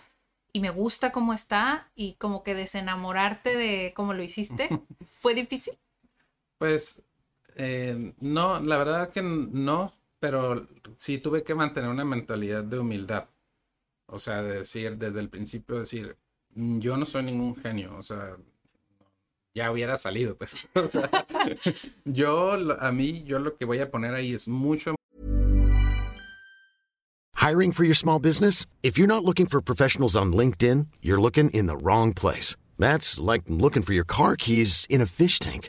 y 0.52 0.60
me 0.60 0.70
gusta 0.70 1.12
cómo 1.12 1.32
está 1.34 1.90
y 1.94 2.14
como 2.14 2.42
que 2.42 2.54
desenamorarte 2.54 3.56
de 3.56 3.92
cómo 3.94 4.14
lo 4.14 4.22
hiciste, 4.22 4.70
fue 5.20 5.34
difícil. 5.34 5.78
Pues 6.58 7.02
eh, 7.62 8.14
no, 8.20 8.58
la 8.60 8.78
verdad 8.78 9.10
que 9.10 9.20
no, 9.20 9.92
pero 10.18 10.66
sí 10.96 11.18
tuve 11.18 11.44
que 11.44 11.54
mantener 11.54 11.90
una 11.90 12.06
mentalidad 12.06 12.64
de 12.64 12.78
humildad. 12.78 13.28
O 14.06 14.18
sea, 14.18 14.42
de 14.42 14.60
decir 14.60 14.96
desde 14.96 15.20
el 15.20 15.28
principio, 15.28 15.78
decir, 15.78 16.16
"Mm, 16.54 16.78
yo 16.78 16.96
no 16.96 17.04
soy 17.04 17.22
ningún 17.22 17.54
genio, 17.56 17.94
o 17.98 18.02
sea, 18.02 18.34
ya 19.54 19.70
hubiera 19.70 19.98
salido, 19.98 20.36
pues. 20.36 20.56
O 20.74 20.88
sea, 20.88 21.10
yo, 22.06 22.52
a 22.80 22.92
mí, 22.92 23.24
yo 23.24 23.38
lo 23.38 23.56
que 23.58 23.66
voy 23.66 23.80
a 23.80 23.90
poner 23.90 24.14
ahí 24.14 24.32
es 24.32 24.48
mucho 24.48 24.94
Hiring 27.36 27.72
for 27.72 27.84
your 27.84 27.96
small 27.96 28.18
business? 28.20 28.64
If 28.82 28.96
you're 28.98 29.14
not 29.14 29.24
looking 29.24 29.46
for 29.46 29.60
professionals 29.60 30.16
on 30.16 30.32
LinkedIn, 30.32 30.86
you're 31.02 31.20
looking 31.20 31.50
in 31.50 31.66
the 31.66 31.76
wrong 31.76 32.14
place. 32.14 32.56
That's 32.78 33.18
like 33.20 33.42
looking 33.48 33.82
for 33.82 33.92
your 33.94 34.04
car 34.04 34.36
keys 34.36 34.86
in 34.88 35.00
a 35.02 35.06
fish 35.06 35.38
tank. 35.38 35.68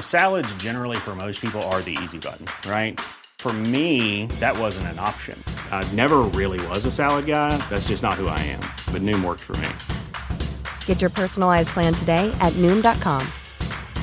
Salads, 0.00 0.54
generally, 0.54 0.96
for 0.96 1.16
most 1.16 1.40
people, 1.40 1.60
are 1.74 1.82
the 1.82 1.98
easy 2.02 2.18
button, 2.18 2.46
right? 2.70 3.00
For 3.40 3.52
me, 3.52 4.26
that 4.38 4.56
wasn't 4.56 4.86
an 4.86 5.00
option. 5.00 5.36
I 5.72 5.82
never 5.94 6.18
really 6.40 6.64
was 6.68 6.84
a 6.84 6.92
salad 6.92 7.26
guy. 7.26 7.56
That's 7.68 7.88
just 7.88 8.04
not 8.04 8.14
who 8.14 8.28
I 8.28 8.38
am. 8.38 8.62
But 8.92 9.02
Noom 9.02 9.24
worked 9.24 9.40
for 9.40 9.56
me. 9.56 9.68
Get 10.86 11.00
your 11.00 11.10
personalized 11.10 11.70
plan 11.70 11.92
today 11.92 12.32
at 12.40 12.52
Noom.com. 12.62 13.26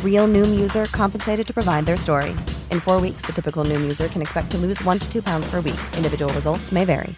Real 0.03 0.27
Noom 0.27 0.59
user 0.59 0.85
compensated 0.91 1.47
to 1.47 1.53
provide 1.53 1.85
their 1.85 1.95
story. 1.95 2.31
In 2.69 2.81
four 2.81 2.99
weeks, 2.99 3.21
the 3.25 3.31
typical 3.31 3.63
Noom 3.63 3.81
user 3.81 4.09
can 4.09 4.21
expect 4.21 4.51
to 4.51 4.57
lose 4.57 4.83
one 4.83 4.99
to 4.99 5.09
two 5.09 5.23
pounds 5.23 5.49
per 5.49 5.61
week. 5.61 5.79
Individual 5.95 6.33
results 6.33 6.73
may 6.73 6.83
vary. 6.83 7.15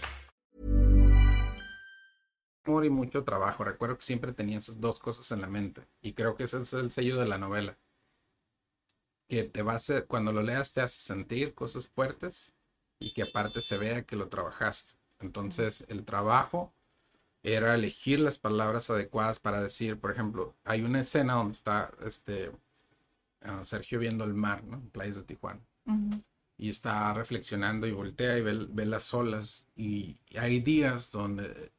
amor 2.72 2.86
y 2.86 2.90
mucho 2.90 3.24
trabajo. 3.24 3.64
Recuerdo 3.64 3.98
que 3.98 4.04
siempre 4.04 4.34
tenía 4.34 4.58
esas 4.58 4.80
dos 4.80 5.00
cosas 5.00 5.32
en 5.32 5.42
la 5.42 5.48
mente. 5.48 5.82
Y 6.02 6.14
creo 6.14 6.36
que 6.36 6.44
ese 6.46 6.60
es 6.62 6.74
el 6.74 6.92
sello 6.92 7.18
de 7.18 7.26
la 7.26 7.38
novela. 7.38 7.78
Que 9.32 9.44
te 9.46 9.62
va 9.62 9.74
a 9.74 9.76
hacer, 9.78 10.08
cuando 10.08 10.34
lo 10.34 10.44
leas, 10.44 10.74
te 10.74 10.82
hace 10.82 11.00
sentir 11.00 11.54
cosas 11.54 11.88
fuertes 11.88 12.54
y 13.00 13.14
que 13.14 13.24
aparte 13.24 13.62
se 13.62 13.78
vea 13.78 14.04
que 14.04 14.18
lo 14.18 14.28
trabajaste. 14.28 14.96
Entonces, 15.20 15.86
el 15.88 16.04
trabajo 16.04 16.74
era 17.42 17.74
elegir 17.74 18.20
las 18.20 18.40
palabras 18.40 18.90
adecuadas 18.90 19.40
para 19.40 19.62
decir, 19.62 19.98
por 20.00 20.12
ejemplo, 20.12 20.54
hay 20.66 20.82
una 20.82 21.00
escena 21.00 21.36
donde 21.36 21.54
está 21.54 21.92
este 22.06 22.52
ah, 23.42 23.62
Sergio 23.64 24.00
viendo 24.00 24.26
el 24.26 24.34
mar, 24.34 24.66
¿no? 24.66 24.78
En 24.78 24.90
playas 24.90 25.16
de 25.16 25.24
Tijuana 25.24 25.62
y 26.62 26.70
está 26.70 27.12
reflexionando 27.14 27.88
y 27.88 27.92
voltea 27.92 28.38
y 28.38 28.42
ve, 28.42 28.68
ve 28.70 28.86
las 28.86 29.12
olas 29.16 29.66
y 29.76 30.18
hay 30.38 30.60
días 30.60 31.12
donde 31.12 31.72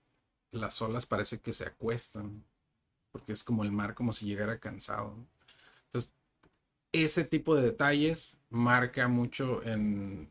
las 0.50 0.82
olas 0.82 1.06
parece 1.06 1.40
que 1.40 1.52
se 1.52 1.66
acuestan 1.66 2.44
porque 3.12 3.32
es 3.32 3.44
como 3.44 3.62
el 3.62 3.70
mar 3.70 3.94
como 3.94 4.12
si 4.12 4.26
llegara 4.26 4.58
cansado. 4.58 5.14
¿no? 5.16 5.31
Ese 6.92 7.24
tipo 7.24 7.54
de 7.54 7.62
detalles 7.62 8.38
marca 8.50 9.08
mucho 9.08 9.62
en... 9.64 10.28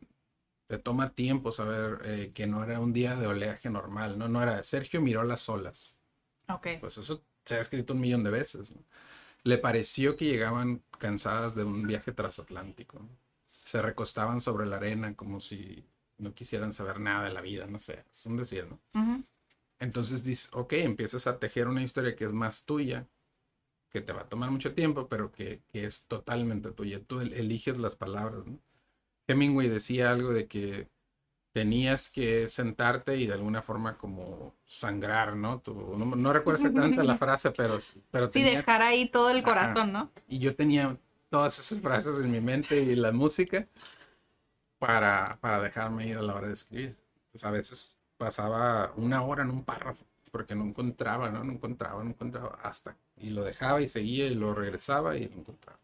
Te 0.66 0.78
toma 0.78 1.14
tiempo 1.14 1.52
saber 1.52 2.00
eh, 2.04 2.32
que 2.32 2.46
no 2.46 2.64
era 2.64 2.80
un 2.80 2.94
día 2.94 3.14
de 3.16 3.26
oleaje 3.26 3.68
normal, 3.68 4.18
¿no? 4.18 4.28
No 4.28 4.42
era 4.42 4.62
Sergio 4.62 5.02
miró 5.02 5.22
las 5.22 5.48
olas. 5.48 6.00
Ok. 6.48 6.68
Pues 6.80 6.96
eso 6.96 7.22
se 7.44 7.56
ha 7.56 7.60
escrito 7.60 7.92
un 7.92 8.00
millón 8.00 8.24
de 8.24 8.30
veces. 8.30 8.74
¿no? 8.74 8.82
Le 9.44 9.58
pareció 9.58 10.16
que 10.16 10.24
llegaban 10.24 10.82
cansadas 10.98 11.54
de 11.54 11.64
un 11.64 11.86
viaje 11.86 12.12
transatlántico. 12.12 13.00
¿no? 13.00 13.10
Se 13.64 13.82
recostaban 13.82 14.40
sobre 14.40 14.66
la 14.66 14.76
arena 14.76 15.14
como 15.14 15.40
si 15.40 15.84
no 16.22 16.34
quisieran 16.34 16.72
saber 16.72 17.00
nada 17.00 17.24
de 17.24 17.34
la 17.34 17.40
vida, 17.40 17.66
no 17.66 17.78
sé, 17.78 18.04
es 18.10 18.26
un 18.26 18.36
decir, 18.36 18.66
¿no? 18.66 19.24
Entonces 19.78 20.22
dices, 20.22 20.50
ok, 20.52 20.74
empiezas 20.74 21.26
a 21.26 21.38
tejer 21.38 21.66
una 21.66 21.82
historia 21.82 22.14
que 22.14 22.24
es 22.24 22.32
más 22.32 22.64
tuya, 22.64 23.08
que 23.92 24.00
te 24.00 24.12
va 24.12 24.22
a 24.22 24.28
tomar 24.28 24.50
mucho 24.50 24.74
tiempo, 24.74 25.08
pero 25.08 25.32
que, 25.32 25.62
que 25.72 25.84
es 25.84 26.06
totalmente 26.06 26.70
tuya. 26.72 27.00
Tú 27.04 27.20
el- 27.20 27.32
eliges 27.34 27.78
las 27.78 27.96
palabras, 27.96 28.46
¿no? 28.46 28.58
Hemingway 29.28 29.68
decía 29.68 30.10
algo 30.12 30.32
de 30.32 30.46
que 30.48 30.88
tenías 31.52 32.10
que 32.10 32.48
sentarte 32.48 33.16
y 33.16 33.26
de 33.26 33.34
alguna 33.34 33.62
forma 33.62 33.98
como 33.98 34.54
sangrar, 34.66 35.36
¿no? 35.36 35.60
Tú- 35.60 35.96
no, 35.98 36.04
no 36.16 36.32
recuerdo 36.32 36.56
exactamente 36.56 37.04
la 37.04 37.16
frase, 37.18 37.50
pero, 37.52 37.78
pero 38.10 38.30
Sí, 38.30 38.42
tenía- 38.42 38.58
dejar 38.58 38.82
ahí 38.82 39.08
todo 39.08 39.30
el 39.30 39.42
corazón, 39.42 39.92
¿no? 39.92 40.10
y 40.28 40.38
yo 40.38 40.54
tenía 40.56 40.96
todas 41.30 41.58
esas 41.58 41.80
frases 41.80 42.18
en 42.20 42.30
mi 42.30 42.40
mente 42.40 42.80
y 42.80 42.96
la 42.96 43.12
música 43.12 43.66
para, 44.78 45.38
para 45.40 45.60
dejarme 45.60 46.06
ir 46.06 46.18
a 46.18 46.22
la 46.22 46.34
hora 46.34 46.46
de 46.48 46.52
escribir. 46.54 46.96
Entonces 47.26 47.44
a 47.44 47.50
veces 47.50 47.98
pasaba 48.16 48.92
una 48.96 49.22
hora 49.22 49.42
en 49.42 49.50
un 49.50 49.64
párrafo 49.64 50.04
porque 50.32 50.56
no 50.56 50.64
encontraba, 50.64 51.30
¿no? 51.30 51.44
No 51.44 51.52
encontraba, 51.52 52.02
no 52.04 52.10
encontraba 52.10 52.58
hasta. 52.62 52.98
Y 53.18 53.30
lo 53.30 53.44
dejaba 53.44 53.80
y 53.82 53.88
seguía 53.88 54.26
y 54.26 54.34
lo 54.34 54.54
regresaba 54.54 55.16
y 55.16 55.28
lo 55.28 55.36
encontraba. 55.38 55.78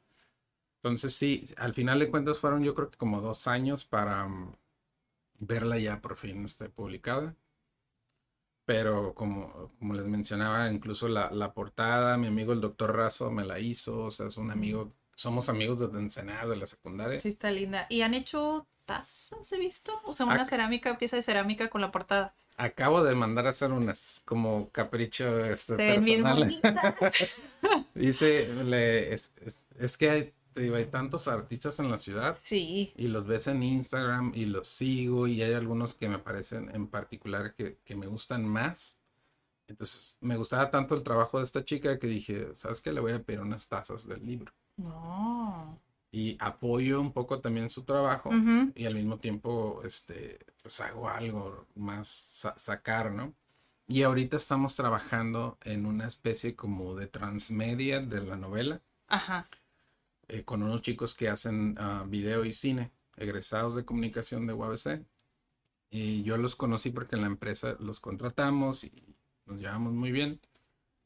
Entonces 0.79 1.15
sí, 1.15 1.47
al 1.59 1.75
final 1.75 2.01
de 2.01 2.11
cuentas 2.11 2.39
fueron 2.39 2.65
yo 2.65 2.75
creo 2.75 2.91
que 2.91 2.99
como 2.99 3.21
dos 3.21 3.47
años 3.49 3.85
para 3.85 4.27
mm, 4.29 4.55
verla 5.41 5.79
ya 5.79 6.01
por 6.01 6.17
fin 6.17 6.45
este, 6.45 6.69
publicada. 6.71 7.37
Pero 8.65 9.15
como, 9.15 9.73
como 9.79 9.95
les 9.95 10.07
mencionaba, 10.07 10.71
incluso 10.71 11.09
la, 11.09 11.31
la 11.31 11.55
portada, 11.55 12.19
mi 12.19 12.27
amigo 12.27 12.53
el 12.53 12.61
doctor 12.61 12.95
Razo 12.95 13.31
me 13.31 13.45
la 13.45 13.59
hizo, 13.61 14.05
o 14.05 14.11
sea, 14.11 14.27
es 14.29 14.37
un 14.37 14.51
amigo, 14.51 14.93
somos 15.19 15.49
amigos 15.49 15.81
desde 15.81 15.99
Ensenada, 15.99 16.47
de 16.47 16.55
la 16.57 16.67
secundaria. 16.67 17.21
Sí, 17.21 17.29
está 17.29 17.51
linda. 17.51 17.87
¿Y 17.91 18.03
han 18.03 18.15
hecho 18.15 18.67
tazas, 18.87 19.51
he 19.53 19.59
visto? 19.59 20.01
O 20.05 20.15
sea, 20.15 20.27
una 20.27 20.45
Ac- 20.45 20.49
cerámica, 20.49 20.97
pieza 20.97 21.17
de 21.17 21.23
cerámica 21.23 21.69
con 21.69 21.81
la 21.81 21.91
portada. 21.91 22.35
Acabo 22.57 23.03
de 23.03 23.15
mandar 23.17 23.47
a 23.47 23.51
hacer 23.51 23.73
unas 23.73 24.23
como 24.25 24.71
capricho 24.71 25.45
este, 25.45 25.75
personal. 25.75 26.61
Dice, 27.95 28.47
le- 28.65 29.13
es, 29.13 29.33
es- 29.45 29.67
es 29.79 29.97
que 29.97 30.11
hay, 30.11 30.33
digo, 30.55 30.77
hay 30.77 30.87
tantos 30.87 31.27
artistas 31.27 31.79
en 31.81 31.91
la 31.91 31.99
ciudad 31.99 32.39
Sí. 32.43 32.93
y 32.97 33.09
los 33.09 33.27
ves 33.27 33.49
en 33.49 33.63
Instagram 33.63 34.33
y 34.35 34.47
los 34.47 34.69
sigo 34.69 35.27
y 35.27 35.43
hay 35.43 35.53
algunos 35.55 35.95
que 35.95 36.09
me 36.09 36.19
parecen 36.19 36.71
en 36.75 36.87
particular 36.87 37.55
que, 37.55 37.79
que 37.85 37.97
me 37.97 38.07
gustan 38.07 38.45
más. 38.47 39.01
Entonces 39.67 40.17
me 40.21 40.37
gustaba 40.37 40.71
tanto 40.71 40.95
el 40.95 41.03
trabajo 41.03 41.39
de 41.39 41.45
esta 41.45 41.65
chica 41.65 41.99
que 41.99 42.07
dije, 42.07 42.55
¿sabes 42.55 42.81
qué? 42.81 42.93
Le 42.93 43.01
voy 43.01 43.13
a 43.13 43.23
pedir 43.23 43.41
unas 43.41 43.69
tazas 43.69 44.07
del 44.07 44.25
libro. 44.25 44.53
No. 44.79 45.79
Y 46.11 46.37
apoyo 46.41 47.01
un 47.01 47.13
poco 47.13 47.41
también 47.41 47.69
su 47.69 47.85
trabajo 47.85 48.31
y 48.75 48.87
al 48.87 48.95
mismo 48.95 49.19
tiempo, 49.19 49.83
este, 49.85 50.39
pues 50.63 50.81
hago 50.81 51.09
algo 51.09 51.67
más 51.75 52.09
sa- 52.09 52.57
sacar, 52.57 53.13
¿no? 53.13 53.35
Y 53.87 54.03
ahorita 54.03 54.37
estamos 54.37 54.77
trabajando 54.77 55.59
en 55.65 55.87
una 55.87 56.07
especie 56.07 56.57
como 56.57 56.95
de 56.95 57.09
transmedia 57.09 58.01
de 58.01 58.23
la 58.23 58.37
novela 58.37 58.83
Ajá. 59.09 59.49
eh, 60.29 60.45
con 60.45 60.63
unos 60.63 60.83
chicos 60.83 61.15
que 61.15 61.29
hacen 61.29 61.75
ah, 61.79 62.05
video 62.09 62.45
y 62.45 62.53
cine, 62.53 62.93
egresados 63.17 63.75
de 63.75 63.85
comunicación 63.85 64.47
de 64.47 64.55
UABC. 64.55 65.05
Y 65.91 66.23
yo 66.25 66.39
los 66.39 66.57
conocí 66.57 66.91
porque 66.91 67.17
en 67.17 67.23
la 67.23 67.29
empresa 67.29 67.77
los 67.81 68.01
contratamos 68.01 68.85
y 68.85 69.17
nos 69.47 69.61
llevamos 69.61 69.95
muy 69.95 70.13
bien. 70.13 70.41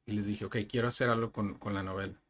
Y 0.06 0.12
les 0.12 0.26
dije, 0.26 0.46
ok, 0.46 0.58
quiero 0.70 0.88
hacer 0.88 1.10
algo 1.10 1.32
con, 1.32 1.56
con 1.58 1.74
la 1.74 1.84
novela. 1.84 2.20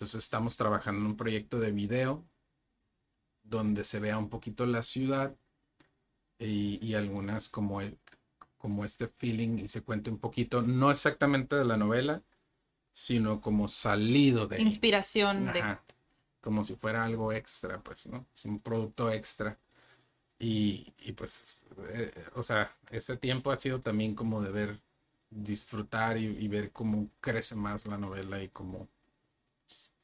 Entonces 0.00 0.24
estamos 0.24 0.56
trabajando 0.56 1.02
en 1.02 1.08
un 1.08 1.16
proyecto 1.18 1.60
de 1.60 1.72
video 1.72 2.24
donde 3.42 3.84
se 3.84 4.00
vea 4.00 4.16
un 4.16 4.30
poquito 4.30 4.64
la 4.64 4.80
ciudad 4.80 5.36
y, 6.38 6.78
y 6.82 6.94
algunas 6.94 7.50
como, 7.50 7.82
el, 7.82 7.98
como 8.56 8.86
este 8.86 9.08
feeling 9.08 9.58
y 9.58 9.68
se 9.68 9.82
cuente 9.82 10.08
un 10.08 10.16
poquito, 10.16 10.62
no 10.62 10.90
exactamente 10.90 11.54
de 11.54 11.66
la 11.66 11.76
novela, 11.76 12.22
sino 12.94 13.42
como 13.42 13.68
salido 13.68 14.46
de... 14.46 14.62
Inspiración 14.62 15.52
de... 15.52 15.76
Como 16.40 16.64
si 16.64 16.76
fuera 16.76 17.04
algo 17.04 17.30
extra, 17.34 17.82
pues, 17.82 18.06
¿no? 18.06 18.24
Es 18.34 18.46
un 18.46 18.58
producto 18.58 19.12
extra. 19.12 19.58
Y, 20.38 20.94
y 20.96 21.12
pues, 21.12 21.66
eh, 21.90 22.24
o 22.36 22.42
sea, 22.42 22.74
ese 22.90 23.18
tiempo 23.18 23.50
ha 23.50 23.56
sido 23.56 23.80
también 23.80 24.14
como 24.14 24.40
de 24.40 24.50
ver, 24.50 24.80
disfrutar 25.28 26.16
y, 26.16 26.24
y 26.24 26.48
ver 26.48 26.72
cómo 26.72 27.10
crece 27.20 27.54
más 27.54 27.84
la 27.86 27.98
novela 27.98 28.42
y 28.42 28.48
cómo 28.48 28.88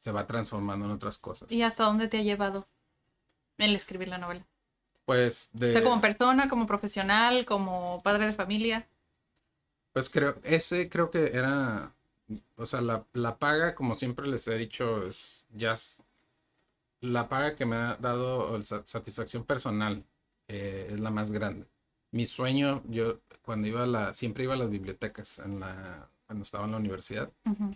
se 0.07 0.13
va 0.13 0.25
transformando 0.25 0.85
en 0.87 0.93
otras 0.93 1.19
cosas. 1.19 1.51
¿Y 1.51 1.63
hasta 1.63 1.83
dónde 1.83 2.07
te 2.07 2.19
ha 2.19 2.23
llevado 2.23 2.65
el 3.59 3.75
escribir 3.75 4.09
la 4.09 4.19
novela? 4.19 4.47
Pues 5.05 5.51
O 5.55 5.59
de... 5.59 5.73
sea, 5.73 5.83
como 5.83 6.01
persona, 6.01 6.49
como 6.49 6.67
profesional, 6.67 7.45
como 7.45 8.01
padre 8.05 8.27
de 8.27 8.33
familia. 8.35 8.87
Pues 9.93 10.11
creo, 10.11 10.37
ese 10.45 10.89
creo 10.91 11.11
que 11.11 11.31
era, 11.37 11.95
o 12.57 12.67
sea, 12.67 12.81
la, 12.83 13.07
la 13.15 13.39
paga, 13.39 13.75
como 13.75 13.95
siempre 13.95 14.27
les 14.29 14.47
he 14.49 14.57
dicho, 14.57 15.07
es 15.07 15.47
ya 15.55 15.73
es- 15.75 16.03
la 17.01 17.29
paga 17.29 17.57
que 17.57 17.67
me 17.67 17.77
ha 17.77 17.97
dado 17.97 18.61
satisfacción 18.63 19.45
personal 19.45 20.05
eh, 20.49 20.89
es 20.93 21.01
la 21.01 21.11
más 21.11 21.33
grande. 21.33 21.67
Mi 22.13 22.27
sueño, 22.27 22.83
yo 22.89 23.21
cuando 23.43 23.69
iba 23.69 23.83
a 23.85 23.87
la, 23.87 24.13
siempre 24.15 24.45
iba 24.45 24.55
a 24.55 24.57
las 24.57 24.71
bibliotecas 24.71 25.39
en 25.41 25.61
la, 25.61 26.09
cuando 26.27 26.43
estaba 26.43 26.65
en 26.67 26.73
la 26.73 26.79
universidad 26.79 27.31
Ujú. 27.47 27.71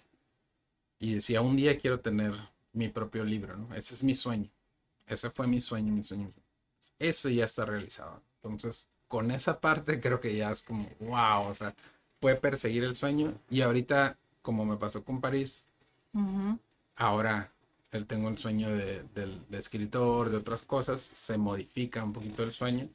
Y 1.01 1.15
decía, 1.17 1.43
un 1.43 1.57
día 1.57 1.79
quiero 1.79 2.01
tener 2.01 2.35
mi 2.75 2.91
propio 2.91 3.25
libro, 3.25 3.57
¿no? 3.59 3.75
Ese 3.77 3.95
es 3.95 4.05
mi 4.05 4.15
sueño. 4.15 4.51
Ese 5.07 5.31
fue 5.31 5.47
mi 5.49 5.61
sueño, 5.61 5.93
mi 5.93 6.03
sueño. 6.05 6.31
Ese 6.99 7.35
ya 7.35 7.45
está 7.47 7.65
realizado. 7.67 8.23
Entonces, 8.43 8.89
con 9.09 9.31
esa 9.33 9.61
parte 9.61 10.01
creo 10.01 10.21
que 10.21 10.37
ya 10.37 10.51
es 10.51 10.63
como, 10.63 10.89
wow, 11.01 11.49
o 11.49 11.55
sea, 11.55 11.75
fue 12.21 12.37
perseguir 12.37 12.85
el 12.85 12.97
sueño 12.97 13.35
y 13.51 13.63
ahorita, 13.63 14.19
como 14.43 14.65
me 14.67 14.77
pasó 14.79 15.05
con 15.05 15.21
París, 15.21 15.65
ahora 16.97 17.53
él 17.91 18.07
tengo 18.07 18.29
el 18.29 18.39
sueño 18.39 18.71
de, 18.73 19.03
del- 19.15 19.45
de 19.49 19.59
escritor, 19.59 20.31
de 20.31 20.37
otras 20.37 20.63
cosas, 20.63 21.01
se 21.01 21.37
modifica 21.37 22.05
un 22.05 22.13
poquito 22.13 22.45
el 22.45 22.53
sueño, 22.53 22.89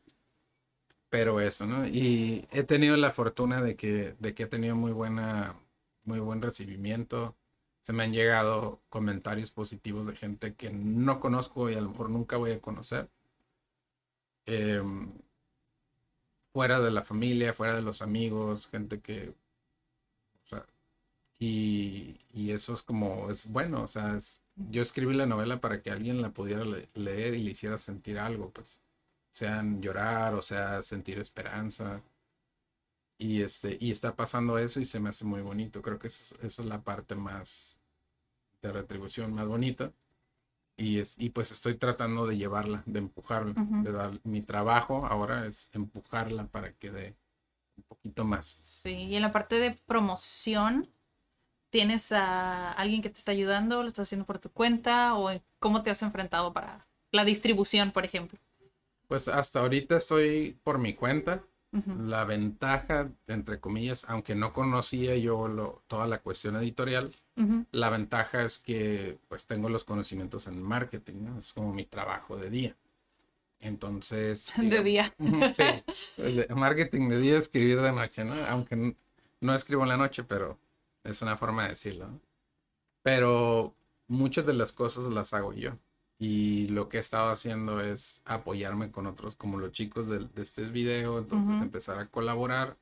pero 1.10 1.40
eso, 1.40 1.66
¿no? 1.66 1.88
Y 1.88 2.48
he 2.52 2.64
tenido 2.64 2.98
la 2.98 3.12
fortuna 3.12 3.62
de 3.62 3.76
que, 3.76 4.16
de 4.20 4.34
que 4.34 4.44
he 4.44 4.48
tenido 4.48 4.76
muy 4.76 4.92
buena, 4.92 5.56
muy 6.04 6.20
buen 6.20 6.42
recibimiento. 6.42 7.36
Se 7.86 7.94
me 7.94 8.04
han 8.04 8.12
llegado 8.12 8.82
comentarios 8.90 9.50
positivos 9.52 10.06
de 10.08 10.18
gente 10.18 10.56
que 10.56 10.72
no 10.72 11.22
conozco 11.22 11.70
y 11.70 11.76
a 11.76 11.82
lo 11.82 11.92
mejor 11.92 12.10
nunca 12.10 12.36
voy 12.36 12.52
a 12.52 12.62
conocer. 12.62 13.10
Em, 14.48 15.12
fuera 16.54 16.80
de 16.80 16.90
la 16.92 17.04
familia, 17.04 17.54
fuera 17.54 17.76
de 17.76 17.82
los 17.84 18.02
amigos, 18.02 18.68
gente 18.68 19.00
que, 19.00 19.36
o 20.44 20.48
sea, 20.48 20.66
y, 21.40 22.20
y 22.34 22.52
eso 22.52 22.74
es 22.74 22.84
como, 22.84 23.32
es 23.32 23.48
bueno, 23.50 23.84
o 23.84 23.88
sea, 23.88 24.18
yo 24.56 24.82
escribí 24.82 25.16
la 25.16 25.26
novela 25.28 25.62
para 25.62 25.82
que 25.82 25.92
alguien 25.92 26.22
la 26.22 26.32
pudiera 26.32 26.66
le- 26.66 26.90
leer 26.96 27.36
y 27.36 27.44
le 27.44 27.52
hiciera 27.52 27.78
sentir 27.78 28.20
algo, 28.20 28.52
pues, 28.52 28.82
sean 29.32 29.82
llorar, 29.82 30.36
o 30.36 30.42
sea, 30.42 30.84
sentir 30.84 31.20
esperanza. 31.20 32.02
Y 33.18 33.42
este, 33.42 33.78
y 33.80 33.92
está 33.92 34.16
pasando 34.16 34.58
eso 34.58 34.80
y 34.80 34.86
se 34.86 35.00
me 35.00 35.10
hace 35.10 35.26
muy 35.26 35.42
bonito. 35.42 35.82
Creo 35.82 36.00
que 36.00 36.08
esa 36.08 36.36
es, 36.36 36.44
esa 36.44 36.62
es 36.64 36.68
la 36.68 36.84
parte 36.84 37.16
más 37.16 37.80
de 38.62 38.72
retribución 38.72 39.34
más 39.34 39.48
bonita. 39.48 39.94
Y, 40.78 41.00
es, 41.00 41.16
y 41.18 41.30
pues 41.30 41.52
estoy 41.52 41.76
tratando 41.76 42.28
de 42.28 42.38
llevarla, 42.38 42.84
de 42.86 43.00
empujarla, 43.00 43.54
de 43.56 43.92
dar 43.92 44.20
mi 44.24 44.42
trabajo 44.42 45.06
ahora 45.06 45.46
es 45.46 45.70
empujarla 45.72 46.48
para 46.48 46.74
que 46.74 46.92
dé 46.92 47.16
un 47.78 47.84
poquito 47.84 48.26
más. 48.26 48.46
Sí, 48.46 48.92
y 48.92 49.16
en 49.16 49.22
la 49.22 49.32
parte 49.32 49.56
de 49.56 49.72
promoción, 49.86 50.90
¿tienes 51.70 52.12
a 52.12 52.74
alguien 52.74 53.02
que 53.02 53.10
te 53.10 53.20
está 53.20 53.32
ayudando? 53.32 53.84
¿Lo 53.84 53.88
estás 53.88 54.10
haciendo 54.10 54.26
por 54.26 54.40
tu 54.40 54.52
cuenta? 54.52 55.16
¿O 55.16 55.30
cómo 55.60 55.82
te 55.82 55.92
has 55.92 56.02
enfrentado 56.02 56.52
para 56.52 56.82
la 57.12 57.24
distribución, 57.24 57.92
por 57.92 58.04
ejemplo? 58.04 58.38
Pues 59.08 59.30
hasta 59.30 59.62
ahorita 59.62 59.98
estoy 59.98 60.60
por 60.64 60.78
mi 60.78 60.94
cuenta. 60.94 61.44
La 62.08 62.24
ventaja, 62.26 63.10
entre 63.28 63.60
comillas, 63.60 64.06
aunque 64.10 64.36
no 64.36 64.54
conocía 64.54 65.16
yo 65.18 65.48
lo- 65.48 65.84
toda 65.88 66.08
la 66.08 66.20
cuestión 66.22 66.56
editorial, 66.56 67.12
la 67.72 67.90
ventaja 67.90 68.44
es 68.44 68.60
que 68.60 69.18
pues 69.28 69.46
tengo 69.48 69.70
los 69.70 69.84
conocimientos 69.84 70.48
en 70.48 70.62
marketing, 70.62 71.16
¿no? 71.26 71.40
Es 71.40 71.54
como 71.54 71.74
mi 71.74 71.86
trabajo 71.86 72.38
de 72.38 72.50
día. 72.50 72.76
Entonces... 73.60 74.54
De 74.70 74.84
día. 74.84 75.54
Sí, 75.54 75.64
marketing 76.56 77.10
de 77.10 77.20
día, 77.20 77.38
escribir 77.40 77.82
de 77.82 77.92
noche, 77.92 78.24
¿no? 78.24 78.36
Aunque 78.46 78.96
no 79.42 79.56
escribo 79.56 79.84
en 79.84 79.90
la 79.90 79.98
noche, 79.98 80.24
pero 80.24 80.60
es 81.04 81.22
una 81.22 81.38
forma 81.38 81.64
de 81.64 81.70
decirlo, 81.70 82.08
¿no? 82.08 82.22
Pero 83.04 83.76
muchas 84.08 84.46
de 84.46 84.54
las 84.54 84.72
cosas 84.72 85.06
las 85.08 85.34
hago 85.34 85.54
yo. 85.54 85.78
Y 86.18 86.68
lo 86.68 86.88
que 86.88 86.98
he 86.98 87.00
estado 87.02 87.30
haciendo 87.30 87.82
es 87.82 88.22
apoyarme 88.26 88.90
con 88.92 89.06
otros, 89.06 89.36
como 89.36 89.58
los 89.60 89.72
chicos 89.74 90.08
del- 90.08 90.34
de, 90.34 90.42
este 90.44 90.64
video, 90.64 91.18
entonces 91.20 91.54
empezar 91.62 92.00
a 92.00 92.08
colaborar. 92.08 92.78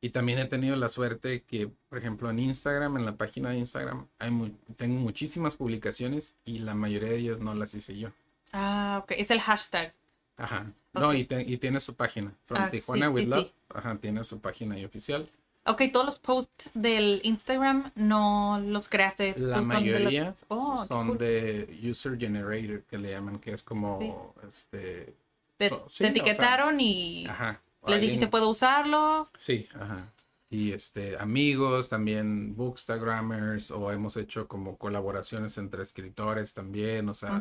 Y 0.00 0.10
también 0.10 0.38
he 0.38 0.46
tenido 0.46 0.74
la 0.76 0.88
suerte 0.88 1.42
que, 1.42 1.70
por 1.90 1.98
ejemplo, 1.98 2.30
en 2.30 2.38
Instagram, 2.38 2.96
en 2.96 3.04
la 3.04 3.16
página 3.16 3.50
de 3.50 3.58
Instagram, 3.58 4.06
hay 4.18 4.30
mu- 4.30 4.50
tengo 4.76 4.98
muchísimas 4.98 5.56
publicaciones 5.56 6.34
y 6.46 6.60
la 6.60 6.74
mayoría 6.74 7.10
de 7.10 7.16
ellas 7.18 7.40
no 7.40 7.54
las 7.54 7.74
hice 7.74 7.98
yo. 7.98 8.08
Ah, 8.52 9.00
ok. 9.02 9.12
Es 9.18 9.30
el 9.30 9.40
hashtag. 9.42 9.92
Ajá. 10.38 10.72
No, 10.94 11.12
y, 11.12 11.24
te- 11.24 11.42
y 11.42 11.58
tiene 11.58 11.78
su 11.80 11.94
página. 11.94 12.32
From 12.46 12.62
Ah, 12.62 12.70
Tijuana 12.70 13.06
sí, 13.08 13.12
with 13.12 13.24
sí, 13.24 13.28
Love. 13.28 13.46
sí. 13.48 13.52
Ajá, 13.68 13.98
tiene 13.98 14.24
su 14.24 14.40
página 14.40 14.76
ahí 14.76 14.84
oficial. 14.86 15.30
Ok, 15.70 15.82
todos 15.92 16.06
los 16.06 16.18
posts 16.18 16.70
del 16.74 17.20
Instagram 17.24 17.92
no 17.94 18.60
los 18.64 18.88
creaste. 18.88 19.34
La 19.38 19.56
son 19.56 19.68
de 19.68 19.74
los- 19.74 19.82
mayoría 19.82 20.34
Oh, 20.48 20.84
son 20.86 21.08
cool. 21.08 21.18
de 21.18 21.80
user 21.90 22.18
generated, 22.18 22.82
que 22.84 22.98
le 22.98 23.10
llaman, 23.10 23.38
que 23.38 23.52
es 23.52 23.62
como, 23.62 24.34
este... 24.46 25.14
Te, 25.56 25.68
so- 25.68 25.76
te 25.82 25.82
sí, 25.82 25.86
o 25.86 25.90
sea, 25.90 26.08
etiquetaron 26.08 26.80
y 26.80 27.26
Ajá. 27.26 27.60
alguien- 27.82 28.00
dijiste, 28.00 28.26
¿puedo 28.28 28.48
usarlo? 28.48 29.28
Sí, 29.36 29.68
ajá. 29.74 30.10
Y 30.48 30.72
este, 30.72 31.16
amigos, 31.18 31.88
también 31.88 32.56
bookstagrammers, 32.56 33.70
o 33.70 33.92
hemos 33.92 34.16
hecho 34.16 34.48
como 34.48 34.76
colaboraciones 34.78 35.56
entre 35.58 35.82
escritores 35.82 36.54
también, 36.54 37.08
o 37.08 37.14
sea, 37.14 37.40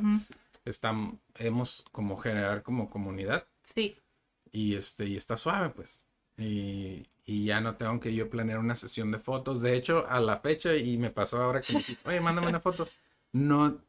están, 0.65 1.19
hemos 1.36 1.86
como 1.91 2.17
generar 2.17 2.61
como 2.61 2.89
comunidad. 2.89 3.45
Sí. 3.63 3.97
y 4.51 4.73
este 4.75 5.05
y 5.05 5.15
está 5.15 5.38
suave 5.38 5.69
pues 5.69 5.99
y, 6.38 7.05
y 7.30 7.45
ya 7.45 7.61
no 7.61 7.75
tengo 7.75 7.99
que 7.99 8.13
yo 8.15 8.30
planear 8.30 8.59
una 8.59 8.75
sesión 8.75 9.11
de 9.11 9.19
fotos 9.19 9.61
de 9.61 9.75
hecho 9.75 10.05
a 10.09 10.19
la 10.19 10.38
fecha 10.39 10.75
y 10.75 10.97
me 10.97 11.11
pasó 11.11 11.41
ahora 11.41 11.61
que 11.61 11.73
me 11.73 11.80
dijiste 11.80 12.09
oye 12.09 12.19
mándame 12.21 12.47
una 12.47 12.59
foto 12.59 12.88
no 13.34 13.80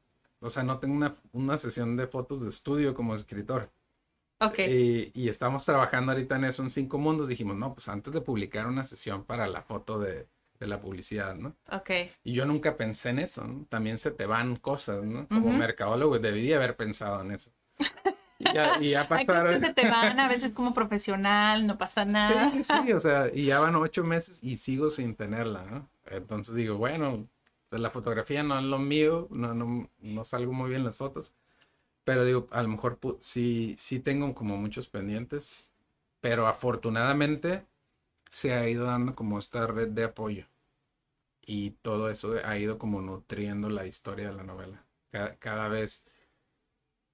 o 0.40 0.50
sea 0.50 0.62
no 0.62 0.78
tengo 0.78 0.94
una, 0.94 1.14
una 1.32 1.56
sesión 1.56 1.96
de 1.96 2.06
fotos 2.06 2.42
de 2.42 2.48
estudio 2.50 2.94
como 2.94 3.14
escritor 3.14 3.70
Ok. 4.42 4.58
y, 4.58 5.10
y 5.14 5.28
estamos 5.28 5.64
trabajando 5.64 6.12
ahorita 6.12 6.36
en 6.36 6.44
eso 6.44 6.62
en 6.62 6.70
cinco 6.70 6.98
mundos 6.98 7.28
dijimos 7.28 7.56
no 7.56 7.74
pues 7.74 7.88
antes 7.88 8.12
de 8.12 8.20
publicar 8.20 8.66
una 8.66 8.84
sesión 8.84 9.24
para 9.24 9.46
la 9.46 9.62
foto 9.62 9.98
de, 9.98 10.28
de 10.58 10.66
la 10.66 10.80
publicidad 10.80 11.34
no 11.34 11.56
ok. 11.72 11.90
y 12.24 12.34
yo 12.34 12.44
nunca 12.46 12.76
pensé 12.76 13.10
en 13.10 13.20
eso 13.20 13.44
¿no? 13.46 13.66
también 13.68 13.98
se 13.98 14.10
te 14.10 14.26
van 14.26 14.56
cosas 14.56 15.02
no 15.04 15.26
como 15.28 15.48
Ujú. 15.48 15.58
mercadólogo 15.58 16.18
debí 16.18 16.52
haber 16.52 16.76
pensado 16.76 17.20
en 17.22 17.30
eso 17.32 17.52
y 18.40 18.44
ya, 18.54 18.78
y 18.80 18.90
ya 18.90 19.06
pasaron 19.06 19.60
se 19.60 19.72
te 19.74 19.88
van 19.88 20.18
a 20.18 20.28
veces 20.28 20.52
como 20.52 20.72
profesional, 20.74 21.66
no 21.66 21.76
pasa 21.78 22.04
nada. 22.04 22.50
Sí, 22.52 22.64
sí, 22.64 22.92
o 22.92 23.00
sea, 23.00 23.30
y 23.32 23.46
ya 23.46 23.60
van 23.60 23.76
ocho 23.76 24.02
meses 24.02 24.42
y 24.42 24.56
sigo 24.56 24.88
sin 24.88 25.14
tenerla, 25.14 25.64
¿no? 25.64 25.88
Entonces 26.06 26.54
digo, 26.54 26.76
bueno, 26.76 27.28
la 27.70 27.90
fotografía 27.90 28.42
no 28.42 28.58
es 28.58 28.64
lo 28.64 28.78
mío, 28.78 29.28
no, 29.30 29.54
no, 29.54 29.88
no 30.00 30.24
salgo 30.24 30.52
muy 30.52 30.70
bien 30.70 30.84
las 30.84 30.96
fotos, 30.96 31.34
pero 32.04 32.24
digo, 32.24 32.48
a 32.50 32.62
lo 32.62 32.68
mejor 32.68 32.98
sí, 33.20 33.74
sí 33.78 34.00
tengo 34.00 34.34
como 34.34 34.56
muchos 34.56 34.88
pendientes, 34.88 35.70
pero 36.20 36.46
afortunadamente 36.46 37.66
se 38.30 38.54
ha 38.54 38.68
ido 38.68 38.86
dando 38.86 39.14
como 39.14 39.38
esta 39.38 39.66
red 39.66 39.88
de 39.88 40.04
apoyo 40.04 40.46
y 41.42 41.72
todo 41.82 42.10
eso 42.10 42.36
ha 42.44 42.58
ido 42.58 42.78
como 42.78 43.02
nutriendo 43.02 43.68
la 43.68 43.86
historia 43.86 44.28
de 44.30 44.34
la 44.36 44.44
novela. 44.44 44.84
Cada, 45.10 45.36
cada 45.36 45.68
vez... 45.68 46.06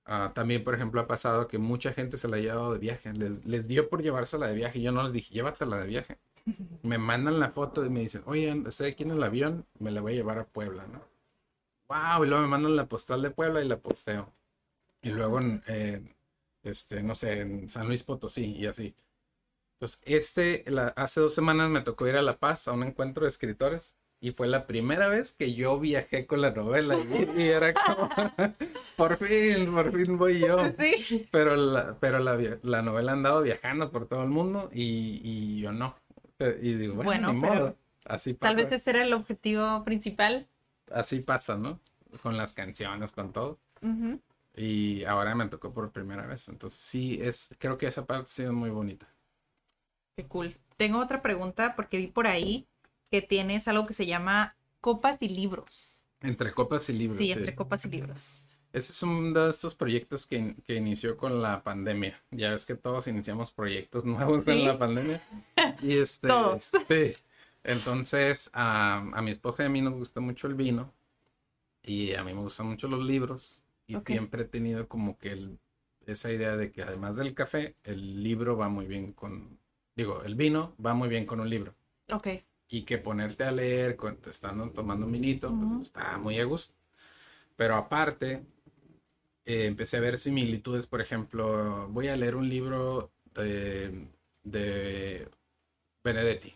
Ah, 0.07 0.33
también, 0.35 0.63
por 0.65 0.75
ejemplo, 0.75 1.01
ha 1.01 1.07
pasado 1.09 1.49
que 1.49 1.59
mucha 1.59 1.93
gente 1.93 2.17
se 2.19 2.29
la 2.29 2.37
ha 2.37 2.41
llevado 2.41 2.73
de 2.73 2.79
viaje. 2.79 3.13
Les, 3.13 3.45
les 3.47 3.67
dio 3.69 3.89
por 3.89 4.03
llevársela 4.03 4.47
de 4.47 4.55
viaje. 4.55 4.81
Yo 4.81 4.93
no 4.93 5.03
les 5.03 5.13
dije, 5.13 5.35
llévatela 5.35 5.79
de 5.79 5.87
viaje. 5.87 6.19
Me 6.83 6.99
mandan 6.99 7.41
la 7.41 7.51
foto 7.51 7.85
y 7.85 7.91
me 7.91 8.01
dicen, 8.01 8.23
oye, 8.27 8.63
estoy 8.67 8.93
aquí 8.93 9.03
en 9.05 9.11
el 9.13 9.23
avión, 9.23 9.67
me 9.81 9.91
la 9.91 10.01
voy 10.01 10.13
a 10.13 10.17
llevar 10.17 10.39
a 10.39 10.47
Puebla, 10.47 10.87
¿no? 10.87 11.03
Wow, 11.89 12.25
y 12.25 12.29
luego 12.29 12.43
me 12.43 12.49
mandan 12.49 12.77
la 12.77 12.87
postal 12.89 13.23
de 13.23 13.31
Puebla 13.31 13.63
y 13.63 13.69
la 13.69 13.79
posteo. 13.79 14.33
Y 15.03 15.11
luego 15.11 15.41
en, 15.41 15.63
en, 15.67 16.17
este, 16.65 17.03
no 17.03 17.15
sé, 17.15 17.41
en 17.43 17.69
San 17.71 17.89
Luis 17.89 18.05
Potosí 18.05 18.47
y 18.57 18.67
así. 18.67 18.95
Pues 19.79 20.01
este, 20.05 20.65
la- 20.69 20.89
hace 20.97 21.21
dos 21.21 21.35
semanas 21.35 21.71
me 21.71 21.81
tocó 21.83 22.07
ir 22.09 22.17
a 22.17 22.23
La 22.23 22.39
Paz 22.39 22.69
a 22.69 22.73
un 22.73 22.83
encuentro 22.85 23.25
de 23.25 23.29
escritores 23.31 23.97
y 24.21 24.33
fue 24.33 24.49
la 24.49 24.67
primera 24.67 25.09
vez 25.09 25.33
que 25.33 25.55
yo 25.55 25.79
viajé 25.79 26.27
con 26.27 26.41
la 26.41 26.51
novela 26.53 26.97
y, 26.97 27.31
y 27.43 27.49
era 27.49 27.75
como, 27.75 28.09
por 28.97 29.17
fin, 29.19 29.73
por 29.73 29.93
fin 29.93 30.19
voy 30.19 30.41
yo. 30.41 30.59
Sí. 30.79 31.29
Pero 31.31 31.57
la, 31.57 31.99
pero 32.01 32.19
la, 32.19 32.37
la 32.62 32.83
novela 32.83 33.12
ha 33.12 33.14
andado 33.14 33.43
viajando 33.43 33.91
por 33.91 34.07
todo 34.09 34.23
el 34.23 34.29
mundo 34.31 34.71
y, 34.73 35.21
y 35.23 35.61
yo 35.61 35.73
no. 35.73 35.97
Y 36.62 36.75
digo, 36.75 36.95
bueno, 36.95 37.11
Bueno, 37.11 37.33
ni 37.33 37.41
pero 37.41 37.55
modo. 37.55 37.77
Así 38.05 38.35
pasa. 38.35 38.55
Tal 38.55 38.57
vez 38.57 38.73
ese 38.73 38.91
era 38.91 39.03
el 39.03 39.12
objetivo 39.12 39.85
principal. 39.85 40.49
Así 40.91 41.21
pasa, 41.21 41.57
¿no? 41.57 41.81
Con 42.23 42.37
las 42.37 42.53
canciones, 42.53 43.12
con 43.12 43.33
todo. 43.33 43.59
Y 44.57 45.05
ahora 45.05 45.35
me 45.35 45.49
tocó 45.49 45.73
por 45.73 45.93
primera 45.93 46.27
vez. 46.27 46.49
Entonces 46.49 46.79
sí, 46.79 47.19
es, 47.23 47.55
creo 47.59 47.79
que 47.79 47.87
esa 47.87 48.07
parte 48.07 48.25
ha 48.25 48.27
sido 48.27 48.53
muy 48.53 48.71
bonita. 48.71 49.07
Qué 50.17 50.27
cool. 50.27 50.57
Tengo 50.77 50.99
otra 50.99 51.23
pregunta 51.23 51.75
porque 51.77 51.99
vi 51.99 52.07
por 52.07 52.27
ahí 52.27 52.67
que 53.11 53.23
tienes 53.23 53.69
algo 53.69 53.87
que 53.87 53.95
se 53.95 54.07
llama 54.07 54.57
copas 54.81 55.19
y 55.21 55.29
libros. 55.29 56.05
Entre 56.21 56.53
copas 56.53 56.89
y 56.89 56.93
libros. 56.95 57.19
Sí, 57.21 57.27
sí. 57.27 57.33
entre 57.33 57.55
copas 57.55 57.85
y 57.85 57.91
libros. 57.91 58.43
Ese 58.73 58.93
es 58.93 59.03
uno 59.03 59.45
de 59.45 59.51
estos 59.51 59.75
proyectos 59.75 60.27
que, 60.27 60.55
que 60.65 60.75
inició 60.75 61.17
con 61.17 61.41
la 61.41 61.63
pandemia. 61.63 62.23
Ya 62.31 62.51
ves 62.51 62.67
que 62.67 62.75
todos 62.75 63.07
iniciamos 63.09 63.51
proyectos 63.51 64.05
nuevos 64.05 64.45
Sí. 64.45 64.51
en 64.53 64.65
la 64.67 64.79
pandemia. 64.79 65.23
Y 65.81 65.97
este, 65.99 66.29
Todos. 66.29 66.73
Sí. 66.85 67.15
Entonces, 67.65 68.51
a, 68.53 68.99
a 68.99 69.23
mi 69.23 69.31
esposa 69.31 69.63
y 69.63 69.67
a 69.67 69.71
mí 69.71 69.81
nos 69.81 69.95
gusta 69.95 70.21
mucho 70.21 70.47
el 70.47 70.55
vino. 70.55 70.93
Y 71.83 72.15
a 72.15 72.25
mí 72.25 72.35
me 72.35 72.41
gustan 72.41 72.67
mucho 72.67 72.89
los 72.89 73.03
libros. 73.05 73.61
Y 73.87 73.97
siempre 74.01 74.43
he 74.43 74.47
tenido 74.47 74.89
como 74.89 75.17
que 75.19 75.31
el- 75.31 75.59
esa 76.07 76.31
idea 76.33 76.57
de 76.57 76.71
que 76.71 76.83
además 76.83 77.17
del 77.17 77.35
café, 77.35 77.75
el 77.85 78.23
libro 78.23 78.57
va 78.57 78.69
muy 78.69 78.87
bien 78.87 79.13
con. 79.13 79.59
Digo, 79.97 80.23
el 80.23 80.35
vino 80.35 80.75
va 80.85 80.95
muy 80.95 81.09
bien 81.09 81.25
con 81.27 81.41
un 81.41 81.49
libro. 81.49 81.75
Ok. 82.13 82.29
Y 82.69 82.83
que 82.85 82.99
ponerte 82.99 83.45
a 83.45 83.53
leer 83.53 83.97
con- 83.97 84.19
estando 84.27 84.71
tomando 84.71 85.07
un 85.07 85.12
vinito, 85.12 85.57
pues 85.59 85.73
Ujú. 85.73 85.81
está 85.81 86.19
muy 86.19 86.39
a 86.39 86.45
gusto. 86.45 86.75
Pero 87.57 87.77
aparte, 87.77 88.45
eh, 89.45 89.67
empecé 89.67 89.97
a 89.99 90.01
ver 90.01 90.19
similitudes, 90.19 90.87
por 90.87 91.01
ejemplo, 91.01 91.89
voy 91.89 92.09
a 92.09 92.17
leer 92.17 92.37
un 92.37 92.49
libro 92.49 93.12
de, 93.35 94.09
de 94.43 95.29
Benedetti, 96.05 96.55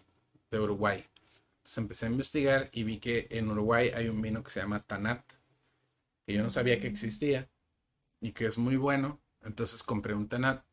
de 0.51 0.61
Uruguay. 0.61 1.05
Entonces 1.59 1.79
empecé 1.79 2.07
a 2.07 2.11
investigar 2.11 2.71
y 2.73 2.85
vi 2.85 2.99
que 3.01 3.29
en 3.31 3.51
Uruguay 3.51 3.91
hay 3.95 4.09
un 4.09 4.23
vino 4.23 4.43
que 4.43 4.51
se 4.51 4.61
llama 4.61 4.81
Tanat, 4.81 5.25
que 6.27 6.35
yo 6.35 6.43
no 6.43 6.51
sabía 6.51 6.79
que 6.81 6.87
existía 6.87 7.49
y 8.21 8.33
que 8.33 8.47
es 8.47 8.59
muy 8.59 8.77
bueno. 8.77 9.21
Entonces 9.43 9.83
compré 9.85 10.15
un 10.15 10.29
Tanat 10.29 10.65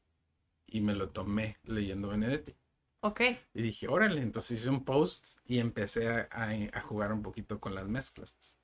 y 0.68 0.82
me 0.82 0.96
lo 0.96 1.10
tomé 1.12 1.58
leyendo 1.66 2.10
Benedetti. 2.10 2.56
Ok. 3.02 3.22
Y 3.54 3.62
dije, 3.64 3.88
órale, 3.88 4.22
entonces 4.22 4.60
hice 4.60 4.70
un 4.70 4.84
post 4.86 5.40
y 5.46 5.60
empecé 5.60 6.10
a, 6.10 6.28
a- 6.32 6.52
a 6.78 6.82
jugar 6.82 7.12
un 7.14 7.24
poquito 7.24 7.60
con 7.60 7.74
las 7.76 7.88
mezclas. 7.88 8.32
pues. 8.34 8.58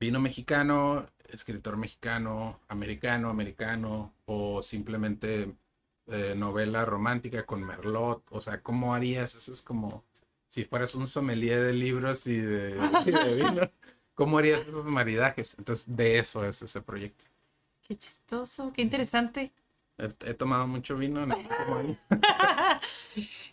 Vino 0.00 0.20
mexicano, 0.20 1.08
escritor 1.28 1.76
mexicano, 1.76 2.60
americano, 2.68 3.30
americano, 3.30 4.14
o 4.26 4.62
simplemente 4.62 5.54
eh, 6.08 6.34
novela 6.36 6.84
romántica 6.84 7.46
con 7.46 7.64
Merlot. 7.64 8.24
O 8.30 8.40
sea, 8.40 8.62
¿cómo 8.62 8.94
harías? 8.94 9.34
Eso 9.34 9.52
es 9.52 9.62
como 9.62 10.04
si 10.48 10.64
fueras 10.64 10.94
un 10.96 11.06
sommelier 11.06 11.62
de 11.62 11.72
libros 11.74 12.26
y 12.26 12.38
de, 12.40 12.98
y 13.06 13.12
de 13.12 13.34
vino. 13.34 13.70
¿Cómo 14.14 14.38
harías 14.38 14.62
esos 14.62 14.84
maridajes? 14.86 15.56
Entonces, 15.58 15.96
de 15.96 16.18
eso 16.18 16.44
es 16.46 16.62
ese 16.62 16.82
proyecto. 16.82 17.26
Qué 17.82 17.96
chistoso, 17.96 18.72
qué 18.72 18.82
interesante. 18.82 19.52
He, 20.00 20.30
he 20.30 20.34
tomado 20.34 20.66
mucho 20.66 20.96
vino 20.96 21.22
en 21.22 21.32
el 21.32 21.46
último 21.46 21.76
año. 21.76 21.98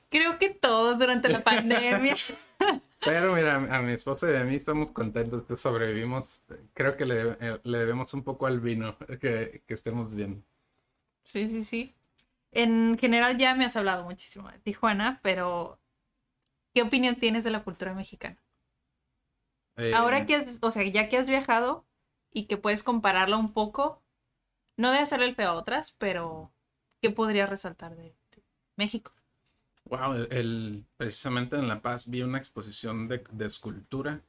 Creo 0.10 0.38
que 0.40 0.50
todos 0.50 1.00
durante 1.00 1.30
la 1.30 1.44
pandemia. 1.44 2.16
Pero 3.04 3.34
mira, 3.34 3.56
a 3.56 3.82
mi 3.82 3.92
esposa 3.92 4.32
y 4.32 4.36
a 4.36 4.44
mí 4.44 4.56
estamos 4.56 4.92
contentos 4.92 5.44
que 5.44 5.56
sobrevivimos. 5.56 6.42
Creo 6.74 6.98
que 6.98 7.06
le, 7.06 7.38
eh, 7.40 7.60
le 7.64 7.78
debemos 7.78 8.14
un 8.14 8.24
poco 8.24 8.48
al 8.48 8.60
vino 8.60 8.98
que, 9.22 9.64
que 9.66 9.74
estemos 9.74 10.14
bien. 10.14 10.44
Sí, 11.24 11.48
sí, 11.48 11.64
sí. 11.64 11.94
En 12.52 12.98
general 12.98 13.38
ya 13.38 13.56
me 13.56 13.66
has 13.66 13.76
hablado 13.76 14.04
muchísimo 14.04 14.50
de 14.50 14.60
Tijuana, 14.60 15.20
pero 15.22 15.80
¿qué 16.74 16.82
opinión 16.84 17.16
tienes 17.18 17.44
de 17.44 17.52
la 17.52 17.64
cultura 17.64 17.94
mexicana? 17.94 18.38
Eh, 19.78 19.92
Ahora 19.94 20.26
que 20.26 20.36
has, 20.36 20.60
o 20.62 20.72
sea, 20.72 20.84
ya 20.84 21.10
que 21.10 21.18
has 21.18 21.30
viajado 21.30 21.86
y 22.32 22.46
que 22.46 22.58
puedes 22.58 22.84
compararla 22.84 23.38
un 23.38 23.54
poco, 23.54 24.02
no 24.78 24.92
debe 24.92 25.06
ser 25.06 25.22
el 25.22 25.36
feo 25.36 25.52
a 25.52 25.54
otras, 25.56 25.92
pero 25.94 26.52
¿qué 27.02 27.10
podrías 27.12 27.50
resaltar 27.50 27.96
de, 27.96 28.16
de 28.32 28.44
México? 28.78 29.14
Wow, 29.86 30.14
el, 30.14 30.28
el- 30.32 30.86
precisamente 30.98 31.56
en 31.56 31.68
La 31.68 31.82
Paz 31.82 32.10
vi 32.10 32.22
una 32.22 32.38
exposición 32.38 33.08
de, 33.08 33.24
de 33.32 33.46
escultura 33.46 34.22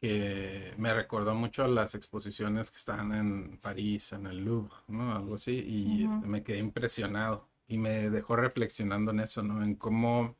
que 0.00 0.74
me 0.78 0.94
recordó 0.94 1.34
mucho 1.34 1.64
a 1.64 1.68
las 1.68 1.94
exposiciones 1.96 2.70
que 2.70 2.78
están 2.78 3.12
en 3.14 3.58
París, 3.60 4.12
en 4.14 4.26
el 4.26 4.38
Louvre, 4.44 4.74
¿no? 4.88 5.14
Algo 5.16 5.36
así, 5.36 5.52
y 5.66 6.04
este, 6.04 6.26
me 6.26 6.44
quedé 6.44 6.58
impresionado 6.58 7.48
y 7.68 7.78
me 7.78 8.10
dejó 8.10 8.36
reflexionando 8.36 9.12
en 9.12 9.20
eso, 9.20 9.42
¿no? 9.42 9.62
En 9.64 9.76
cómo 9.76 10.36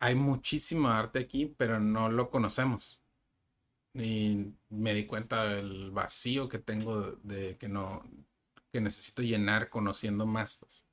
hay 0.00 0.14
muchísimo 0.14 0.88
arte 0.88 1.18
aquí, 1.20 1.54
pero 1.56 1.78
no 1.78 2.08
lo 2.10 2.30
conocemos. 2.30 2.97
Y 3.94 4.54
me 4.70 4.94
di 4.94 5.06
cuenta 5.06 5.44
del 5.44 5.90
vacío 5.90 6.48
que 6.48 6.58
tengo 6.58 7.02
de, 7.02 7.46
de 7.48 7.58
que 7.58 7.68
no, 7.68 8.02
que 8.72 8.80
necesito 8.80 9.22
llenar 9.22 9.70
conociendo 9.70 10.26
más, 10.26 10.56
pues 10.56 10.84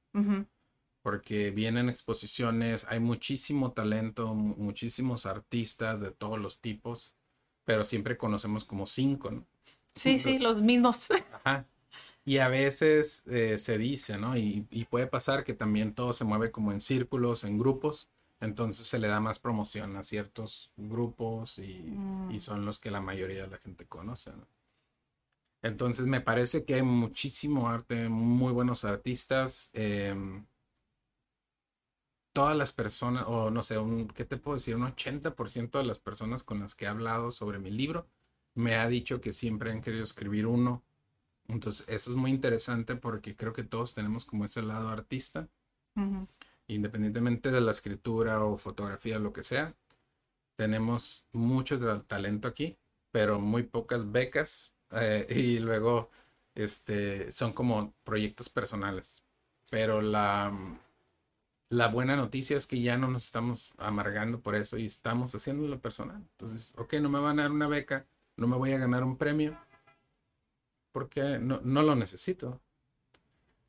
porque 1.02 1.52
vienen 1.52 1.90
exposiciones, 1.90 2.86
hay 2.90 3.00
muchísimo 3.00 3.74
talento, 3.74 4.34
mu- 4.34 4.56
muchísimos 4.58 5.26
artistas 5.26 6.02
de 6.02 6.12
todos 6.12 6.40
los 6.40 6.60
tipos, 6.60 7.14
pero 7.64 7.84
siempre 7.84 8.18
conocemos 8.18 8.66
como 8.66 8.86
cinco, 8.88 9.32
¿no? 9.32 9.46
Sí, 9.94 10.20
sí, 10.20 10.38
los 10.40 10.62
mismos. 10.62 11.08
Ajá. 11.32 11.68
Y 12.26 12.40
a 12.40 12.50
veces 12.50 13.28
eh, 13.28 13.58
se 13.60 13.78
dice, 13.78 14.18
¿no? 14.18 14.38
Y, 14.38 14.68
y 14.72 14.86
puede 14.86 15.08
pasar 15.08 15.44
que 15.44 15.54
también 15.54 15.94
todo 15.96 16.14
se 16.14 16.26
mueve 16.26 16.52
como 16.52 16.72
en 16.72 16.82
círculos, 16.82 17.44
en 17.46 17.58
grupos, 17.58 18.10
entonces 18.40 18.88
se 18.88 19.00
le 19.00 19.08
da 19.08 19.20
más 19.20 19.40
promoción 19.40 19.96
a 19.98 20.04
ciertos 20.04 20.72
grupos 20.78 21.60
y, 21.60 22.00
Mm. 22.00 22.34
y 22.34 22.40
son 22.40 22.66
los 22.66 22.80
que 22.80 22.92
la 22.92 23.02
mayoría 23.02 23.44
de 23.44 23.50
la 23.50 23.58
gente 23.58 23.88
conoce, 23.88 24.32
¿no? 24.34 24.48
Entonces 25.62 26.06
me 26.06 26.22
parece 26.22 26.64
que 26.64 26.76
hay 26.76 26.82
muchísimo 26.84 27.68
arte, 27.68 28.08
muy 28.10 28.54
buenos 28.54 28.86
artistas. 28.86 29.70
em, 29.74 30.46
todas 32.34 32.56
las 32.56 32.72
personas, 32.72 33.26
o 33.28 33.50
no 33.50 33.62
sé, 33.64 33.78
un, 33.80 34.08
¿qué 34.10 34.26
te 34.26 34.38
puedo 34.38 34.58
decir? 34.58 34.76
Un 34.76 34.84
80% 34.84 35.80
de 35.80 35.86
las 35.86 36.00
personas 36.00 36.44
con 36.44 36.60
las 36.60 36.76
que 36.76 36.86
he 36.86 36.88
hablado 36.88 37.32
sobre 37.32 37.60
mi 37.60 37.72
libro 37.72 38.08
me 38.56 38.76
ha 38.76 38.88
dicho 38.88 39.22
que 39.22 39.34
siempre 39.34 39.72
han 39.72 39.82
querido 39.82 40.04
escribir 40.04 40.46
uno. 40.48 40.84
Entonces, 41.48 41.88
eso 41.90 42.12
es 42.12 42.18
muy 42.18 42.32
interesante 42.32 42.96
porque 42.98 43.36
creo 43.36 43.54
que 43.54 43.64
todos 43.64 43.94
tenemos 43.94 44.26
como 44.26 44.46
ese 44.46 44.62
lado 44.64 44.90
artista, 44.90 45.50
Ujú. 45.98 46.28
Independientemente 46.68 47.52
de 47.52 47.62
la 47.62 47.72
escritura 47.72 48.44
o 48.44 48.58
fotografía, 48.58 49.20
lo 49.20 49.34
que 49.34 49.44
sea. 49.44 49.76
Tenemos 50.58 51.26
mucho 51.34 51.80
talento 52.04 52.48
aquí, 52.48 52.78
pero 53.12 53.40
muy 53.40 53.64
pocas 53.64 54.12
becas. 54.12 54.76
eh, 54.92 55.28
y 55.36 55.60
luego, 55.60 56.12
este, 56.56 57.32
son 57.32 57.54
como 57.54 57.94
proyectos 58.04 58.50
personales. 58.50 59.24
Pero 59.70 60.02
la, 60.02 60.52
la 61.70 61.88
buena 61.90 62.16
noticia 62.16 62.58
es 62.58 62.68
que 62.68 62.82
ya 62.82 62.98
no 62.98 63.08
nos 63.10 63.26
estamos 63.26 63.74
amargando 63.78 64.42
por 64.42 64.56
eso 64.56 64.78
y 64.78 64.86
estamos 64.86 65.34
haciendo 65.36 65.68
lo 65.68 65.80
personal. 65.80 66.18
Entonces, 66.18 66.74
ok, 66.78 66.96
no 66.96 67.10
me 67.10 67.20
van 67.20 67.40
a 67.40 67.44
dar 67.44 67.52
una 67.52 67.68
beca, 67.68 68.08
no 68.38 68.48
me 68.48 68.58
voy 68.58 68.72
a 68.74 68.78
ganar 68.80 69.04
un 69.04 69.18
premio, 69.18 69.58
porque 70.92 71.40
no, 71.40 71.60
no 71.64 71.84
lo 71.84 71.96
necesito. 71.96 72.62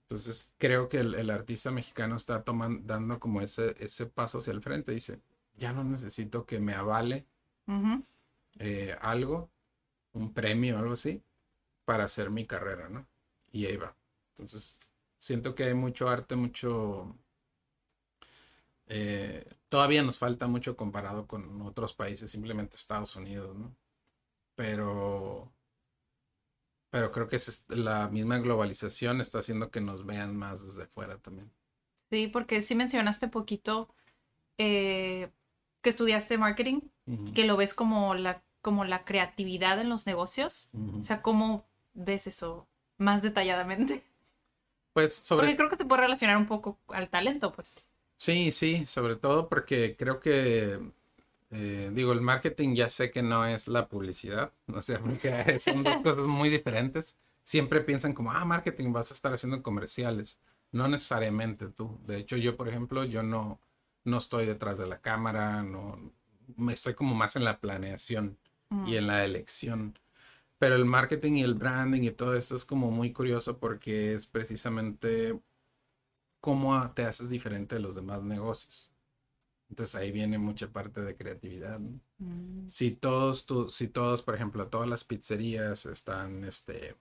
Entonces, 0.09 0.53
creo 0.59 0.89
que 0.89 1.01
el, 1.01 1.17
el 1.17 1.31
artista 1.31 1.73
mexicano 1.73 2.15
está 2.15 2.45
tomando, 2.45 2.81
dando 2.87 3.19
como 3.19 3.41
ese, 3.41 3.75
ese 3.81 4.07
paso 4.07 4.39
hacia 4.39 4.53
el 4.53 4.63
frente. 4.63 4.93
Dice, 4.93 5.21
ya 5.57 5.73
no 5.73 5.83
necesito 5.83 6.47
que 6.47 6.61
me 6.61 6.75
avale 6.75 7.27
eh, 8.61 8.97
algo, 9.01 9.51
un 10.13 10.33
premio 10.33 10.77
o 10.77 10.79
algo 10.79 10.93
así, 10.93 11.23
para 11.85 12.05
hacer 12.05 12.31
mi 12.31 12.47
carrera, 12.47 12.89
¿no? 12.89 13.05
Y 13.51 13.67
ahí 13.67 13.77
va. 13.77 13.97
Entonces, 14.31 14.79
siento 15.19 15.57
que 15.57 15.65
hay 15.65 15.75
mucho 15.75 16.09
arte, 16.09 16.37
mucho... 16.37 17.17
eh, 18.87 19.45
todavía 19.69 20.05
nos 20.05 20.19
falta 20.19 20.47
mucho 20.47 20.77
comparado 20.77 21.27
con 21.27 21.63
otros 21.63 21.95
países, 21.95 22.31
simplemente 22.31 22.77
Estados 22.77 23.17
Unidos, 23.17 23.57
¿no? 23.57 23.75
Pero... 24.55 25.53
Pero 26.97 27.13
creo 27.13 27.29
que 27.29 27.37
es 27.37 27.67
la 27.69 28.09
misma 28.09 28.39
globalización 28.39 29.21
está 29.21 29.41
haciendo 29.41 29.71
que 29.71 29.83
nos 29.83 30.07
vean 30.07 30.35
más 30.35 30.65
desde 30.65 30.87
fuera 30.87 31.19
también. 31.19 31.53
Sí, 32.09 32.27
porque 32.27 32.63
sí 32.63 32.75
mencionaste 32.75 33.29
poquito 33.29 33.95
eh, 34.57 35.29
que 35.83 35.91
estudiaste 35.91 36.39
marketing, 36.39 36.81
que 37.35 37.45
lo 37.45 37.59
ves 37.59 37.75
como 37.75 38.15
la, 38.15 38.43
como 38.63 38.87
la 38.87 39.05
creatividad 39.05 39.79
en 39.79 39.91
los 39.91 40.07
negocios. 40.07 40.71
O 40.99 41.05
sea, 41.05 41.21
¿cómo 41.21 41.67
ves 41.93 42.27
eso 42.29 42.67
más 42.97 43.21
detalladamente? 43.21 44.03
Pues 44.95 45.15
sobre... 45.15 45.49
Porque 45.49 45.57
creo 45.59 45.69
que 45.69 45.77
se 45.77 45.85
puede 45.85 46.01
relacionar 46.01 46.39
un 46.39 46.47
poco 46.47 46.79
al 46.89 47.11
talento, 47.11 47.53
pues. 47.53 47.91
Sí, 48.17 48.53
sí, 48.53 48.87
sobre 48.87 49.17
todo 49.17 49.51
porque 49.51 49.97
creo 49.99 50.19
que, 50.19 50.81
eh, 51.51 51.91
digo, 51.93 52.13
el 52.13 52.21
marketing 52.21 52.75
ya 52.75 52.89
sé 52.89 53.11
que 53.11 53.23
no 53.23 53.47
es 53.47 53.69
la 53.69 53.89
publicidad, 53.89 54.53
o 54.75 54.81
sea, 54.81 54.99
porque 55.01 55.59
son 55.59 55.83
dos 55.83 55.99
cosas 55.99 56.27
muy 56.27 56.49
diferentes. 56.49 57.19
Siempre 57.43 57.81
piensan 57.81 58.13
como, 58.13 58.33
ah, 58.33 58.45
marketing, 58.45 58.93
vas 58.93 59.11
a 59.11 59.15
estar 59.15 59.33
haciendo 59.33 59.63
comerciales. 59.63 60.41
No 60.73 60.89
necesariamente 60.89 61.69
tú. 61.69 62.01
De 62.07 62.19
hecho, 62.19 62.37
yo, 62.37 62.57
por 62.57 62.69
ejemplo, 62.69 63.05
yo 63.05 63.23
no, 63.23 63.61
no 64.05 64.19
estoy 64.19 64.47
detrás 64.47 64.79
de 64.79 64.87
la 64.87 65.01
cámara, 65.01 65.63
no, 65.63 66.13
me 66.57 66.73
estoy 66.73 66.95
como 66.95 67.15
más 67.15 67.37
en 67.37 67.45
la 67.45 67.61
planeación 67.61 68.39
y 68.85 68.97
en 68.97 69.07
la 69.07 69.25
elección. 69.25 69.99
Pero 70.59 70.75
el 70.75 70.85
marketing 70.85 71.35
y 71.35 71.43
el 71.43 71.55
branding 71.55 72.03
y 72.03 72.11
todo 72.11 72.35
esto 72.37 72.57
es 72.57 72.65
como 72.65 72.91
muy 72.91 73.13
curioso 73.13 73.59
porque 73.59 74.15
es 74.15 74.27
precisamente 74.27 75.39
cómo 76.41 76.91
te 76.93 77.05
haces 77.05 77.31
diferente 77.31 77.77
de 77.77 77.83
los 77.83 77.95
demás 77.95 78.23
negocios. 78.23 78.91
Entonces 79.69 79.95
ahí 79.97 80.13
viene 80.13 80.39
mucha 80.39 80.69
parte 80.73 81.01
de 81.03 81.17
creatividad. 81.17 81.79
¿no? 81.79 82.01
Mm. 82.19 82.69
Si 82.69 82.93
todos, 82.93 83.47
tú, 83.47 83.69
si 83.69 83.89
todos, 83.89 84.23
por 84.23 84.35
ejemplo, 84.35 84.69
todas 84.69 84.89
las 84.89 85.05
pizzerías 85.05 85.87
están, 85.87 86.45
este, 86.45 86.97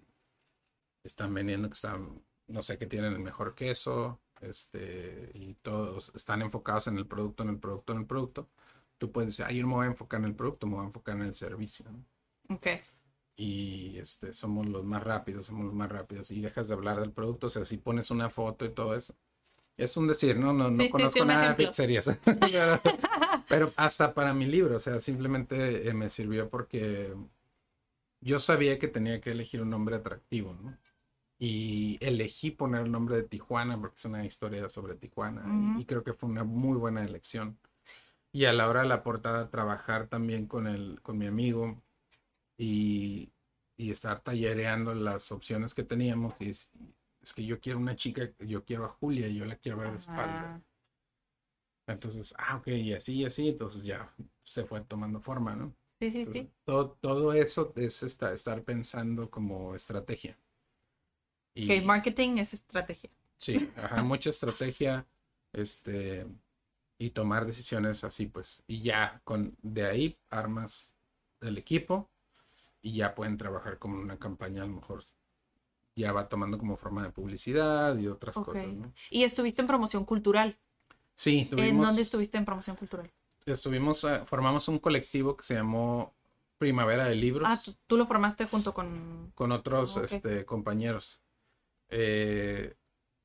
están 1.03 1.33
vendiendo 1.33 1.69
que 1.69 1.73
están, 1.73 2.21
no 2.47 2.61
sé, 2.61 2.77
que 2.77 2.87
tienen 2.87 3.13
el 3.13 3.19
mejor 3.19 3.53
queso, 3.55 4.19
este, 4.41 5.31
y 5.33 5.53
todos 5.55 6.11
están 6.15 6.41
enfocados 6.41 6.87
en 6.87 6.97
el 6.97 7.07
producto, 7.07 7.43
en 7.43 7.49
el 7.49 7.59
producto, 7.59 7.93
en 7.93 7.99
el 7.99 8.05
producto, 8.05 8.49
tú 8.97 9.11
puedes 9.11 9.29
decir, 9.37 9.45
ah, 9.47 9.51
yo 9.51 9.61
no 9.63 9.69
me 9.69 9.75
voy 9.75 9.85
a 9.85 9.89
enfocar 9.89 10.19
en 10.19 10.25
el 10.27 10.35
producto, 10.35 10.67
me 10.67 10.75
voy 10.75 10.83
a 10.83 10.87
enfocar 10.87 11.15
en 11.15 11.23
el 11.23 11.35
servicio. 11.35 11.85
¿no? 11.91 12.55
Ok. 12.55 12.67
y 13.37 13.97
este, 13.97 14.33
somos 14.33 14.65
los 14.67 14.83
más 14.85 15.03
rápidos, 15.03 15.45
somos 15.47 15.65
los 15.65 15.73
más 15.73 15.91
rápidos 15.91 16.31
y 16.31 16.41
dejas 16.41 16.67
de 16.67 16.73
hablar 16.73 16.99
del 16.99 17.11
producto, 17.11 17.47
o 17.47 17.49
sea, 17.49 17.65
si 17.65 17.77
pones 17.77 18.11
una 18.11 18.29
foto 18.29 18.65
y 18.65 18.69
todo 18.69 18.95
eso. 18.95 19.15
Es 19.77 19.97
un 19.97 20.07
decir, 20.07 20.37
¿no? 20.37 20.53
No, 20.53 20.71
no 20.71 20.83
sí, 20.83 20.89
conozco 20.89 21.19
sí, 21.19 21.25
nada 21.25 21.49
de 21.49 21.55
pizzerías. 21.55 22.09
pero, 22.39 22.81
pero 23.47 23.73
hasta 23.75 24.13
para 24.13 24.33
mi 24.33 24.45
libro, 24.45 24.75
o 24.77 24.79
sea, 24.79 24.99
simplemente 24.99 25.89
eh, 25.89 25.93
me 25.93 26.09
sirvió 26.09 26.49
porque 26.49 27.13
yo 28.21 28.39
sabía 28.39 28.79
que 28.79 28.87
tenía 28.87 29.21
que 29.21 29.31
elegir 29.31 29.61
un 29.61 29.69
nombre 29.69 29.95
atractivo, 29.97 30.53
¿no? 30.53 30.77
Y 31.39 31.97
elegí 32.01 32.51
poner 32.51 32.83
el 32.83 32.91
nombre 32.91 33.17
de 33.17 33.23
Tijuana 33.23 33.79
porque 33.79 33.95
es 33.97 34.05
una 34.05 34.25
historia 34.25 34.69
sobre 34.69 34.95
Tijuana 34.95 35.53
y- 35.55 35.71
y 35.75 35.85
creo 35.85 36.03
que 36.03 36.13
fue 36.13 36.29
una 36.29 36.43
muy 36.43 36.77
buena 36.77 37.03
elección. 37.05 37.59
Y 38.33 38.45
a 38.45 38.53
la 38.53 38.69
hora 38.69 38.81
de 38.83 38.89
la 38.89 39.03
portada, 39.03 39.49
trabajar 39.51 40.07
también 40.07 40.47
con, 40.47 40.67
el, 40.67 41.01
con 41.03 41.17
mi 41.17 41.27
amigo 41.27 41.83
y, 42.57 43.31
y 43.77 43.91
estar 43.91 44.19
tallereando 44.21 44.93
las 44.95 45.31
opciones 45.31 45.73
que 45.73 45.83
teníamos. 45.83 46.41
Y 46.41 46.51
es, 47.25 47.33
que 47.33 47.45
yo 47.45 47.59
quiero 47.59 47.79
una 47.79 47.95
chica, 47.95 48.29
yo 48.39 48.63
quiero 48.65 48.85
a 48.85 48.89
Julia, 48.89 49.27
yo 49.29 49.45
la 49.45 49.57
quiero 49.57 49.77
ver 49.79 49.91
de 49.91 49.97
espaldas. 49.97 50.65
Entonces, 51.87 52.33
ah, 52.37 52.57
ok, 52.57 52.67
y 52.69 52.93
así, 52.93 53.15
y 53.21 53.25
así, 53.25 53.49
entonces 53.49 53.83
ya 53.83 54.13
se 54.43 54.65
fue 54.65 54.81
tomando 54.81 55.19
forma, 55.21 55.55
¿no? 55.55 55.75
Sí, 55.99 56.11
sí, 56.11 56.25
Entonces, 56.25 56.47
sí. 56.47 56.51
todo, 56.63 56.91
todo 57.01 57.33
eso 57.33 57.73
es 57.75 58.01
esta- 58.03 58.33
estar 58.33 58.63
pensando 58.63 59.29
como 59.29 59.75
estrategia. 59.75 60.37
Y, 61.55 61.81
Ok, 61.81 61.83
marketing 61.83 62.37
es 62.37 62.53
estrategia. 62.53 63.09
Sí, 63.37 63.71
ajá, 63.75 64.01
mucha 64.03 64.29
estrategia, 64.29 65.05
este, 65.53 66.25
y 66.99 67.11
tomar 67.11 67.45
decisiones 67.45 68.03
así, 68.03 68.27
pues. 68.27 68.63
Y 68.67 68.83
ya 68.83 69.21
con 69.23 69.57
de 69.61 69.85
ahí 69.85 70.17
armas 70.29 70.95
el 71.41 71.57
equipo 71.57 72.09
y 72.81 72.97
ya 72.97 73.15
pueden 73.15 73.37
trabajar 73.37 73.79
como 73.79 73.99
una 74.01 74.19
campaña, 74.19 74.63
a 74.63 74.67
lo 74.67 74.75
mejor 74.75 75.03
ya 75.95 76.11
va 76.11 76.27
tomando 76.27 76.57
como 76.57 76.75
forma 76.77 77.03
de 77.03 77.11
publicidad 77.11 77.97
y 77.97 78.07
otras 78.07 78.35
cosas, 78.35 78.67
¿no? 78.67 78.93
Y 79.09 79.23
estuviste 79.23 79.61
en 79.61 79.67
promoción 79.67 80.05
cultural. 80.05 80.57
Sí, 81.13 81.39
¿En 81.39 81.49
tuvimos, 81.49 81.87
dónde 81.87 82.01
estuviste 82.01 82.37
en 82.37 82.45
promoción 82.45 82.75
cultural? 82.75 83.11
estuvimos, 83.45 84.03
eh, 84.03 84.21
formamos 84.25 84.67
un 84.67 84.79
colectivo 84.79 85.37
que 85.37 85.43
se 85.43 85.53
llamó 85.53 86.13
Primavera 86.57 87.05
de 87.05 87.15
Libros. 87.15 87.47
Ah, 87.49 87.59
tú, 87.87 87.97
lo 87.97 88.05
formaste 88.05 88.45
junto 88.45 88.73
con... 88.73 89.31
con 89.35 89.51
otros 89.51 89.97
este, 89.97 90.45
compañeros. 90.45 91.21
Eh, 91.89 92.75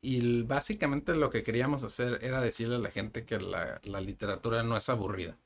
y 0.02 0.42
básicamente 0.42 1.14
lo 1.14 1.30
que 1.30 1.42
queríamos 1.42 1.84
hacer 1.84 2.18
era 2.22 2.40
decirle 2.40 2.76
a 2.76 2.80
la 2.80 2.90
gente 2.90 3.24
que 3.24 3.38
la, 3.38 3.80
la 3.84 4.00
literatura 4.00 4.62
no 4.62 4.76
es 4.76 4.88
aburrida 4.88 5.38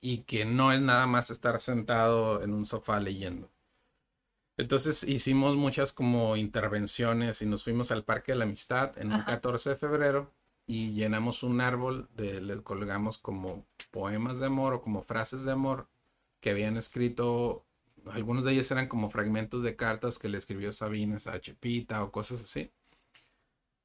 y 0.00 0.18
que 0.18 0.44
no 0.44 0.72
es 0.72 0.80
nada 0.80 1.06
más 1.06 1.30
estar 1.30 1.60
sentado 1.60 2.42
en 2.42 2.52
un 2.52 2.66
sofá 2.66 3.00
leyendo. 3.00 3.50
Entonces 4.56 5.02
hicimos 5.04 5.56
muchas 5.56 5.92
como 5.92 6.36
intervenciones 6.36 7.42
y 7.42 7.46
nos 7.46 7.64
fuimos 7.64 7.90
al 7.90 8.04
Parque 8.04 8.32
de 8.32 8.38
la 8.38 8.44
Amistad 8.44 8.96
en 8.98 9.12
un 9.12 9.14
Ajá. 9.14 9.26
14 9.26 9.70
de 9.70 9.76
febrero 9.76 10.32
y 10.66 10.92
llenamos 10.92 11.42
un 11.42 11.60
árbol, 11.60 12.08
de, 12.16 12.40
le 12.40 12.62
colgamos 12.62 13.18
como 13.18 13.66
poemas 13.90 14.38
de 14.40 14.46
amor 14.46 14.74
o 14.74 14.82
como 14.82 15.02
frases 15.02 15.44
de 15.44 15.52
amor 15.52 15.88
que 16.40 16.50
habían 16.50 16.76
escrito 16.76 17.64
algunos 18.10 18.44
de 18.44 18.52
ellos 18.52 18.70
eran 18.70 18.86
como 18.88 19.10
fragmentos 19.10 19.62
de 19.62 19.76
cartas 19.76 20.18
que 20.18 20.28
le 20.28 20.38
escribió 20.38 20.72
Sabines 20.72 21.26
a 21.26 21.40
Chepita 21.40 22.02
o 22.04 22.12
cosas 22.12 22.42
así. 22.42 22.70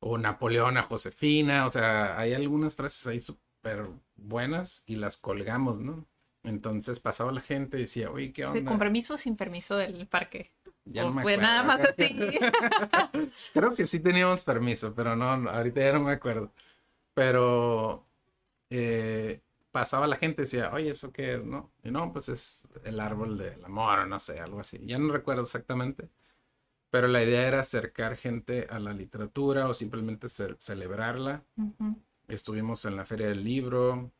O 0.01 0.17
Napoleón 0.17 0.78
a 0.78 0.84
Josefina. 0.84 1.65
O 1.65 1.70
sea, 1.70 2.17
hay 2.20 2.34
algunas 2.34 2.76
frases 2.76 3.05
ahí 3.07 3.20
súper 3.20 3.88
buenas 4.15 4.84
y 4.88 4.95
las 4.95 5.17
colgamos, 5.17 5.80
¿no? 5.80 6.05
Entonces 6.43 6.99
pasaba 6.99 7.32
la 7.32 7.41
gente 7.41 7.78
y 7.78 7.82
decía, 7.82 8.09
oye, 8.11 8.32
¿qué 8.34 8.43
Sí, 8.43 8.47
onda? 8.47 8.72
¿Con 8.72 8.80
permiso 8.80 9.13
o 9.13 9.17
sin 9.17 9.36
permiso 9.38 9.78
del 9.78 10.07
parque? 10.07 10.51
Ya 10.93 11.03
no 11.03 11.09
¿O 11.09 11.13
me 11.13 11.21
fue 11.21 11.33
acuerdo. 11.33 11.41
nada 11.41 11.63
más 11.63 11.79
así? 11.81 12.09
Creo 13.53 13.73
que 13.73 13.85
sí 13.87 13.99
teníamos 13.99 14.43
permiso, 14.43 14.93
pero 14.93 15.15
no, 15.15 15.37
no, 15.37 15.49
ahorita 15.49 15.81
ya 15.81 15.93
no 15.93 16.01
me 16.01 16.13
acuerdo. 16.13 16.51
Pero 17.13 18.05
eh, 18.69 19.41
pasaba 19.71 20.07
la 20.07 20.15
gente 20.17 20.41
y 20.41 20.45
decía, 20.45 20.71
oye, 20.73 20.89
¿eso 20.91 21.11
qué 21.11 21.35
es? 21.35 21.45
No, 21.45 21.71
y 21.83 21.91
no, 21.91 22.11
pues 22.13 22.29
es 22.29 22.67
el 22.83 22.99
árbol 22.99 23.37
del 23.37 23.63
amor 23.65 24.07
no 24.07 24.19
sé, 24.19 24.39
algo 24.39 24.59
así. 24.59 24.79
Ya 24.85 24.97
no 24.99 25.11
recuerdo 25.13 25.43
exactamente. 25.43 26.09
Pero 26.91 27.07
la 27.07 27.23
idea 27.23 27.47
era 27.47 27.59
acercar 27.61 28.17
gente 28.17 28.67
a 28.69 28.79
la 28.79 28.93
literatura 28.93 29.67
o 29.69 29.73
simplemente 29.73 30.29
ce- 30.29 30.55
celebrarla. 30.59 31.43
Ujú. 31.57 31.97
Estuvimos 32.27 32.85
en 32.85 32.95
la 32.95 33.05
Feria 33.05 33.27
del 33.27 33.43
Libro, 33.43 34.11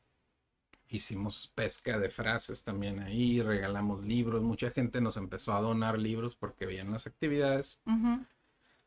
hicimos 0.90 1.52
pesca 1.56 2.00
de 2.00 2.10
frases 2.10 2.64
también 2.64 3.00
ahí, 3.00 3.42
regalamos 3.42 4.04
libros. 4.04 4.42
Mucha 4.42 4.72
gente 4.72 5.02
nos 5.02 5.18
empezó 5.18 5.54
a 5.54 5.62
donar 5.62 6.00
libros 6.00 6.36
porque 6.36 6.66
veían 6.66 6.92
las 6.92 7.08
actividades. 7.08 7.80
Ujú. 7.86 8.26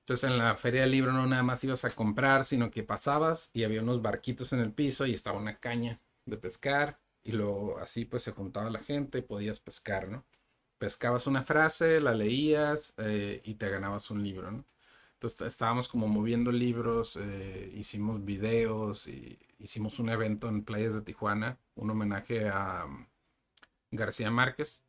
Entonces 0.00 0.28
en 0.28 0.36
la 0.38 0.56
feria 0.56 0.82
del 0.82 0.90
libro 0.90 1.12
no 1.12 1.26
nada 1.26 1.44
más 1.44 1.62
ibas 1.62 1.84
a 1.84 1.90
comprar, 1.90 2.44
sino 2.44 2.70
que 2.70 2.82
pasabas 2.82 3.50
y 3.54 3.62
había 3.62 3.82
unos 3.82 4.02
barquitos 4.02 4.52
en 4.52 4.58
el 4.58 4.72
piso 4.72 5.06
y 5.06 5.14
estaba 5.14 5.38
una 5.38 5.58
caña 5.58 6.00
de 6.26 6.36
pescar 6.36 6.98
y 7.22 7.32
luego 7.32 7.78
así 7.78 8.04
pues 8.04 8.24
se 8.24 8.32
juntaba 8.32 8.68
la 8.68 8.80
gente 8.80 9.18
y 9.18 9.22
podías 9.22 9.60
pescar, 9.60 10.08
¿no? 10.08 10.24
Pescabas 10.78 11.28
una 11.28 11.42
frase, 11.42 12.00
la 12.00 12.14
leías 12.14 12.94
eh, 12.98 13.40
y 13.44 13.54
te 13.54 13.68
ganabas 13.68 14.10
un 14.10 14.24
libro, 14.24 14.50
¿no? 14.50 14.64
Entonces 15.14 15.46
estábamos 15.46 15.88
como 15.88 16.08
moviendo 16.08 16.50
libros, 16.50 17.16
eh, 17.16 17.72
hicimos 17.76 18.24
videos 18.24 19.06
y 19.06 19.38
hicimos 19.62 19.98
un 20.00 20.10
evento 20.10 20.48
en 20.48 20.64
playas 20.64 20.94
de 20.94 21.02
Tijuana, 21.02 21.58
un 21.76 21.90
homenaje 21.90 22.48
a 22.48 22.84
um, 22.86 23.06
García 23.92 24.30
Márquez. 24.30 24.84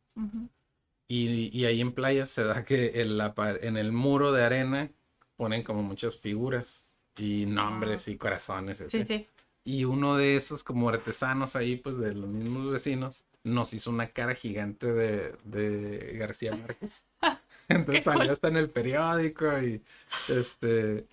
Y, 1.06 1.50
y 1.58 1.66
ahí 1.66 1.80
en 1.80 1.92
playas 1.92 2.30
se 2.30 2.44
da 2.44 2.64
que 2.64 3.00
en, 3.02 3.18
la 3.18 3.34
pa- 3.34 3.52
en 3.56 3.76
el 3.76 3.92
muro 3.92 4.32
de 4.32 4.44
arena 4.44 4.90
ponen 5.36 5.62
como 5.62 5.82
muchas 5.82 6.18
figuras 6.18 6.90
y 7.16 7.46
nombres 7.46 8.08
y 8.08 8.16
corazones. 8.16 8.80
y 8.80 8.84
Sí, 8.88 9.02
así. 9.02 9.04
sí. 9.04 9.28
Y 9.64 9.84
uno 9.84 10.16
de 10.16 10.36
esos 10.36 10.64
como 10.64 10.88
artesanos 10.88 11.56
ahí, 11.56 11.76
pues 11.76 11.98
de 11.98 12.14
los 12.14 12.28
mismos 12.28 12.70
vecinos, 12.72 13.24
nos 13.44 13.74
hizo 13.74 13.90
una 13.90 14.08
cara 14.12 14.34
gigante 14.34 14.92
de, 14.92 15.36
de 15.44 16.16
García 16.18 16.54
Márquez. 16.56 17.06
Entonces 17.68 18.04
salió 18.04 18.32
hasta 18.32 18.48
en 18.48 18.56
el 18.56 18.70
periódico 18.70 19.58
y 19.62 19.82
este, 20.28 21.06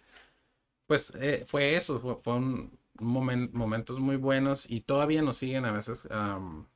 pues 0.87 1.13
eh, 1.15 1.43
fue 1.47 1.75
eso, 1.75 1.99
fue, 1.99 2.17
fue 2.23 2.35
un 2.35 2.71
momen- 3.01 3.51
momentos 3.53 3.99
muy 3.99 4.17
buenos 4.17 4.69
y 4.69 4.81
todavía 4.81 5.21
nos 5.23 5.37
siguen 5.37 5.65
a 5.65 5.71
veces. 5.73 6.07
am, 6.11 6.67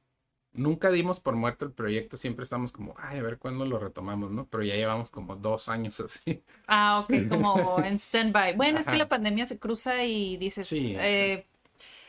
nunca 0.54 0.92
dimos 0.92 1.20
por 1.22 1.36
muerto 1.36 1.66
el 1.66 1.74
proyecto, 1.74 2.18
siempre 2.18 2.44
estamos 2.44 2.72
como, 2.74 2.96
ay, 3.00 3.20
a 3.20 3.24
ver 3.24 3.40
cuándo 3.40 3.66
lo 3.66 3.80
retomamos, 3.80 4.32
¿no? 4.32 4.48
Pero 4.50 4.64
ya 4.64 4.76
llevamos 4.76 5.10
como 5.12 5.36
dos 5.38 5.70
años 5.70 6.00
así. 6.02 6.44
Ah, 6.68 7.00
ok, 7.00 7.28
como 7.28 7.82
en 7.82 8.00
stand-by. 8.00 8.56
Bueno, 8.56 8.80
es 8.80 8.90
que 8.90 8.98
la 8.98 9.08
pandemia 9.10 9.46
se 9.46 9.60
cruza 9.60 10.04
y 10.04 10.38
dices, 10.38 10.82
Sí, 10.82 10.96
eh, 10.96 11.46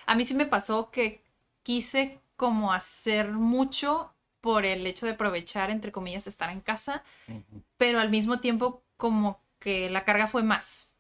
a 0.07 0.15
mí 0.17 0.25
sí 0.25 0.35
me 0.35 0.47
pasó 0.47 0.91
que 0.91 1.23
quise 1.63 2.21
como 2.37 2.73
hacer 2.73 3.33
mucho 3.33 4.15
por 4.41 4.67
el 4.67 4.87
hecho 4.87 5.07
de 5.07 5.13
aprovechar, 5.13 5.71
entre 5.71 5.93
comillas, 5.93 6.27
estar 6.29 6.51
en 6.51 6.61
casa, 6.63 7.05
pero 7.79 8.01
al 8.01 8.11
mismo 8.11 8.41
tiempo 8.41 8.85
como 8.99 9.43
que 9.61 9.91
la 9.91 10.05
carga 10.05 10.29
fue 10.29 10.43
más. 10.45 10.96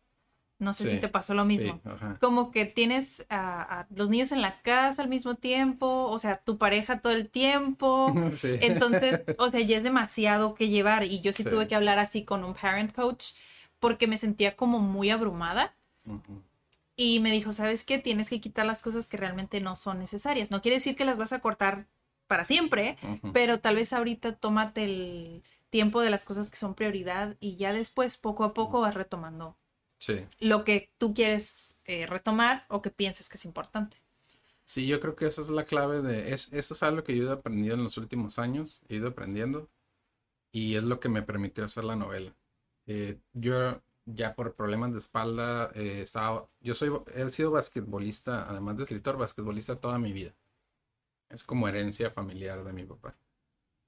No 0.59 0.73
sé 0.73 0.91
si 0.91 0.99
te 0.99 1.09
pasó 1.09 1.35
lo 1.35 1.45
mismo. 1.45 1.81
Sí. 1.85 2.07
Como 2.19 2.51
que 2.51 2.65
tienes 2.65 3.27
a, 3.29 3.81
a 3.81 3.87
los 3.95 4.09
niños 4.09 4.33
en 4.33 4.41
la 4.41 4.63
casa 4.63 5.03
al 5.03 5.09
mismo 5.09 5.35
tiempo, 5.35 6.07
o 6.07 6.19
sea, 6.19 6.39
tu 6.39 6.57
pareja 6.57 7.01
todo 7.01 7.13
el 7.13 7.29
tiempo. 7.29 8.15
Sí. 8.31 8.57
Entonces, 8.61 9.21
o 9.39 9.49
sea, 9.49 9.61
ya 9.61 9.77
es 9.77 9.83
demasiado 9.83 10.55
que 10.55 10.69
llevar 10.69 11.05
y 11.05 11.21
yo 11.21 11.33
sí, 11.33 11.45
tuve 11.45 11.69
que 11.69 11.75
hablar 11.75 11.99
así 11.99 12.25
con 12.25 12.45
un 12.45 12.55
parent 12.55 12.93
coach 12.95 13.33
porque 13.79 14.07
me 14.07 14.19
sentía 14.19 14.57
como 14.57 14.79
muy 14.79 15.11
abrumada. 15.11 15.75
Y 16.97 17.21
me 17.21 17.31
dijo, 17.31 17.53
¿sabes 17.53 17.85
qué? 17.85 17.99
Tienes 17.99 18.31
que 18.31 18.41
quitar 18.41 18.65
las 18.65 18.83
cosas 18.83 19.09
que 19.09 19.17
realmente 19.17 19.61
no 19.61 19.77
son 19.77 19.99
necesarias. 19.99 20.51
No 20.51 20.63
quiere 20.63 20.77
decir 20.77 20.97
que 20.97 21.05
las 21.05 21.19
vas 21.19 21.33
a 21.33 21.41
cortar 21.41 21.87
para 22.27 22.45
siempre, 22.45 22.97
pero 23.33 23.61
tal 23.61 23.77
vez 23.77 23.93
ahorita 23.93 24.37
tómate 24.37 24.85
el 24.85 25.43
tiempo 25.71 26.01
de 26.01 26.11
las 26.11 26.25
cosas 26.25 26.51
que 26.51 26.57
son 26.57 26.75
prioridad 26.75 27.37
y 27.41 27.57
ya 27.57 27.73
después, 27.73 28.17
poco 28.17 28.45
a 28.45 28.55
poco, 28.55 28.81
vas 28.81 28.95
retomando 28.95 29.57
Sí. 30.07 30.25
lo 30.39 30.63
que 30.63 30.93
tú 30.99 31.15
quieres 31.15 31.81
eh, 31.85 32.07
retomar 32.07 32.65
o 32.69 32.81
que 32.81 32.91
pienses 32.91 33.29
que 33.29 33.39
es 33.39 33.45
importante. 33.45 33.97
Sí, 34.65 34.87
yo 34.87 35.01
creo 35.01 35.17
que 35.17 35.27
eso 35.27 35.43
es 35.43 35.49
la 35.49 35.65
clave 35.65 36.01
de... 36.01 36.33
Es, 36.33 36.53
eso 36.53 36.75
es 36.75 36.83
algo 36.85 37.03
que 37.03 37.17
yo 37.17 37.23
he 37.23 37.27
ido 37.27 37.33
aprendiendo 37.33 37.75
en 37.75 37.85
los 37.85 37.97
últimos 37.97 38.39
años, 38.39 38.83
he 38.89 38.97
ido 38.97 39.09
aprendiendo, 39.09 39.69
y 40.53 40.77
es 40.77 40.85
lo 40.85 41.01
que 41.01 41.09
me 41.09 41.23
permitió 41.23 41.65
hacer 41.65 41.83
la 41.83 41.97
novela. 41.97 42.37
Eh, 42.87 43.19
yo 43.33 43.83
ya 44.05 44.37
por 44.37 44.55
problemas 44.55 44.93
de 44.93 44.99
espalda, 44.99 45.73
eh, 45.75 46.03
estaba... 46.03 46.49
Yo 46.61 46.75
soy, 46.75 46.93
he 47.15 47.29
sido 47.29 47.51
basquetbolista, 47.51 48.49
además 48.49 48.77
de 48.77 48.85
escritor, 48.85 49.17
basquetbolista 49.19 49.81
toda 49.81 49.99
mi 49.99 50.13
vida. 50.13 50.35
Es 51.31 51.43
como 51.43 51.67
herencia 51.67 52.13
familiar 52.13 52.63
de 52.63 52.73
mi 52.73 52.85
papá. 52.85 53.17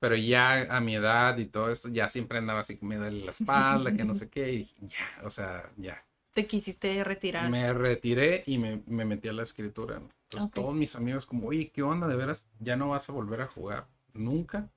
Pero 0.00 0.16
ya 0.16 0.76
a 0.76 0.80
mi 0.80 0.96
edad 0.96 1.38
y 1.38 1.46
todo 1.46 1.70
esto, 1.70 1.88
ya 1.90 2.08
siempre 2.08 2.38
andaba 2.38 2.60
así 2.60 2.76
que 2.76 2.86
me 2.86 2.96
duele 2.96 3.24
la 3.24 3.30
espalda, 3.32 3.94
que 3.94 4.04
no 4.04 4.14
sé 4.14 4.28
qué, 4.30 4.52
y 4.52 4.58
dije, 4.58 4.76
ya, 4.82 5.22
o 5.24 5.30
sea, 5.30 5.70
ya. 5.76 6.04
Te 6.38 6.46
quisiste 6.46 7.02
retirar. 7.02 7.50
Me 7.50 7.72
retiré 7.72 8.44
y 8.46 8.58
me, 8.58 8.80
me 8.86 9.04
metí 9.04 9.26
a 9.26 9.32
la 9.32 9.42
escritura. 9.42 9.98
¿no? 9.98 10.08
Entonces 10.28 10.50
todos 10.52 10.72
mis 10.72 10.94
amigos 10.94 11.26
como, 11.26 11.48
oye, 11.48 11.70
¿qué 11.70 11.82
onda? 11.82 12.06
¿De 12.06 12.14
veras 12.14 12.46
ya 12.60 12.76
no 12.76 12.90
vas 12.90 13.08
a 13.10 13.12
volver 13.12 13.40
a 13.40 13.48
jugar? 13.48 13.88
¿Nunca? 14.12 14.70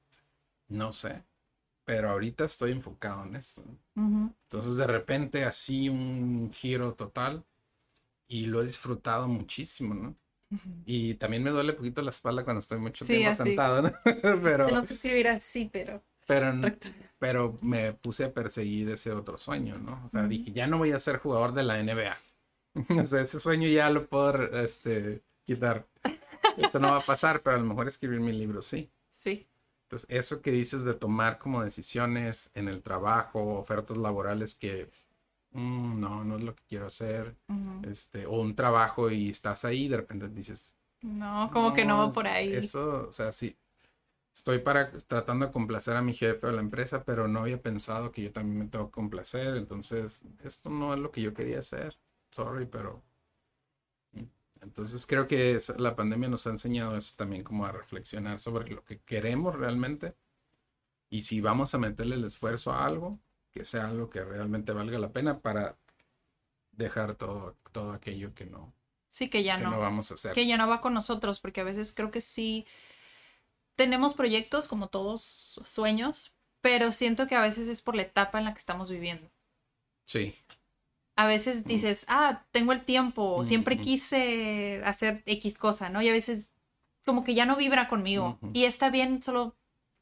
No 0.69 0.91
sé. 0.91 1.23
Pero 1.85 2.09
ahorita 2.09 2.45
estoy 2.45 2.71
enfocado 2.71 3.23
en 3.25 3.35
esto. 3.35 3.63
Entonces 3.95 4.77
de 4.77 4.87
repente 4.87 5.45
así 5.45 5.89
un 5.89 6.51
giro 6.51 6.95
total 6.95 7.43
y 8.27 8.47
lo 8.47 8.61
he 8.61 8.65
disfrutado 8.65 9.27
muchísimo, 9.27 9.93
¿no? 9.93 10.15
Y 10.85 11.15
también 11.15 11.43
me 11.43 11.51
duele 11.51 11.73
poquito 11.73 12.01
la 12.01 12.09
espalda 12.11 12.43
cuando 12.43 12.59
estoy 12.59 12.79
mucho 12.79 13.05
Sí, 13.05 13.13
tiempo 13.13 13.29
así. 13.29 13.43
sentado, 13.43 13.81
¿no? 13.83 13.91
pero, 14.43 14.65
Tenemos 14.65 14.85
que 14.85 14.93
escribir 14.93 15.27
así, 15.27 15.69
pero... 15.71 16.03
pero, 16.31 16.53
pero 17.19 17.57
me 17.61 17.93
puse 17.93 18.25
a 18.25 18.33
perseguir 18.33 18.89
ese 18.89 19.11
otro 19.11 19.37
sueño, 19.37 19.77
¿no? 19.77 20.03
O 20.05 20.09
sea, 20.11 20.23
dije, 20.23 20.51
ya 20.51 20.67
no 20.67 20.77
voy 20.77 20.91
a 20.91 20.99
ser 20.99 21.17
jugador 21.17 21.53
de 21.53 21.63
la 21.63 21.77
NBA. 21.83 22.17
o 23.01 23.05
sea, 23.05 23.21
ese 23.21 23.39
sueño 23.39 23.67
ya 23.67 23.89
lo 23.89 24.07
puedo 24.07 24.57
este, 24.59 25.21
quitar. 25.43 25.85
Eso 26.57 26.79
no 26.79 26.89
va 26.91 26.97
a 26.97 27.03
pasar, 27.03 27.41
pero 27.41 27.55
a 27.55 27.59
lo 27.59 27.65
mejor 27.65 27.87
escribir 27.87 28.19
mi 28.19 28.31
libro 28.31 28.61
sí. 28.61 28.89
Sí. 29.11 29.47
Entonces, 29.83 30.09
eso 30.09 30.41
que 30.41 30.51
dices 30.51 30.83
de 30.85 30.93
tomar 30.93 31.37
como 31.37 31.63
decisiones 31.63 32.51
en 32.53 32.67
el 32.69 32.81
trabajo, 32.81 33.57
ofertas 33.57 33.97
laborales 33.97 34.55
que 34.55 34.89
"Mm, 35.51 35.99
no, 35.99 36.23
no 36.23 36.37
es 36.37 36.43
lo 36.43 36.55
que 36.55 36.63
quiero 36.67 36.87
hacer, 36.87 37.35
Ujú. 37.49 37.89
este, 37.89 38.25
o 38.25 38.39
un 38.39 38.55
trabajo 38.55 39.11
y 39.11 39.29
estás 39.29 39.65
ahí 39.65 39.85
y 39.85 39.87
de 39.89 39.97
repente 39.97 40.29
dices, 40.29 40.73
No, 41.01 41.49
como 41.51 41.73
que 41.73 41.83
no 41.83 41.97
va 41.97 42.13
por 42.13 42.27
ahí. 42.27 42.53
Eso, 42.53 43.07
o 43.09 43.11
sea, 43.11 43.31
sí. 43.31 43.55
Estoy 44.33 44.59
para 44.59 44.91
tratando 45.07 45.45
de 45.45 45.51
complacer 45.53 45.95
a 45.95 46.01
mi 46.01 46.13
jefe 46.13 46.45
o 46.47 46.49
a 46.49 46.53
la 46.53 46.61
empresa, 46.61 47.03
pero 47.05 47.27
no 47.29 47.39
había 47.41 47.61
pensado 47.61 48.11
que 48.11 48.23
yo 48.23 48.31
también 48.33 48.59
me 48.59 48.67
tengo 48.67 48.87
que 48.87 48.91
complacer. 48.91 49.55
Entonces, 49.57 50.23
esto 50.43 50.69
no 50.69 50.93
es 50.93 50.99
lo 50.99 51.11
que 51.11 51.21
yo 51.21 51.33
quería 51.33 51.59
hacer. 51.59 51.97
Sorry, 52.31 52.65
pero. 52.65 53.03
Entonces, 54.61 55.05
creo 55.07 55.25
que 55.27 55.55
es- 55.55 55.77
la 55.79 55.95
pandemia 55.95 56.29
nos 56.29 56.45
ha 56.47 56.51
enseñado 56.51 56.95
eso 56.97 57.15
también, 57.17 57.43
como 57.43 57.65
a 57.65 57.71
reflexionar 57.71 58.39
sobre 58.39 58.69
lo 58.69 58.83
que 58.83 58.99
queremos 59.01 59.55
realmente. 59.55 60.15
Y 61.09 61.23
si 61.23 61.41
vamos 61.41 61.75
a 61.75 61.79
meterle 61.79 62.15
el 62.15 62.25
esfuerzo 62.25 62.71
a 62.71 62.85
algo, 62.85 63.19
que 63.51 63.65
sea 63.65 63.87
algo 63.89 64.09
que 64.09 64.23
realmente 64.23 64.73
valga 64.73 64.99
la 64.99 65.11
pena 65.13 65.39
para 65.41 65.77
dejar 66.71 67.15
todo, 67.15 67.57
todo 67.71 67.91
aquello 67.93 68.33
que 68.33 68.45
no, 68.45 68.73
Sí, 69.09 69.29
que 69.29 69.43
ya 69.43 69.57
que 69.57 69.63
no. 69.63 69.71
no 69.71 69.79
vamos 69.79 70.11
a 70.11 70.13
hacer. 70.13 70.33
que 70.33 70.47
ya 70.47 70.57
no 70.57 70.67
va 70.67 70.79
con 70.81 70.93
nosotros, 70.93 71.39
porque 71.39 71.61
a 71.61 71.65
veces 71.65 71.93
creo 71.93 72.11
que 72.11 72.21
sí 72.21 72.65
tenemos 73.81 74.13
proyectos 74.13 74.67
como 74.67 74.89
todos 74.89 75.59
sueños, 75.65 76.35
pero 76.61 76.91
siento 76.91 77.25
que 77.25 77.33
a 77.33 77.41
veces 77.41 77.67
es 77.67 77.81
por 77.81 77.95
la 77.95 78.03
etapa 78.03 78.37
en 78.37 78.45
la 78.45 78.53
que 78.53 78.59
estamos 78.59 78.91
viviendo. 78.91 79.31
Sí. 80.05 80.35
A 81.15 81.25
veces 81.25 81.65
dices, 81.65 82.05
ah, 82.07 82.45
tengo 82.51 82.73
el 82.73 82.83
tiempo, 82.83 83.43
siempre 83.43 83.79
quise 83.79 84.83
hacer 84.85 85.23
X 85.25 85.57
cosa, 85.57 85.89
¿no? 85.89 86.03
Y 86.03 86.09
a 86.09 86.13
veces 86.13 86.51
como 87.03 87.23
que 87.23 87.33
ya 87.33 87.47
no 87.47 87.55
vibra 87.55 87.87
conmigo. 87.87 88.37
Y 88.53 88.65
está 88.65 88.91
bien 88.91 89.23
solo 89.23 89.55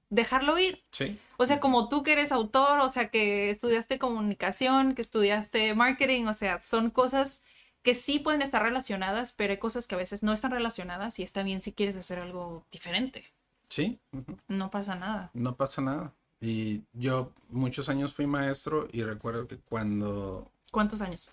dejarlo 0.09 0.59
ir. 0.59 0.83
Sí. 0.91 1.17
O 1.37 1.45
sea, 1.45 1.61
como 1.61 1.87
tú 1.87 2.03
que 2.03 2.11
eres 2.11 2.33
autor, 2.33 2.81
o 2.81 2.89
sea, 2.89 3.07
que 3.09 3.49
estudiaste 3.49 3.97
comunicación, 3.97 4.93
que 4.93 5.01
estudiaste 5.01 5.73
marketing, 5.73 6.25
o 6.25 6.33
sea, 6.33 6.59
son 6.59 6.89
cosas 6.89 7.45
que 7.81 7.93
sí 7.93 8.19
pueden 8.19 8.41
estar 8.41 8.61
relacionadas, 8.61 9.31
pero 9.31 9.51
hay 9.51 9.57
cosas 9.57 9.87
que 9.87 9.95
a 9.95 9.99
veces 9.99 10.21
no 10.21 10.33
están 10.33 10.51
relacionadas 10.51 11.17
y 11.19 11.23
está 11.23 11.43
bien 11.43 11.61
si 11.61 11.71
quieres 11.71 11.95
hacer 11.95 12.19
algo 12.19 12.67
diferente. 12.71 13.31
Sí. 13.69 13.99
No 14.47 14.69
pasa 14.69 14.95
nada. 14.95 15.29
No 15.33 15.55
pasa 15.55 15.81
nada. 15.81 16.13
Y 16.41 16.83
yo 16.93 17.33
muchos 17.49 17.89
años 17.89 18.13
fui 18.13 18.25
maestro 18.27 18.87
y 18.91 19.03
recuerdo 19.03 19.47
que 19.47 19.57
cuando 19.59 20.51
¿Cuántos 20.71 21.01
años? 21.01 21.29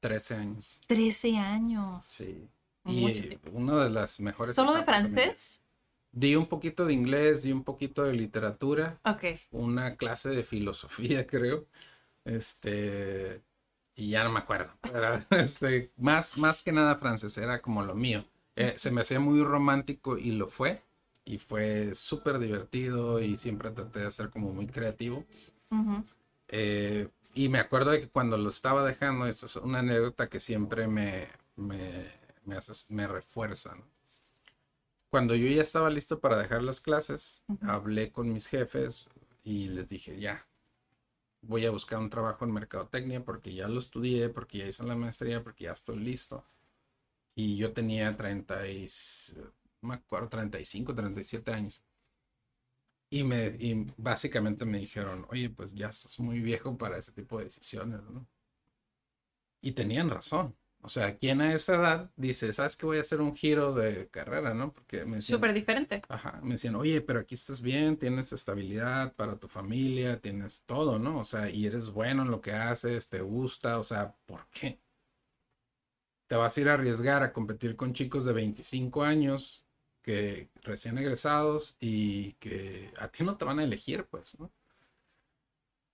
13 0.00 0.34
años. 0.36 0.80
13 0.86 1.36
años. 1.38 2.04
Sí. 2.04 2.48
Mucho 2.84 3.22
Y 3.24 3.28
tiempo. 3.28 3.50
una 3.52 3.82
de 3.84 3.90
las 3.90 4.20
mejores. 4.20 4.54
¿Solo 4.54 4.74
de 4.74 4.84
francés? 4.84 5.62
Di 6.12 6.36
un 6.36 6.46
poquito 6.46 6.84
de 6.86 6.92
inglés, 6.92 7.42
di 7.42 7.50
un 7.52 7.64
poquito 7.64 8.04
de 8.04 8.12
literatura, 8.12 9.00
Ok. 9.04 9.24
una 9.50 9.96
clase 9.96 10.30
de 10.30 10.44
filosofía, 10.44 11.26
creo. 11.26 11.66
Este. 12.24 13.42
Y 13.96 14.10
ya 14.10 14.24
no 14.24 14.30
me 14.32 14.40
acuerdo. 14.40 14.72
Este, 15.30 15.92
más, 15.96 16.36
más 16.36 16.62
que 16.62 16.72
nada 16.72 16.96
francés, 16.96 17.36
era 17.38 17.60
como 17.62 17.82
lo 17.82 17.94
mío. 17.94 18.24
Eh, 18.56 18.74
se 18.76 18.90
me 18.90 19.00
hacía 19.00 19.20
muy 19.20 19.42
romántico 19.42 20.16
y 20.18 20.32
lo 20.32 20.46
fue. 20.48 20.82
Y 21.24 21.38
fue 21.38 21.94
súper 21.94 22.38
divertido 22.38 23.20
y 23.20 23.36
siempre 23.36 23.70
traté 23.70 24.00
de 24.00 24.10
ser 24.12 24.30
como 24.30 24.52
muy 24.52 24.66
creativo. 24.66 25.24
Ujú. 25.70 26.04
Eh, 26.48 27.08
y 27.34 27.48
me 27.48 27.58
acuerdo 27.58 27.90
de 27.90 28.00
que 28.00 28.08
cuando 28.08 28.38
lo 28.38 28.48
estaba 28.48 28.84
dejando, 28.84 29.26
esta 29.26 29.46
es 29.46 29.56
una 29.56 29.80
anécdota 29.80 30.28
que 30.28 30.40
siempre 30.40 30.86
me, 30.86 31.28
me, 31.56 32.06
me, 32.44 32.56
hace- 32.56 32.92
me 32.94 33.06
refuerza. 33.06 33.74
¿no? 33.74 33.84
Cuando 35.08 35.34
yo 35.34 35.46
ya 35.48 35.62
estaba 35.62 35.88
listo 35.90 36.20
para 36.20 36.36
dejar 36.36 36.62
las 36.62 36.80
clases, 36.82 37.44
hablé 37.62 38.12
con 38.12 38.30
mis 38.32 38.48
jefes 38.48 39.06
y 39.42 39.68
les 39.68 39.88
dije, 39.88 40.18
ya, 40.20 40.46
voy 41.42 41.66
a 41.66 41.70
buscar 41.70 41.98
un 42.00 42.10
trabajo 42.10 42.44
en 42.44 42.52
mercadotecnia 42.52 43.24
porque 43.24 43.54
ya 43.54 43.68
lo 43.68 43.78
estudié, 43.78 44.28
porque 44.30 44.58
ya 44.58 44.66
hice 44.68 44.84
la 44.84 44.96
maestría, 44.96 45.44
porque 45.44 45.64
ya 45.64 45.72
estoy 45.72 45.98
listo. 45.98 46.44
Y 47.36 47.56
yo 47.58 47.72
tenía 47.72 48.16
30 48.16 48.66
y, 48.68 48.88
no 49.36 49.63
me 49.84 49.94
acuerdo, 49.94 50.28
35, 50.28 50.94
37 50.94 51.52
años. 51.52 51.84
Y, 53.10 53.22
me, 53.22 53.46
y 53.58 53.86
básicamente 53.96 54.64
me 54.64 54.78
dijeron, 54.78 55.26
oye, 55.30 55.50
pues 55.50 55.72
ya 55.74 55.88
estás 55.88 56.18
muy 56.20 56.40
viejo 56.40 56.76
para 56.76 56.98
ese 56.98 57.12
tipo 57.12 57.38
de 57.38 57.44
decisiones, 57.44 58.02
¿no? 58.10 58.26
Y 59.60 59.72
tenían 59.72 60.10
razón. 60.10 60.56
O 60.82 60.88
sea, 60.90 61.16
quien 61.16 61.40
a 61.40 61.54
esa 61.54 61.76
edad 61.76 62.10
dice, 62.14 62.52
¿sabes 62.52 62.76
que 62.76 62.84
voy 62.84 62.98
a 62.98 63.00
hacer 63.00 63.22
un 63.22 63.34
giro 63.34 63.72
de 63.72 64.08
carrera, 64.10 64.52
¿no? 64.52 64.70
Porque 64.70 65.06
me 65.06 65.14
decían, 65.16 65.38
Súper 65.38 65.54
diferente. 65.54 66.02
Ajá, 66.10 66.40
me 66.42 66.52
decían, 66.52 66.74
oye, 66.74 67.00
pero 67.00 67.20
aquí 67.20 67.34
estás 67.34 67.62
bien, 67.62 67.96
tienes 67.96 68.34
estabilidad 68.34 69.14
para 69.14 69.38
tu 69.38 69.48
familia, 69.48 70.20
tienes 70.20 70.62
todo, 70.66 70.98
¿no? 70.98 71.20
O 71.20 71.24
sea, 71.24 71.48
y 71.48 71.64
eres 71.64 71.88
bueno 71.90 72.22
en 72.22 72.30
lo 72.30 72.42
que 72.42 72.52
haces, 72.52 73.08
te 73.08 73.22
gusta, 73.22 73.78
o 73.78 73.84
sea, 73.84 74.14
¿por 74.26 74.46
qué? 74.50 74.78
Te 76.26 76.36
vas 76.36 76.54
a 76.54 76.60
ir 76.60 76.68
a 76.68 76.74
arriesgar 76.74 77.22
a 77.22 77.32
competir 77.32 77.76
con 77.76 77.94
chicos 77.94 78.26
de 78.26 78.34
25 78.34 79.04
años 79.04 79.66
que 80.04 80.50
recién 80.62 80.98
egresados 80.98 81.76
y 81.80 82.34
que 82.34 82.92
a 82.98 83.08
ti 83.08 83.24
no 83.24 83.36
te 83.36 83.46
van 83.46 83.58
a 83.58 83.64
elegir, 83.64 84.04
pues, 84.04 84.38
¿no? 84.38 84.52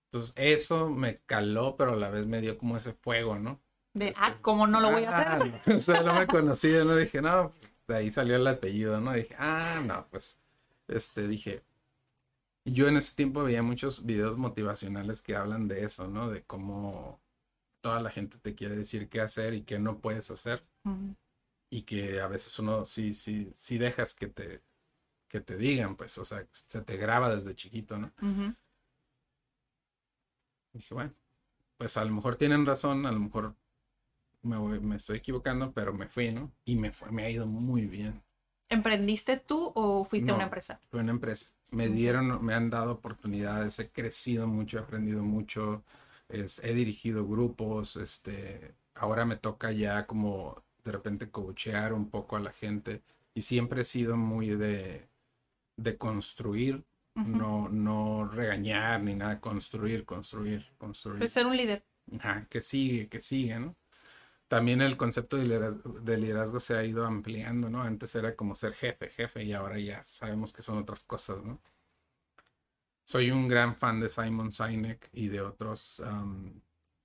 Entonces, 0.08 0.34
eso 0.36 0.90
me 0.90 1.18
caló, 1.18 1.76
pero 1.76 1.92
a 1.92 1.96
la 1.96 2.10
vez 2.10 2.26
me 2.26 2.40
dio 2.40 2.58
como 2.58 2.76
ese 2.76 2.92
fuego, 2.92 3.38
¿no? 3.38 3.62
De, 3.94 4.12
ah, 4.18 4.36
¿cómo 4.42 4.66
no 4.66 4.80
lo 4.80 4.90
voy 4.90 5.04
a 5.04 5.10
hacer? 5.10 5.26
Ah, 5.28 5.38
no. 5.38 5.76
O 5.76 5.80
sea, 5.80 6.02
no 6.02 6.18
me 6.18 6.26
conocía, 6.26 6.84
no 6.84 6.96
dije, 6.96 7.22
no, 7.22 7.52
pues, 7.52 7.72
de 7.86 7.96
ahí 7.96 8.10
salió 8.10 8.34
el 8.34 8.46
apellido, 8.46 9.00
¿no? 9.00 9.12
Dije, 9.12 9.36
ah, 9.38 9.80
no, 9.86 10.08
pues, 10.10 10.40
este, 10.88 11.28
dije, 11.28 11.62
yo 12.64 12.88
en 12.88 12.96
ese 12.96 13.14
tiempo 13.14 13.44
veía 13.44 13.62
muchos 13.62 14.04
videos 14.04 14.36
motivacionales 14.36 15.22
que 15.22 15.36
hablan 15.36 15.68
de 15.68 15.84
eso, 15.84 16.08
¿no? 16.08 16.28
De 16.28 16.42
cómo 16.42 17.20
toda 17.80 18.00
la 18.00 18.10
gente 18.10 18.38
te 18.38 18.56
quiere 18.56 18.74
decir 18.74 19.08
qué 19.08 19.20
hacer 19.20 19.54
y 19.54 19.62
qué 19.62 19.78
no 19.78 20.00
puedes 20.00 20.30
hacer 20.30 20.60
Ujú. 20.84 21.14
Y 21.70 21.82
que 21.82 22.20
a 22.20 22.28
veces 22.28 22.58
uno 22.58 22.84
sí, 22.84 23.14
sí, 23.14 23.50
sí 23.54 23.78
dejas 23.78 24.14
que 24.14 24.28
te, 24.28 24.62
que 25.28 25.40
te 25.40 25.56
digan, 25.58 25.96
pues, 25.96 26.18
o 26.18 26.24
sea, 26.26 26.46
se 26.52 26.82
te 26.82 26.96
graba 26.98 27.34
desde 27.34 27.54
chiquito, 27.56 27.98
¿no? 27.98 28.12
Ujú. 28.22 28.54
Dije, 30.72 30.94
bueno, 30.94 31.14
pues 31.78 31.96
a 31.96 32.04
lo 32.04 32.12
mejor 32.12 32.36
tienen 32.36 32.66
razón, 32.66 33.06
a 33.06 33.12
lo 33.12 33.20
mejor 33.20 33.56
me, 34.42 34.56
voy- 34.58 34.80
me 34.80 34.96
estoy 34.96 35.18
equivocando, 35.18 35.72
pero 35.72 35.92
me 35.94 36.08
fui, 36.08 36.32
¿no? 36.32 36.52
Y 36.64 36.76
me 36.76 36.92
fue, 36.92 37.10
me 37.12 37.24
ha 37.24 37.30
ido 37.30 37.46
muy 37.46 37.86
bien. 37.86 38.22
¿Emprendiste 38.70 39.36
tú 39.36 39.70
o 39.74 40.02
fuiste 40.04 40.30
a 40.30 40.34
una 40.34 40.44
No. 40.44 40.48
empresa? 40.48 40.80
Fue 40.90 41.00
una 41.00 41.12
empresa. 41.12 41.52
Me 41.70 41.88
dieron, 41.88 42.44
me 42.44 42.54
han 42.54 42.68
dado 42.70 42.92
oportunidades, 42.92 43.78
he 43.78 43.90
crecido 43.92 44.46
mucho, 44.48 44.78
he 44.78 44.80
aprendido 44.80 45.22
mucho, 45.22 45.84
es- 46.28 46.62
he 46.64 46.74
dirigido 46.74 47.26
grupos, 47.28 47.96
este, 47.96 48.74
ahora 48.94 49.24
me 49.24 49.36
toca 49.36 49.70
ya 49.72 50.06
como 50.06 50.64
de 50.84 50.92
repente 50.92 51.30
coachear 51.30 51.92
un 51.92 52.10
poco 52.10 52.36
a 52.36 52.40
la 52.40 52.52
gente 52.52 53.02
y 53.34 53.42
siempre 53.42 53.82
he 53.82 53.84
sido 53.84 54.16
muy 54.16 54.48
de, 54.50 55.08
de 55.76 55.96
construir, 55.96 56.84
no, 57.14 57.68
no 57.68 58.26
regañar 58.26 59.02
ni 59.02 59.14
nada, 59.14 59.40
construir, 59.40 60.04
construir, 60.04 60.66
construir. 60.78 61.18
Pues 61.18 61.32
ser 61.32 61.46
un 61.46 61.56
líder. 61.56 61.84
Ajá, 62.18 62.46
que 62.48 62.60
sigue, 62.60 63.08
que 63.08 63.20
sigue, 63.20 63.58
¿no? 63.58 63.76
También 64.48 64.80
el 64.80 64.96
concepto 64.96 65.36
de 65.36 65.44
liderazgo, 65.44 66.00
de 66.00 66.16
liderazgo 66.16 66.58
se 66.58 66.76
ha 66.76 66.84
ido 66.84 67.06
ampliando, 67.06 67.70
¿no? 67.70 67.82
Antes 67.82 68.14
era 68.16 68.34
como 68.34 68.54
ser 68.56 68.74
jefe, 68.74 69.08
jefe, 69.10 69.44
y 69.44 69.52
ahora 69.52 69.78
ya 69.78 70.02
sabemos 70.02 70.52
que 70.52 70.62
son 70.62 70.78
otras 70.78 71.04
cosas, 71.04 71.42
¿no? 71.44 71.60
Soy 73.04 73.30
un 73.30 73.48
gran 73.48 73.76
fan 73.76 74.00
de 74.00 74.08
Simon 74.08 74.52
Sinek 74.52 75.08
y 75.12 75.28
de 75.28 75.40
otros 75.40 76.02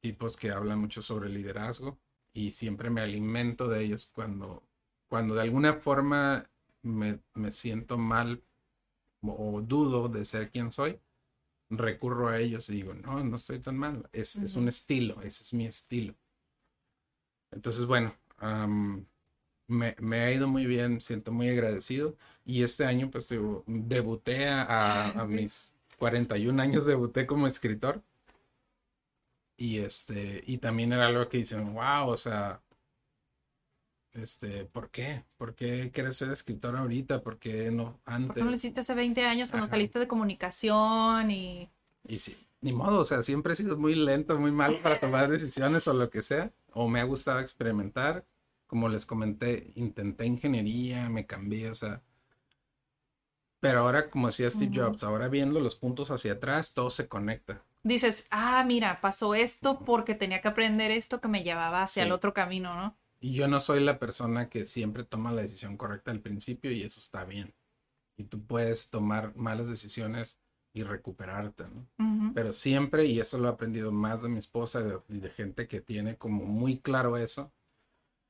tipos 0.02 0.38
que 0.38 0.52
hablan 0.52 0.80
mucho 0.80 1.02
sobre 1.02 1.30
liderazgo 1.30 2.00
y 2.36 2.52
siempre 2.52 2.92
me 2.92 3.02
alimento 3.02 3.70
de 3.70 3.84
ellos 3.86 4.08
cuando, 4.16 4.64
cuando 5.10 5.36
de 5.36 5.44
alguna 5.44 5.76
forma 5.76 6.50
me, 6.84 7.22
me 7.36 7.52
siento 7.52 7.98
mal 8.00 8.44
o 9.22 9.62
dudo 9.62 10.10
de 10.10 10.26
ser 10.26 10.52
quien 10.52 10.72
soy, 10.72 11.00
recurro 11.70 12.30
a 12.30 12.40
ellos 12.40 12.70
y 12.70 12.76
digo, 12.76 12.94
no, 12.96 13.24
no 13.24 13.38
estoy 13.38 13.60
tan 13.60 13.78
mal, 13.78 14.10
es, 14.14 14.36
es 14.38 14.56
un 14.56 14.68
estilo, 14.70 15.22
ese 15.24 15.44
es 15.44 15.54
mi 15.56 15.66
estilo. 15.68 16.16
Entonces, 17.52 17.86
bueno, 17.88 18.14
me, 19.68 19.96
me 20.00 20.22
ha 20.22 20.32
ido 20.32 20.48
muy 20.48 20.66
bien, 20.66 21.02
siento 21.02 21.32
muy 21.32 21.50
agradecido 21.50 22.16
y 22.46 22.64
este 22.64 22.86
año 22.86 23.10
pues 23.12 23.30
debuté 23.66 24.48
a, 24.48 24.64
a- 24.64 25.22
a 25.22 25.26
mis 25.28 25.76
41 25.98 26.60
años, 26.60 26.86
debuté 26.86 27.26
como 27.26 27.48
escritor 27.48 28.04
y 29.58 29.78
este, 29.80 30.44
y 30.46 30.58
también 30.60 30.94
era 30.94 31.08
algo 31.08 31.30
que 31.30 31.38
dicen, 31.38 31.74
wow, 31.74 32.10
o 32.10 32.18
sea, 32.18 32.62
este, 34.14 34.66
¿por 34.66 34.90
qué? 34.92 35.26
¿Por 35.38 35.56
qué 35.56 35.92
querer 35.92 36.14
ser 36.14 36.32
escritor 36.32 36.76
ahorita? 36.78 37.22
¿Por 37.22 37.38
qué 37.38 37.70
no 37.72 38.02
¿Por 38.06 38.14
antes? 38.14 38.34
qué 38.38 38.44
no 38.44 38.50
lo 38.50 38.56
hiciste 38.56 38.80
hace 38.82 38.94
20 38.96 39.24
años 39.26 39.52
cuando 39.52 39.66
Ajá. 39.66 39.72
saliste 39.72 40.00
de 40.00 40.08
comunicación 40.08 41.32
y... 41.32 41.70
Y 42.08 42.18
sí, 42.20 42.38
ni 42.62 42.72
modo, 42.74 43.00
o 43.00 43.04
sea, 43.06 43.22
siempre 43.22 43.54
he 43.54 43.56
sido 43.56 43.78
muy 43.78 43.96
lento, 43.96 44.40
muy 44.40 44.52
malo 44.52 44.82
para 44.82 45.00
tomar 45.00 45.30
decisiones 45.30 45.88
o 45.88 45.94
lo 45.94 46.10
que 46.10 46.22
sea. 46.22 46.54
O 46.72 46.88
me 46.88 47.00
ha 47.00 47.04
gustado 47.04 47.40
experimentar. 47.40 48.26
Como 48.68 48.90
les 48.90 49.06
comenté, 49.06 49.72
intenté 49.76 50.26
ingeniería, 50.26 51.10
me 51.10 51.26
cambié, 51.26 51.70
o 51.70 51.76
sea. 51.76 52.02
Pero 53.60 53.80
ahora, 53.80 54.10
como 54.10 54.28
decía 54.28 54.50
Steve. 54.50 54.72
Jobs, 54.76 55.04
ahora 55.04 55.28
viendo 55.28 55.60
los 55.60 55.76
puntos 55.76 56.12
hacia 56.12 56.34
atrás, 56.34 56.74
todo 56.74 56.90
se 56.90 57.08
conecta. 57.08 57.64
Dices, 57.86 58.28
ah, 58.32 58.64
mira, 58.68 59.00
pasó 59.00 59.36
esto 59.36 59.80
porque 59.80 60.16
tenía 60.16 60.42
que 60.42 60.48
aprender 60.48 60.90
esto 60.90 61.22
que 61.22 61.28
me 61.28 61.44
llevaba 61.44 61.84
hacia 61.84 62.02
Sí. 62.04 62.08
el 62.08 62.14
otro 62.14 62.34
camino, 62.34 62.74
¿no? 62.76 62.98
Y 63.22 63.34
yo 63.34 63.48
no 63.48 63.60
soy 63.60 63.80
la 63.80 64.00
persona 64.00 64.50
que 64.50 64.66
siempre 64.66 65.04
toma 65.04 65.32
la 65.32 65.44
decisión 65.44 65.78
correcta 65.78 66.10
al 66.12 66.20
principio 66.20 66.72
y 66.72 66.82
eso 66.82 67.00
está 67.00 67.24
bien. 67.26 67.54
Y 68.18 68.24
tú 68.24 68.44
puedes 68.44 68.90
tomar 68.90 69.36
malas 69.36 69.70
decisiones 69.70 70.40
y 70.74 70.84
recuperarte, 70.84 71.66
¿no? 71.66 72.34
Pero 72.34 72.52
siempre, 72.52 73.06
y 73.06 73.20
eso 73.20 73.38
lo 73.38 73.48
he 73.48 73.52
aprendido 73.52 73.92
más 73.92 74.24
de 74.24 74.30
mi 74.30 74.40
esposa 74.40 74.82
y 74.82 74.84
de, 74.84 75.00
y 75.10 75.20
de 75.20 75.30
gente 75.30 75.68
que 75.68 75.80
tiene 75.80 76.18
como 76.18 76.44
muy 76.46 76.80
claro 76.80 77.18
eso, 77.18 77.54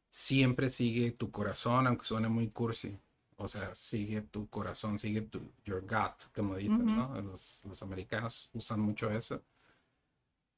siempre 0.10 0.70
sigue 0.70 1.12
tu 1.12 1.32
corazón, 1.32 1.88
aunque 1.88 2.06
suene 2.06 2.30
muy 2.30 2.49
cursi. 2.49 2.97
O 3.38 3.48
sea, 3.48 3.76
sigue 3.76 4.22
tu 4.22 4.48
corazón, 4.50 4.98
sigue 4.98 5.22
tu 5.22 5.52
your 5.66 5.82
gut, 5.82 6.32
como 6.34 6.56
dicen. 6.56 6.86
¿no? 6.86 7.22
Los, 7.22 7.62
los 7.66 7.82
americanos 7.84 8.50
usan 8.54 8.80
mucho 8.80 9.12
eso. 9.12 9.44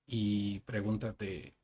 Y 0.05 0.59
pregúntate, 0.61 1.55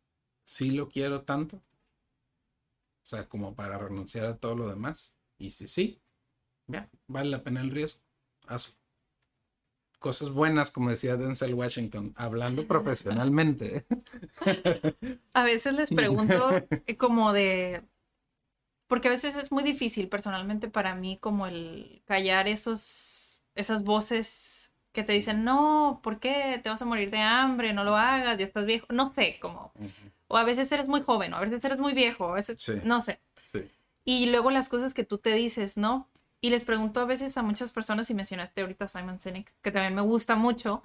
¿sí 0.44 0.72
lo 0.72 0.90
quiero 0.90 1.22
tanto? 1.22 1.58
O 1.58 3.06
sea, 3.06 3.28
como 3.28 3.54
para 3.54 3.78
renunciar 3.78 4.26
a 4.26 4.38
todo 4.38 4.56
lo 4.56 4.68
demás. 4.68 5.16
Y 5.38 5.52
si 5.52 5.68
sí, 5.68 6.02
ya, 6.68 6.90
vale 7.08 7.30
la 7.30 7.44
pena 7.44 7.62
el 7.62 7.72
riesgo. 7.72 8.04
Hazlo 8.48 8.76
cosas 10.04 10.32
buenas, 10.32 10.70
como 10.70 10.90
decía 10.90 11.16
Denzel 11.16 11.54
Washington, 11.54 12.14
hablando 12.18 12.68
profesionalmente. 12.68 13.86
A 15.34 15.44
veces 15.44 15.74
les 15.76 15.94
pregunto 15.94 16.50
eh, 16.88 16.98
como 16.98 17.32
de, 17.32 17.84
porque 18.94 19.08
a 19.08 19.12
veces 19.12 19.36
es 19.38 19.52
muy 19.52 19.64
difícil 19.64 20.08
personalmente 20.08 20.68
para 20.68 20.94
mí 20.94 21.18
como 21.18 21.48
el 21.48 22.04
callar 22.06 22.48
esos, 22.48 23.42
esas 23.56 23.84
voces 23.84 24.72
que 24.92 25.02
te 25.04 25.14
dicen, 25.14 25.44
no, 25.44 26.00
¿por 26.04 26.20
qué? 26.20 26.60
Te 26.62 26.70
vas 26.70 26.80
a 26.84 26.86
morir 26.86 27.10
de 27.10 27.18
hambre, 27.18 27.74
no 27.74 27.84
lo 27.84 27.98
hagas, 27.98 28.38
ya 28.38 28.46
estás 28.46 28.68
viejo, 28.68 28.86
no 28.92 29.08
sé, 29.08 29.40
como, 29.42 29.72
o 30.28 30.38
a 30.38 30.44
veces 30.44 30.72
eres 30.72 30.88
muy 30.88 31.02
joven, 31.02 31.34
o 31.34 31.38
a 31.38 31.40
veces 31.40 31.66
eres 31.66 31.80
muy 31.80 31.94
viejo, 31.94 32.28
a 32.30 32.34
veces, 32.36 32.62
Sí. 32.62 32.74
no 32.84 33.02
sé. 33.02 33.20
Sí. 33.52 33.68
Y 34.06 34.28
luego 34.28 34.52
las 34.52 34.70
cosas 34.70 34.94
que 34.94 35.04
tú 35.04 35.18
te 35.18 35.34
dices, 35.34 35.76
¿no? 35.76 36.08
Y 36.40 36.52
les 36.52 36.64
pregunto 36.64 37.00
a 37.00 37.06
veces 37.06 37.36
a 37.40 37.42
muchas 37.42 37.72
personas, 37.72 38.12
y 38.12 38.14
mencionaste 38.14 38.62
ahorita 38.62 38.86
a 38.86 38.90
Simon 38.90 39.20
Sinek, 39.20 39.52
que 39.64 39.72
también 39.72 39.96
me 39.96 40.02
gusta 40.04 40.36
mucho, 40.36 40.84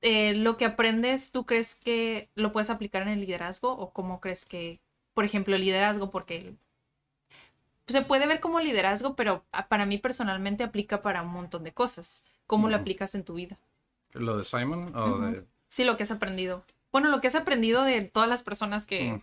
eh, 0.00 0.32
lo 0.34 0.56
que 0.56 0.64
aprendes, 0.64 1.30
¿tú 1.30 1.44
crees 1.44 1.74
que 1.74 2.30
lo 2.34 2.52
puedes 2.52 2.70
aplicar 2.70 3.02
en 3.02 3.08
el 3.08 3.20
liderazgo? 3.20 3.70
¿O 3.72 3.92
cómo 3.92 4.18
crees 4.18 4.46
que, 4.46 4.80
por 5.12 5.26
ejemplo, 5.26 5.56
el 5.56 5.60
liderazgo, 5.60 6.10
porque 6.10 6.54
se 7.92 8.02
puede 8.02 8.26
ver 8.26 8.40
como 8.40 8.60
liderazgo, 8.60 9.16
pero 9.16 9.44
para 9.68 9.86
mí 9.86 9.98
personalmente 9.98 10.64
aplica 10.64 11.02
para 11.02 11.22
un 11.22 11.32
montón 11.32 11.64
de 11.64 11.72
cosas. 11.72 12.24
¿Cómo 12.46 12.68
lo 12.68 12.76
aplicas 12.76 13.14
en 13.14 13.24
tu 13.24 13.34
vida? 13.34 13.58
¿Lo 14.14 14.38
de 14.38 14.44
Simon? 14.44 14.94
O 14.96 15.18
de... 15.18 15.44
Sí, 15.66 15.84
lo 15.84 15.96
que 15.96 16.02
has 16.02 16.10
aprendido. 16.10 16.64
Bueno, 16.90 17.10
lo 17.10 17.20
que 17.20 17.28
has 17.28 17.34
aprendido 17.34 17.84
de 17.84 18.02
todas 18.02 18.28
las 18.28 18.42
personas 18.42 18.86
que, 18.86 19.20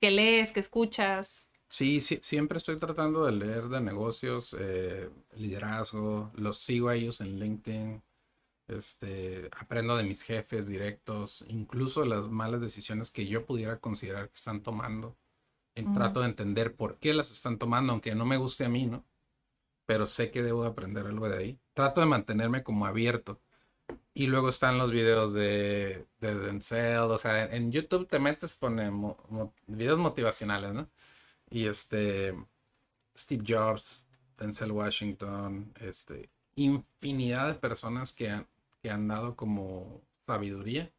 que 0.00 0.10
lees, 0.10 0.52
que 0.52 0.60
escuchas. 0.60 1.48
Sí, 1.68 2.00
sí, 2.00 2.18
siempre 2.22 2.58
estoy 2.58 2.76
tratando 2.76 3.24
de 3.24 3.32
leer 3.32 3.68
de 3.68 3.80
negocios, 3.80 4.54
eh, 4.58 5.10
liderazgo, 5.34 6.30
los 6.34 6.58
sigo 6.58 6.88
a 6.88 6.94
ellos 6.94 7.20
en 7.20 7.38
LinkedIn, 7.38 8.02
este, 8.68 9.48
aprendo 9.58 9.96
de 9.96 10.04
mis 10.04 10.22
jefes 10.22 10.68
directos, 10.68 11.44
incluso 11.48 12.04
las 12.04 12.28
malas 12.28 12.60
decisiones 12.60 13.10
que 13.10 13.26
yo 13.26 13.46
pudiera 13.46 13.78
considerar 13.78 14.28
que 14.28 14.36
están 14.36 14.62
tomando. 14.62 15.16
Trato 15.84 16.20
de 16.20 16.26
entender 16.26 16.74
por 16.76 16.98
qué 16.98 17.14
las 17.14 17.30
están 17.30 17.58
tomando, 17.58 17.92
aunque 17.92 18.14
no 18.14 18.26
me 18.26 18.36
guste 18.38 18.64
a 18.64 18.68
mí, 18.68 18.86
¿no? 18.86 19.04
Pero 19.86 20.06
sé 20.06 20.30
que 20.30 20.42
debo 20.42 20.64
aprender 20.64 21.06
algo 21.06 21.28
de 21.28 21.38
ahí. 21.38 21.60
Trato 21.74 22.00
de 22.00 22.06
mantenerme 22.08 22.62
como 22.64 22.86
abierto. 22.86 23.40
Y 24.14 24.28
luego 24.28 24.48
están 24.48 24.78
los 24.78 24.92
videos 24.92 25.34
de, 25.34 26.06
de 26.20 26.34
Denzel, 26.36 26.98
o 27.00 27.18
sea, 27.18 27.44
en 27.54 27.72
YouTube 27.72 28.08
te 28.08 28.18
metes, 28.18 28.54
pone 28.56 28.90
mo- 28.90 29.18
mo- 29.30 29.54
videos 29.66 29.98
motivacionales, 29.98 30.72
¿no? 30.74 30.90
Y 31.50 31.66
este, 31.66 32.34
Steve 33.16 33.44
Jobs, 33.46 34.06
Denzel 34.38 34.72
Washington, 34.72 35.72
este, 35.80 36.30
infinidad 36.56 37.48
de 37.48 37.54
personas 37.54 38.12
que 38.14 38.30
han, 38.30 38.48
que 38.82 38.90
han 38.90 39.08
dado 39.08 39.36
como 39.36 40.02
sabiduría 40.20 40.92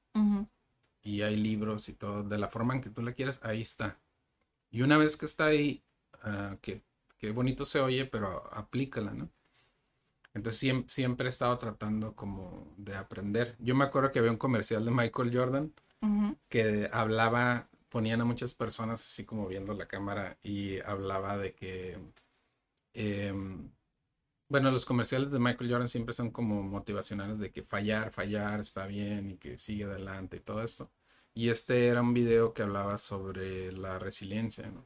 y 1.01 1.21
hay 1.23 1.35
libros 1.37 1.89
y 1.89 1.93
todo, 1.93 2.21
de 2.23 2.37
la 2.37 2.49
forma 2.49 2.75
en 2.75 2.81
que 2.81 2.89
tú 2.91 3.01
la 3.01 3.13
quieras, 3.13 3.39
ahí 3.43 3.61
está. 3.61 3.97
Y 4.77 4.83
una 4.83 4.99
vez 4.99 5.17
que 5.17 5.25
está 5.25 5.47
ahí, 5.47 5.83
ah, 6.21 6.55
que, 6.61 6.83
que 7.17 7.31
bonito 7.31 7.65
se 7.65 7.79
oye, 7.79 8.05
pero 8.05 8.47
aplícala, 8.53 9.11
¿no? 9.11 9.31
Entonces 10.35 10.59
siempre, 10.59 10.91
siempre 10.91 11.25
he 11.25 11.29
estado 11.29 11.57
tratando 11.57 12.15
como 12.15 12.75
de 12.77 12.95
aprender. 12.95 13.55
Yo 13.57 13.73
me 13.73 13.85
acuerdo 13.85 14.11
que 14.11 14.19
había 14.19 14.29
un 14.29 14.37
comercial 14.37 14.85
de 14.85 14.91
Michael 14.91 15.35
Jordan 15.35 15.73
que 16.47 16.89
hablaba, 16.93 17.69
ponían 17.89 18.21
a 18.21 18.25
muchas 18.25 18.53
personas 18.53 19.01
así 19.01 19.25
como 19.25 19.47
viendo 19.47 19.73
la 19.73 19.87
cámara 19.87 20.37
y 20.43 20.79
hablaba 20.81 21.37
de 21.39 21.55
que, 21.55 21.97
em, 22.93 23.71
bueno, 24.49 24.71
los 24.71 24.85
comerciales 24.85 25.31
de 25.31 25.39
Michael 25.39 25.71
Jordan 25.71 25.87
siempre 25.87 26.13
son 26.13 26.31
como 26.31 26.63
motivacionales 26.63 27.39
de 27.39 27.51
que 27.51 27.63
fallar, 27.63 28.11
fallar 28.11 28.59
está 28.59 28.87
bien 28.87 29.31
y 29.31 29.37
que 29.37 29.57
sigue 29.57 29.85
adelante 29.85 30.37
y 30.37 30.41
todo 30.41 30.61
esto. 30.63 30.91
Y 31.37 31.49
este 31.49 31.87
era 31.87 32.01
un 32.01 32.13
video 32.15 32.53
que 32.53 32.63
hablaba 32.63 32.97
sobre 32.97 33.71
la 33.71 33.99
resiliencia, 33.99 34.67
¿no? 34.71 34.83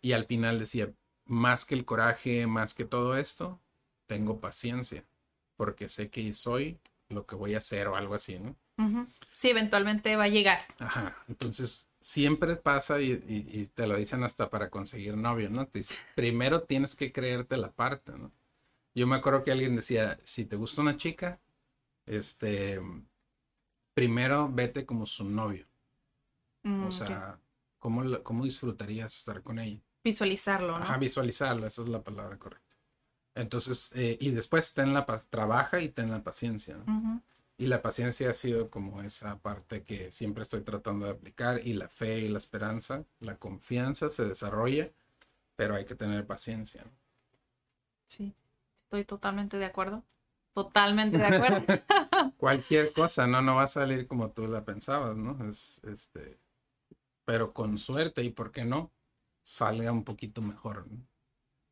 Y 0.00 0.12
al 0.12 0.26
final 0.26 0.58
decía, 0.58 0.92
más 1.26 1.64
que 1.66 1.74
el 1.74 1.84
coraje, 1.84 2.46
más 2.46 2.74
que 2.74 2.84
todo 2.86 3.16
esto, 3.16 3.60
tengo 4.06 4.40
paciencia, 4.40 5.04
porque 5.56 5.88
sé 5.88 6.10
que 6.10 6.32
soy 6.32 6.78
lo 7.10 7.26
que 7.26 7.36
voy 7.36 7.54
a 7.54 7.58
hacer 7.58 7.88
o 7.88 7.96
algo 7.96 8.14
así, 8.14 8.38
¿no? 8.38 8.56
Sí, 9.32 9.50
eventualmente 9.50 10.16
va 10.16 10.24
a 10.24 10.28
llegar. 10.28 10.60
Ajá, 10.78 11.16
entonces 11.28 11.88
siempre 12.00 12.56
pasa 12.56 13.00
y, 13.00 13.12
y- 13.28 13.60
y 13.60 13.66
te 13.66 13.86
lo 13.86 13.96
dicen 13.96 14.24
hasta 14.24 14.50
para 14.50 14.70
conseguir 14.70 15.16
novio, 15.16 15.50
¿no? 15.50 15.66
Te 15.66 15.80
dicen, 15.80 15.96
primero 16.14 16.62
tienes 16.62 16.96
que 16.96 17.12
creerte 17.12 17.56
la 17.56 17.72
parte, 17.72 18.12
¿no? 18.16 18.32
Yo 18.94 19.06
me 19.06 19.16
acuerdo 19.16 19.44
que 19.44 19.52
alguien 19.52 19.76
decía, 19.76 20.18
si 20.24 20.46
te 20.46 20.56
gusta 20.56 20.82
una 20.82 20.96
chica, 20.96 21.40
este, 22.06 22.80
primero 23.98 24.48
vete 24.60 24.86
como 24.86 25.04
su 25.06 25.24
novio, 25.24 25.66
Mm, 26.64 26.86
o 26.86 26.90
sea, 26.90 27.38
¿cómo, 27.78 28.02
la- 28.02 28.22
cómo 28.22 28.44
disfrutarías 28.44 29.14
estar 29.14 29.42
con 29.42 29.58
ella? 29.58 29.80
Visualizarlo, 30.04 30.78
¿no? 30.78 30.84
Ajá, 30.84 30.98
visualizarlo, 30.98 31.66
esa 31.66 31.82
es 31.82 31.88
la 31.88 32.02
palabra 32.02 32.38
correcta. 32.38 32.76
Entonces, 33.34 33.92
eh, 33.94 34.18
y 34.20 34.30
después 34.32 34.74
ten 34.74 34.94
la, 34.94 35.06
trabaja 35.30 35.80
y 35.80 35.90
ten 35.90 36.10
la 36.10 36.22
paciencia, 36.22 36.76
¿no? 36.78 36.84
Ujú. 36.92 37.22
Y 37.58 37.66
la 37.66 37.82
paciencia 37.82 38.30
ha 38.30 38.32
sido 38.34 38.70
como 38.70 39.02
esa 39.02 39.38
parte 39.40 39.84
que 39.84 40.10
siempre 40.12 40.42
estoy 40.44 40.62
tratando 40.62 41.06
de 41.06 41.12
aplicar 41.12 41.66
y 41.66 41.74
la 41.74 41.88
fe 41.88 42.20
y 42.20 42.28
la 42.28 42.38
esperanza, 42.38 43.04
la 43.20 43.36
confianza 43.38 44.08
se 44.10 44.24
desarrolla, 44.26 44.90
pero 45.56 45.76
hay 45.76 45.86
que 45.86 45.96
tener 45.96 46.26
paciencia. 46.26 46.84
Sí, 48.06 48.34
estoy 48.74 49.04
totalmente 49.04 49.56
de 49.56 49.64
acuerdo. 49.66 50.02
Totalmente 50.58 51.18
de 51.18 51.26
acuerdo. 51.26 51.64
Cualquier 52.36 52.92
cosa, 52.92 53.26
¿no? 53.26 53.42
No 53.42 53.56
va 53.56 53.64
a 53.64 53.66
salir 53.66 54.06
como 54.08 54.32
tú 54.32 54.46
la 54.46 54.64
pensabas, 54.64 55.16
¿no? 55.16 55.48
Es, 55.48 55.82
este, 55.84 56.38
pero 57.24 57.52
con 57.54 57.78
suerte 57.78 58.24
y 58.24 58.30
por 58.30 58.52
qué 58.52 58.64
no, 58.64 58.92
salga 59.42 59.92
un 59.92 60.04
poquito 60.04 60.42
mejor. 60.42 60.88
¿no? 60.90 61.06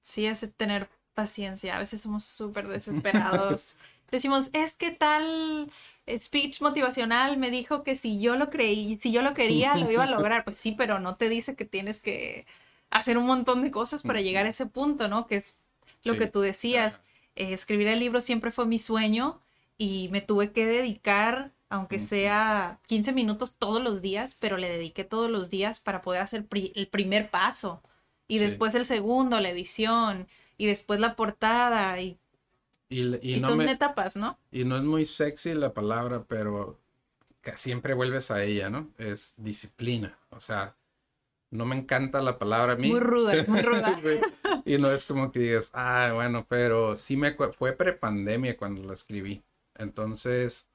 Sí, 0.00 0.26
es 0.26 0.46
tener 0.56 0.88
paciencia. 1.14 1.76
A 1.76 1.78
veces 1.78 2.00
somos 2.00 2.24
súper 2.24 2.68
desesperados. 2.68 3.76
Decimos, 4.10 4.50
es 4.52 4.76
que 4.76 4.92
tal 4.92 5.70
speech 6.08 6.60
motivacional 6.62 7.36
me 7.38 7.50
dijo 7.50 7.82
que 7.82 7.96
si 7.96 8.20
yo 8.20 8.36
lo 8.36 8.50
creí, 8.50 8.98
si 9.02 9.10
yo 9.12 9.22
lo 9.22 9.34
quería, 9.34 9.76
lo 9.76 9.90
iba 9.90 10.04
a 10.04 10.06
lograr. 10.06 10.44
Pues 10.44 10.56
sí, 10.56 10.72
pero 10.72 11.00
no 11.00 11.16
te 11.16 11.28
dice 11.28 11.56
que 11.56 11.64
tienes 11.64 12.00
que 12.00 12.46
hacer 12.90 13.18
un 13.18 13.26
montón 13.26 13.62
de 13.62 13.70
cosas 13.72 14.04
para 14.04 14.20
llegar 14.20 14.46
a 14.46 14.50
ese 14.50 14.66
punto, 14.66 15.08
¿no? 15.08 15.26
Que 15.26 15.36
es 15.36 15.60
lo 16.04 16.12
Sí, 16.12 16.16
que 16.16 16.28
tú 16.28 16.40
decías. 16.40 17.02
Escribir 17.36 17.88
el 17.88 18.00
libro 18.00 18.20
siempre 18.20 18.50
fue 18.52 18.66
mi 18.66 18.78
sueño 18.78 19.40
y 19.78 20.08
me 20.10 20.20
tuve 20.22 20.52
que 20.52 20.66
dedicar, 20.66 21.52
aunque 21.68 21.98
sea 22.00 22.80
15 22.86 23.12
minutos 23.12 23.56
todos 23.58 23.82
los 23.82 24.02
días, 24.02 24.36
pero 24.38 24.56
le 24.56 24.68
dediqué 24.68 25.04
todos 25.04 25.30
los 25.30 25.50
días 25.50 25.80
para 25.80 26.02
poder 26.02 26.22
hacer 26.22 26.46
pri- 26.46 26.72
el 26.76 26.88
primer 26.88 27.30
paso. 27.30 27.82
Y 28.28 28.38
Sí. 28.38 28.44
después 28.44 28.74
el 28.74 28.86
segundo, 28.86 29.40
la 29.40 29.50
edición, 29.50 30.28
y 30.58 30.66
después 30.66 31.00
la 31.00 31.16
portada, 31.16 32.00
y, 32.00 32.18
Y, 32.88 33.02
y 33.16 33.36
y 33.36 33.40
no 33.40 33.50
son 33.50 33.58
me, 33.58 33.72
etapas, 33.72 34.16
¿no? 34.16 34.38
y 34.52 34.64
no 34.64 34.76
es 34.76 34.82
muy 34.82 35.06
sexy 35.06 35.54
la 35.54 35.74
palabra, 35.74 36.24
pero 36.28 36.78
que 37.42 37.56
siempre 37.56 37.94
vuelves 37.94 38.30
a 38.30 38.42
ella, 38.44 38.70
¿no? 38.70 38.90
Es 38.98 39.34
disciplina. 39.38 40.18
O 40.30 40.40
sea, 40.40 40.76
no 41.50 41.64
me 41.64 41.76
encanta 41.76 42.20
la 42.22 42.38
palabra 42.38 42.72
a 42.74 42.76
mí. 42.76 42.90
Muy 42.90 43.00
ruda, 43.00 43.44
muy 43.48 43.62
ruda. 43.62 44.00
Y 44.64 44.78
no 44.78 44.90
es 44.90 45.04
como 45.06 45.30
que 45.30 45.38
digas, 45.38 45.70
ah, 45.74 46.10
bueno, 46.14 46.44
pero 46.48 46.96
sí 46.96 47.16
me 47.16 47.34
fue 47.52 47.72
prepandemia 47.72 48.56
cuando 48.56 48.82
lo 48.82 48.92
escribí. 48.92 49.44
Entonces, 49.76 50.70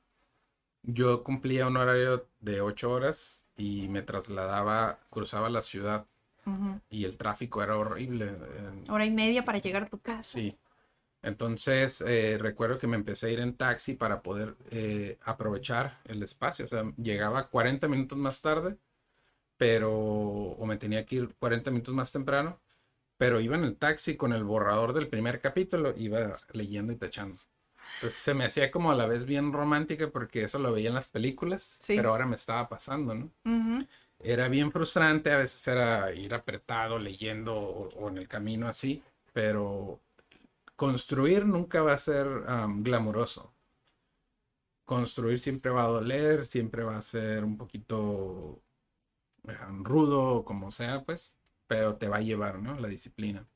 yo 0.83 1.23
cumplía 1.23 1.67
un 1.67 1.77
horario 1.77 2.27
de 2.39 2.61
ocho 2.61 2.91
horas 2.91 3.45
y 3.57 3.87
me 3.89 4.01
trasladaba, 4.01 4.99
cruzaba 5.09 5.49
la 5.49 5.61
ciudad 5.61 6.05
y 6.89 7.05
el 7.05 7.17
tráfico 7.17 7.61
era 7.61 7.77
horrible. 7.77 8.27
en- 8.29 8.89
Hora 8.89 9.05
y 9.05 9.11
media 9.11 9.43
para 9.45 9.59
llegar 9.59 9.83
a 9.83 9.87
tu 9.87 9.99
casa. 9.99 10.23
Sí. 10.23 10.57
Entonces, 11.21 12.01
eh, 12.07 12.37
recuerdo 12.39 12.79
que 12.79 12.87
me 12.87 12.95
empecé 12.95 13.27
a 13.27 13.29
ir 13.29 13.39
en 13.41 13.55
taxi 13.55 13.93
para 13.93 14.21
poder 14.21 14.55
eh, 14.71 15.19
aprovechar 15.23 15.99
el 16.05 16.23
espacio. 16.23 16.65
O 16.65 16.67
sea, 16.67 16.83
llegaba 16.97 17.47
40 17.49 17.87
minutos 17.87 18.17
más 18.17 18.41
tarde, 18.41 18.77
pero, 19.61 19.91
o 19.93 20.65
me 20.65 20.77
tenía 20.77 21.05
que 21.05 21.17
ir 21.17 21.35
40 21.39 21.69
minutos 21.69 21.93
más 21.93 22.11
temprano, 22.11 22.59
pero 23.17 23.39
iba 23.41 23.55
en 23.55 23.63
el 23.63 23.77
taxi 23.77 24.17
con 24.17 24.33
el 24.33 24.43
borrador 24.43 24.93
del 24.93 25.07
primer 25.07 25.41
capítulo, 25.41 25.93
iba 25.97 26.33
leyendo 26.53 26.93
y 26.93 26.97
tachando. 26.97 27.37
Entonces 27.95 28.19
se 28.19 28.33
me 28.33 28.45
hacía 28.45 28.71
como 28.71 28.91
a 28.91 28.95
la 28.95 29.05
vez 29.07 29.25
bien 29.25 29.53
romántica 29.53 30.09
porque 30.11 30.43
eso 30.43 30.59
lo 30.59 30.71
veía 30.73 30.89
en 30.89 30.95
las 30.95 31.09
películas, 31.09 31.77
Sí. 31.81 31.95
pero 31.95 32.09
ahora 32.09 32.25
me 32.25 32.35
estaba 32.35 32.69
pasando, 32.69 33.13
¿no? 33.15 33.29
Era 34.19 34.47
bien 34.49 34.71
frustrante, 34.71 35.31
a 35.31 35.37
veces 35.37 35.67
era 35.67 36.13
ir 36.13 36.33
apretado 36.33 36.99
leyendo 36.99 37.55
o, 37.55 37.89
o 37.99 38.09
en 38.09 38.17
el 38.17 38.27
camino 38.27 38.67
así, 38.67 39.03
pero 39.33 39.99
construir 40.75 41.45
nunca 41.45 41.83
va 41.83 41.93
a 41.93 41.97
ser 41.99 42.27
am, 42.47 42.83
glamuroso. 42.83 43.51
Construir 44.85 45.39
siempre 45.39 45.71
va 45.71 45.83
a 45.83 45.87
doler, 45.87 46.45
siempre 46.45 46.83
va 46.83 46.97
a 46.97 47.01
ser 47.01 47.43
un 47.43 47.57
poquito 47.57 48.61
rudo, 49.83 50.43
como 50.45 50.71
sea, 50.71 51.03
pues, 51.03 51.35
pero 51.67 51.97
te 51.97 52.07
va 52.07 52.17
a 52.17 52.21
llevar, 52.21 52.59
¿no? 52.59 52.79
La 52.79 52.87
disciplina. 52.87 53.47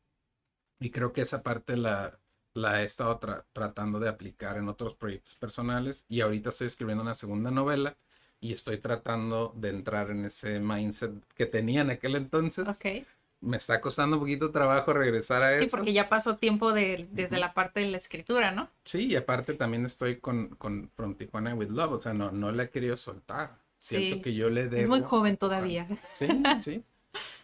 Y 0.79 0.91
creo 0.91 1.13
que 1.13 1.21
esa 1.21 1.43
parte 1.43 1.77
la, 1.77 2.19
la 2.53 2.81
he 2.81 2.85
estado 2.85 3.19
tra- 3.19 3.45
tratando 3.53 3.99
de 3.99 4.09
aplicar 4.09 4.57
en 4.57 4.67
otros 4.69 4.93
proyectos 4.95 5.35
personales 5.35 6.05
y 6.07 6.21
ahorita 6.21 6.49
estoy 6.49 6.67
escribiendo 6.67 7.03
una 7.03 7.13
segunda 7.13 7.51
novela 7.51 7.97
y 8.41 8.51
estoy 8.51 8.77
tratando 8.77 9.53
de 9.55 9.69
entrar 9.69 10.11
en 10.11 10.25
ese 10.25 10.59
mindset 10.59 11.13
que 11.35 11.45
tenía 11.45 11.81
en 11.81 11.91
aquel 11.91 12.15
entonces. 12.15 12.67
Ok. 12.67 13.05
Me 13.41 13.57
está 13.57 13.79
costando 13.79 14.15
un 14.15 14.21
poquito 14.21 14.51
trabajo 14.51 14.91
regresar 14.93 15.43
a 15.43 15.57
Sí, 15.59 15.65
eso. 15.65 15.77
porque 15.77 15.93
ya 15.93 16.09
pasó 16.09 16.37
tiempo 16.37 16.73
de- 16.73 17.07
desde 17.11 17.37
la 17.39 17.53
parte 17.53 17.81
de 17.81 17.91
la 17.91 17.97
escritura, 17.97 18.51
¿no? 18.51 18.69
Sí, 18.83 19.07
y 19.07 19.15
aparte 19.15 19.53
también 19.53 19.85
estoy 19.85 20.19
con, 20.19 20.49
con 20.55 20.89
From 20.89 21.15
Tijuana 21.15 21.53
with 21.53 21.69
Love, 21.69 21.93
o 21.93 21.99
sea, 21.99 22.13
no, 22.13 22.31
no 22.31 22.51
la 22.51 22.63
he 22.63 22.69
querido 22.69 22.97
soltar. 22.97 23.59
Siento 23.85 24.15
Sí. 24.15 24.21
que 24.21 24.33
yo 24.33 24.49
le 24.49 24.63
Es 24.63 24.71
debo. 24.71 24.89
muy 24.89 25.01
joven 25.01 25.37
todavía. 25.37 25.87
Sí, 26.07 26.27
sí. 26.61 26.83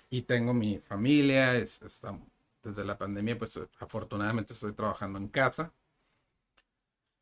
Y 0.09 0.23
tengo 0.23 0.53
mi 0.53 0.79
familia, 0.79 1.55
es, 1.55 1.81
está- 1.83 2.19
desde 2.63 2.85
la 2.85 2.97
pandemia, 2.97 3.37
pues 3.37 3.59
afortunadamente 3.79 4.53
estoy 4.53 4.73
trabajando 4.73 5.19
en 5.19 5.29
casa. 5.29 5.73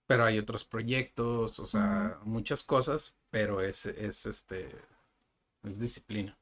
Pero 0.07 0.25
hay 0.25 0.37
otros 0.39 0.65
proyectos, 0.65 1.57
o 1.59 1.65
sea, 1.65 2.19
muchas 2.25 2.63
cosas, 2.63 3.15
pero 3.29 3.61
es, 3.61 3.85
es 3.85 4.25
este, 4.25 4.69
es 5.63 5.79
disciplina. 5.79 6.37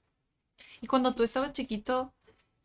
Y 0.81 0.87
cuando 0.87 1.13
tú 1.15 1.23
estabas 1.23 1.53
chiquito, 1.53 2.13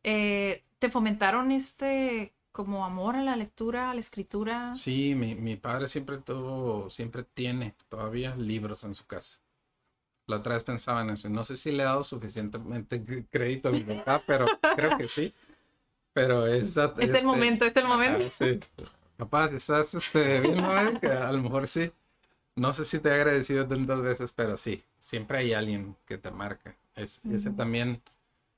eh, 0.02 0.64
¿te 0.78 0.88
fomentaron 0.90 1.52
este 1.52 2.34
como 2.52 2.84
amor 2.84 3.16
a 3.16 3.22
la 3.22 3.36
lectura, 3.36 3.90
a 3.90 3.94
la 3.94 4.00
escritura? 4.00 4.82
Sí, 4.82 5.14
mi, 5.14 5.34
mi 5.34 5.56
padre 5.56 5.86
siempre 5.86 6.18
tuvo, 6.18 6.90
siempre 6.90 7.24
tiene 7.24 7.74
todavía 7.88 8.34
libros 8.36 8.84
en 8.84 8.94
su 8.94 9.06
casa. 9.06 9.38
La 10.26 10.36
otra 10.36 10.54
vez 10.54 10.64
pensaba 10.64 11.02
en 11.02 11.10
eso. 11.10 11.28
No 11.28 11.44
sé 11.44 11.56
si 11.56 11.72
le 11.72 11.82
he 11.82 11.86
dado 11.86 12.04
suficientemente 12.04 13.04
cr- 13.04 13.26
crédito 13.30 13.68
a 13.68 13.72
mi 13.72 13.82
papá, 13.82 14.22
pero 14.26 14.46
creo 14.76 14.96
que 14.96 15.08
sí. 15.08 15.34
Pero 16.12 16.46
es... 16.46 16.78
Es 16.98 17.10
el 17.10 17.24
momento, 17.24 17.64
es 17.64 17.76
el 17.76 17.86
momento. 17.86 18.28
sí. 18.34 18.60
Papá, 19.16 19.48
si 19.48 19.56
estás 19.56 19.94
este, 19.94 20.40
viendo, 20.40 21.00
que 21.00 21.08
a 21.08 21.32
lo 21.32 21.42
mejor 21.42 21.68
sí. 21.68 21.92
No 22.56 22.72
sé 22.72 22.84
si 22.84 22.98
te 23.00 23.08
he 23.10 23.14
agradecido 23.14 23.66
tantas 23.66 24.02
veces, 24.02 24.32
pero 24.32 24.56
sí. 24.56 24.82
Siempre 24.98 25.38
hay 25.38 25.52
alguien 25.54 25.96
que 26.06 26.18
te 26.18 26.30
marca. 26.30 26.76
Es, 26.94 27.24
Ese 27.26 27.50
también... 27.50 28.02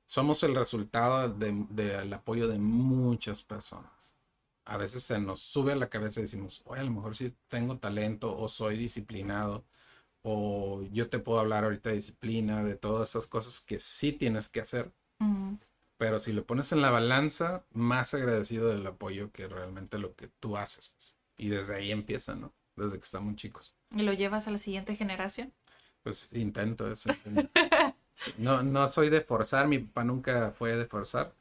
Somos 0.06 0.42
el 0.44 0.54
resultado 0.54 1.28
de- 1.28 1.66
del 1.70 2.12
apoyo 2.12 2.48
de 2.48 2.58
muchas 2.58 3.42
personas 3.42 3.90
a 4.66 4.76
veces 4.76 5.02
se 5.02 5.18
nos 5.20 5.40
sube 5.40 5.72
a 5.72 5.76
la 5.76 5.88
cabeza 5.90 6.20
y 6.20 6.24
decimos, 6.24 6.62
oye, 6.66 6.80
a 6.80 6.84
lo 6.84 6.90
mejor 6.90 7.16
sí 7.16 7.34
tengo 7.48 7.78
talento 7.78 8.36
o 8.36 8.48
soy 8.48 8.76
disciplinado 8.78 9.64
o 10.24 10.84
yo 10.92 11.10
te 11.10 11.20
puedo 11.20 11.40
hablar 11.40 11.64
ahorita 11.64 11.90
de 11.90 11.96
disciplina, 11.96 12.64
de 12.64 12.76
todas 12.76 13.10
esas 13.10 13.28
cosas 13.28 13.60
que 13.62 13.80
sí 13.80 14.12
tienes 14.14 14.48
que 14.50 14.62
hacer, 14.62 14.92
Mm, 15.20 15.58
pero 15.96 16.18
si 16.18 16.32
lo 16.32 16.44
pones 16.44 16.72
en 16.72 16.82
la 16.82 16.90
balanza, 16.90 17.64
más 17.72 18.14
agradecido 18.14 18.68
del 18.68 18.86
apoyo 18.86 19.30
que 19.32 19.46
realmente 19.48 19.98
lo 19.98 20.14
que 20.14 20.28
tú 20.40 20.56
haces. 20.56 20.90
pues. 20.96 21.16
Y 21.36 21.48
desde 21.48 21.76
ahí 21.76 21.90
empieza, 21.92 22.34
¿no? 22.34 22.52
Desde 22.76 22.98
que 22.98 23.04
estamos 23.04 23.36
chicos. 23.36 23.74
¿Y 23.90 24.02
lo 24.02 24.12
llevas 24.12 24.46
a 24.46 24.50
la 24.50 24.58
siguiente 24.58 24.94
generación? 24.96 25.52
Pues 26.02 26.32
intento 26.34 26.90
eso. 26.90 27.10
No, 28.38 28.62
no 28.62 28.86
soy 28.86 29.10
de 29.10 29.22
forzar, 29.22 29.66
mi 29.66 29.80
papá 29.80 30.04
nunca 30.04 30.52
fue 30.52 30.76
de 30.76 30.86
forzar, 30.86 31.34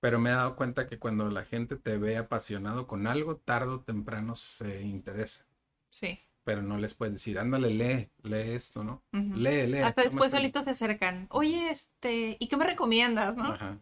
pero 0.00 0.18
me 0.20 0.30
he 0.30 0.34
dado 0.34 0.56
cuenta 0.56 0.88
que 0.88 0.98
cuando 0.98 1.30
la 1.30 1.44
gente 1.44 1.76
te 1.76 1.98
ve 1.98 2.16
apasionado 2.18 2.86
con 2.86 3.06
algo, 3.06 3.36
tarde 3.38 3.70
o 3.74 3.80
temprano 3.80 4.34
se 4.36 4.82
interesa. 4.82 5.46
Sí. 5.90 6.25
Pero 6.46 6.62
no 6.62 6.78
les 6.78 6.94
puedes 6.94 7.12
decir, 7.12 7.40
ándale, 7.40 7.70
lee, 7.70 8.08
lee 8.22 8.52
esto, 8.54 8.84
¿no? 8.84 9.02
Lee, 9.10 9.66
lee. 9.66 9.78
Hasta 9.78 10.02
después 10.02 10.30
solitos 10.30 10.62
se 10.62 10.70
acercan. 10.70 11.26
Oye, 11.30 11.70
este, 11.70 12.36
¿y 12.38 12.46
qué 12.46 12.56
me 12.56 12.64
recomiendas, 12.64 13.36
no? 13.36 13.46
Ajá. 13.54 13.80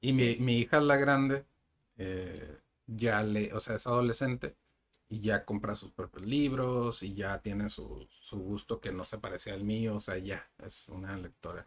Y 0.00 0.12
mi, 0.12 0.36
mi 0.36 0.58
hija, 0.58 0.80
la 0.80 0.94
grande, 0.94 1.44
eh, 1.96 2.56
ya 2.86 3.20
lee, 3.24 3.50
o 3.52 3.58
sea, 3.58 3.74
es 3.74 3.88
adolescente 3.88 4.54
y 5.08 5.18
ya 5.18 5.44
compra 5.44 5.74
sus 5.74 5.90
propios 5.90 6.24
libros 6.24 7.02
y 7.02 7.14
ya 7.14 7.40
tiene 7.40 7.68
su, 7.68 8.06
su 8.20 8.38
gusto 8.38 8.78
que 8.80 8.92
no 8.92 9.04
se 9.04 9.18
parece 9.18 9.50
al 9.50 9.64
mío, 9.64 9.96
o 9.96 10.00
sea, 10.00 10.18
ya 10.18 10.48
es 10.64 10.88
una 10.90 11.16
lectora. 11.16 11.66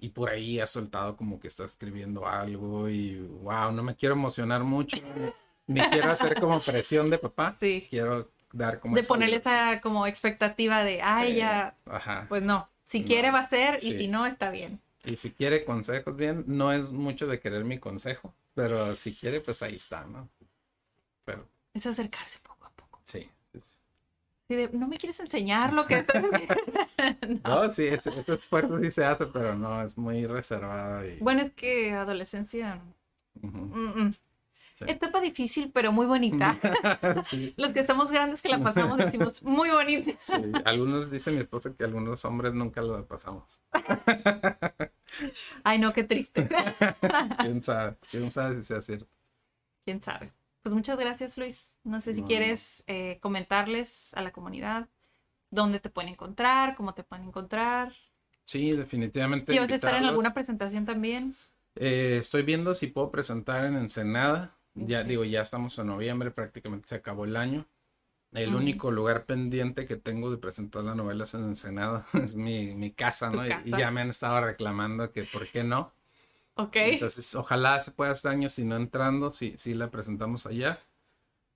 Y 0.00 0.08
por 0.08 0.30
ahí 0.30 0.58
ha 0.58 0.66
soltado 0.66 1.16
como 1.16 1.38
que 1.38 1.46
está 1.46 1.64
escribiendo 1.64 2.26
algo 2.26 2.88
y 2.88 3.20
wow, 3.20 3.70
no 3.70 3.84
me 3.84 3.94
quiero 3.94 4.16
emocionar 4.16 4.64
mucho, 4.64 4.96
ni 5.68 5.80
quiero 5.80 6.10
hacer 6.10 6.40
como 6.40 6.58
presión 6.58 7.08
de 7.08 7.18
papá, 7.18 7.56
Sí. 7.60 7.86
quiero 7.88 8.32
dar 8.54 8.80
como 8.80 8.94
De 8.94 9.00
esa 9.00 9.08
ponerle 9.08 9.36
esa 9.36 9.80
como 9.80 10.06
expectativa 10.06 10.84
de, 10.84 11.02
ay, 11.02 11.32
Sí, 11.32 11.36
ya, 11.38 11.76
Ajá. 11.86 12.26
pues 12.28 12.42
no. 12.42 12.68
Si 12.84 13.00
No, 13.00 13.06
quiere 13.06 13.30
va 13.30 13.40
a 13.40 13.48
ser 13.48 13.78
y 13.82 13.98
si 13.98 14.08
no, 14.08 14.26
está 14.26 14.50
bien. 14.50 14.80
Y 15.04 15.16
si 15.16 15.32
quiere 15.32 15.64
consejos, 15.64 16.16
bien, 16.16 16.44
no 16.46 16.72
es 16.72 16.92
mucho 16.92 17.26
de 17.26 17.38
querer 17.40 17.64
mi 17.64 17.78
consejo, 17.78 18.34
pero 18.54 18.94
si 18.94 19.14
quiere, 19.14 19.40
pues 19.40 19.62
ahí 19.62 19.76
está, 19.76 20.04
¿no? 20.06 20.28
Pero 21.24 21.46
Es 21.74 21.86
acercarse 21.86 22.38
poco 22.42 22.66
a 22.66 22.70
poco. 22.70 23.00
sí. 23.02 23.20
sí, 23.52 23.60
sí. 23.60 23.76
Sí, 24.48 24.56
de, 24.56 24.68
no 24.74 24.86
me 24.86 24.98
quieres 24.98 25.18
enseñar 25.20 25.72
lo 25.72 25.86
que 25.86 25.98
estás 25.98 26.22
No, 27.44 27.70
sí, 27.70 27.86
ese, 27.86 28.10
ese 28.18 28.34
esfuerzo 28.34 28.78
sí 28.78 28.90
se 28.90 29.04
hace, 29.04 29.26
pero 29.26 29.54
no, 29.54 29.82
es 29.82 29.96
muy 29.96 30.26
reservada 30.26 31.06
y... 31.06 31.18
Bueno, 31.20 31.42
es 31.42 31.52
que 31.52 31.92
adolescencia. 31.92 32.80
Mm, 33.42 34.00
mm. 34.02 34.14
Sí. 34.74 34.84
Etapa 34.86 35.20
difícil, 35.20 35.70
pero 35.72 35.92
muy 35.92 36.06
bonita. 36.06 36.56
Sí. 37.24 37.54
Los 37.56 37.72
que 37.72 37.80
estamos 37.80 38.10
grandes 38.10 38.42
que 38.42 38.48
la 38.48 38.58
pasamos 38.58 38.98
decimos 38.98 39.42
muy 39.42 39.70
bonita. 39.70 40.12
Sí, 40.18 40.34
Algunos, 40.64 41.10
dice 41.10 41.30
mi 41.30 41.40
esposa 41.40 41.74
que 41.74 41.84
algunos 41.84 42.24
hombres 42.24 42.52
nunca 42.52 42.82
la 42.82 43.02
pasamos. 43.02 43.62
Ay, 45.64 45.78
no, 45.78 45.92
qué 45.92 46.04
triste. 46.04 46.48
¿Quién 47.38 47.62
sabe? 47.62 47.96
¿Quién 48.10 48.30
sabe 48.30 48.54
si 48.54 48.62
sea 48.62 48.80
cierto? 48.80 49.06
Quién 49.84 50.02
sabe. 50.02 50.32
Pues 50.62 50.74
muchas 50.74 50.98
gracias, 50.98 51.36
Luis. 51.38 51.78
No 51.84 52.00
sé 52.00 52.14
si 52.14 52.22
No, 52.22 52.26
quieres 52.26 52.84
eh, 52.86 53.18
comentarles 53.20 54.14
a 54.14 54.22
la 54.22 54.32
comunidad 54.32 54.88
dónde 55.50 55.78
te 55.78 55.90
pueden 55.90 56.12
encontrar, 56.12 56.74
cómo 56.74 56.94
te 56.94 57.04
pueden 57.04 57.26
encontrar. 57.26 57.92
Sí, 58.44 58.72
definitivamente. 58.72 59.52
Si 59.52 59.58
vas 59.58 59.70
a 59.70 59.74
estar 59.74 59.94
en 59.94 60.04
alguna 60.04 60.34
presentación 60.34 60.84
también. 60.84 61.34
Eh, 61.76 62.16
estoy 62.20 62.42
viendo 62.42 62.74
si 62.74 62.88
puedo 62.88 63.10
presentar 63.10 63.64
en 63.64 63.76
Ensenada. 63.76 64.53
Ya 64.74 65.04
digo, 65.04 65.24
ya 65.24 65.40
estamos 65.42 65.78
en 65.78 65.86
noviembre, 65.88 66.30
prácticamente 66.30 66.88
se 66.88 66.96
acabó 66.96 67.24
el 67.24 67.36
año. 67.36 67.66
El 68.32 68.54
único 68.54 68.90
lugar 68.90 69.26
pendiente 69.26 69.86
que 69.86 69.96
tengo 69.96 70.30
de 70.30 70.38
presentar 70.38 70.84
la 70.84 70.94
novela 70.94 71.24
es 71.24 71.34
en 71.34 71.44
Ensenada, 71.44 72.06
es 72.14 72.36
mi, 72.36 72.74
mi 72.74 72.92
casa, 72.92 73.30
¿no? 73.30 73.46
Y- 73.46 73.50
Y, 73.64 73.70
casa. 73.70 73.78
ya 73.78 73.90
me 73.90 74.02
han 74.02 74.10
estado 74.10 74.40
reclamando 74.44 75.12
que 75.12 75.24
por 75.24 75.48
qué 75.50 75.64
no. 75.64 75.92
Ok. 76.56 76.76
Entonces, 76.80 77.34
ojalá 77.34 77.80
se 77.80 77.92
pueda 77.92 78.12
este 78.12 78.28
año, 78.28 78.48
si 78.48 78.64
no 78.64 78.76
entrando, 78.76 79.30
si, 79.30 79.56
si 79.56 79.74
la 79.74 79.90
presentamos 79.90 80.46
allá. 80.46 80.80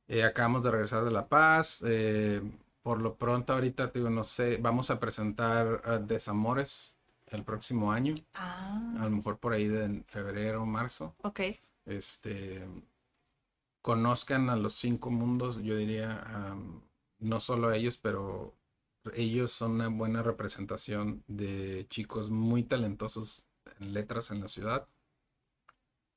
Eh, 0.09 0.25
acabamos 0.25 0.63
de 0.65 0.71
regresar 0.71 1.05
de 1.05 1.11
La 1.11 1.29
Paz. 1.29 1.83
eh, 1.87 2.43
por 2.83 3.01
lo 3.03 3.17
pronto, 3.17 3.53
ahorita, 3.53 3.89
digo, 3.89 4.11
no 4.11 4.25
sé, 4.25 4.57
vamos 4.59 4.91
a 4.91 4.99
presentar 5.01 5.83
eh, 5.87 5.99
Desamores 6.07 6.97
el 7.29 7.45
próximo 7.45 7.93
año. 7.93 8.15
Ah, 8.35 8.81
A 9.01 9.05
lo 9.05 9.11
mejor 9.11 9.39
por 9.39 9.53
ahí 9.53 9.69
de 9.69 10.03
febrero 10.07 10.63
o 10.63 10.67
marzo. 10.67 11.15
ok. 11.23 11.41
Este, 11.87 12.67
conozcan 13.89 14.51
a 14.51 14.57
los 14.57 14.75
cinco 14.75 15.09
mundos, 15.11 15.63
yo 15.63 15.75
diría, 15.75 16.55
no 17.21 17.41
solo 17.41 17.69
a 17.69 17.77
ellos, 17.79 17.97
pero 17.97 18.55
ellos 19.15 19.51
son 19.51 19.71
una 19.73 19.89
buena 19.89 20.23
representación 20.23 21.25
de 21.27 21.87
chicos 21.89 22.31
muy 22.31 22.65
talentosos 22.65 23.47
en 23.81 23.95
letras 23.95 24.31
en 24.31 24.41
la 24.43 24.49
ciudad. 24.49 24.87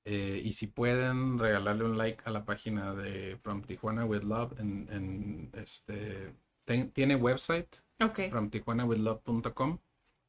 Eh, 0.03 0.41
y 0.43 0.52
si 0.52 0.68
pueden 0.68 1.39
regalarle 1.39 1.85
un 1.85 1.98
like 1.98 2.22
a 2.26 2.31
la 2.31 2.43
página 2.43 2.93
de 2.93 3.38
From 3.41 3.61
Tijuana 3.61 4.03
with 4.03 4.23
Love, 4.23 4.60
en, 4.60 4.88
en, 4.91 5.49
este, 5.53 6.34
ten- 6.65 6.91
tiene 6.91 7.15
website, 7.15 7.69
Ok. 8.03 8.19
fromtijuanawithlove.com 8.31 9.77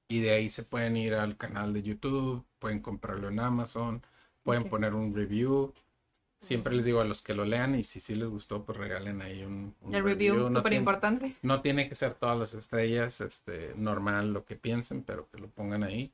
y 0.09 0.21
de 0.21 0.31
ahí 0.31 0.49
se 0.49 0.63
pueden 0.63 0.97
ir 0.97 1.15
al 1.15 1.37
canal 1.37 1.73
de 1.73 1.83
YouTube, 1.83 2.45
pueden 2.61 2.81
comprarlo 2.81 3.31
en 3.31 3.41
Amazon, 3.41 4.01
pueden 4.45 4.69
poner 4.69 4.95
un 4.95 5.13
review. 5.13 5.75
Siempre 6.43 6.75
les 6.75 6.85
digo 6.85 7.01
a 7.01 7.05
los 7.05 7.23
que 7.23 7.35
lo 7.35 7.45
lean 7.45 7.77
y 7.77 7.85
si 7.85 8.01
sí 8.01 8.15
les 8.17 8.29
gustó, 8.29 8.65
pues 8.65 8.77
regalen 8.77 9.23
ahí 9.23 9.45
un, 9.45 9.75
un 9.81 9.95
El 9.95 10.03
review, 10.03 10.35
No 10.37 10.49
súper 10.49 10.63
tiene- 10.65 10.77
importante. 10.77 11.37
No 11.43 11.61
tiene 11.63 11.89
que 11.89 11.95
ser 11.95 12.15
todas 12.15 12.37
las 12.39 12.53
estrellas, 12.55 13.21
este, 13.21 13.75
normal 13.77 14.33
lo 14.33 14.45
que 14.45 14.57
piensen, 14.57 15.05
pero 15.05 15.29
que 15.31 15.39
lo 15.39 15.49
pongan 15.49 15.85
ahí 15.85 16.13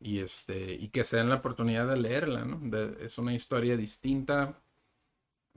y 0.00 0.20
este 0.20 0.72
y 0.74 0.88
que 0.88 1.04
se 1.04 1.16
den 1.18 1.28
la 1.28 1.34
oportunidad 1.36 1.86
de 1.88 1.96
leerla, 1.98 2.44
¿no? 2.44 2.58
De- 2.62 3.04
es 3.04 3.18
una 3.18 3.34
historia 3.34 3.76
distinta 3.76 4.62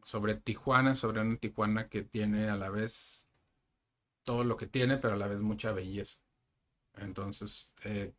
sobre 0.01 0.35
Tijuana, 0.35 0.95
sobre 0.95 1.21
una 1.21 1.37
Tijuana 1.37 1.87
que 1.87 2.01
tiene 2.03 2.49
a 2.49 2.57
la 2.57 2.69
vez 2.69 3.29
todo 4.23 4.43
lo 4.43 4.57
que 4.57 4.67
tiene, 4.67 4.97
pero 4.97 5.13
a 5.13 5.17
la 5.17 5.27
vez 5.27 5.39
mucha 5.41 5.71
belleza. 5.71 6.21
Entonces, 6.97 7.71
eh, 7.85 8.13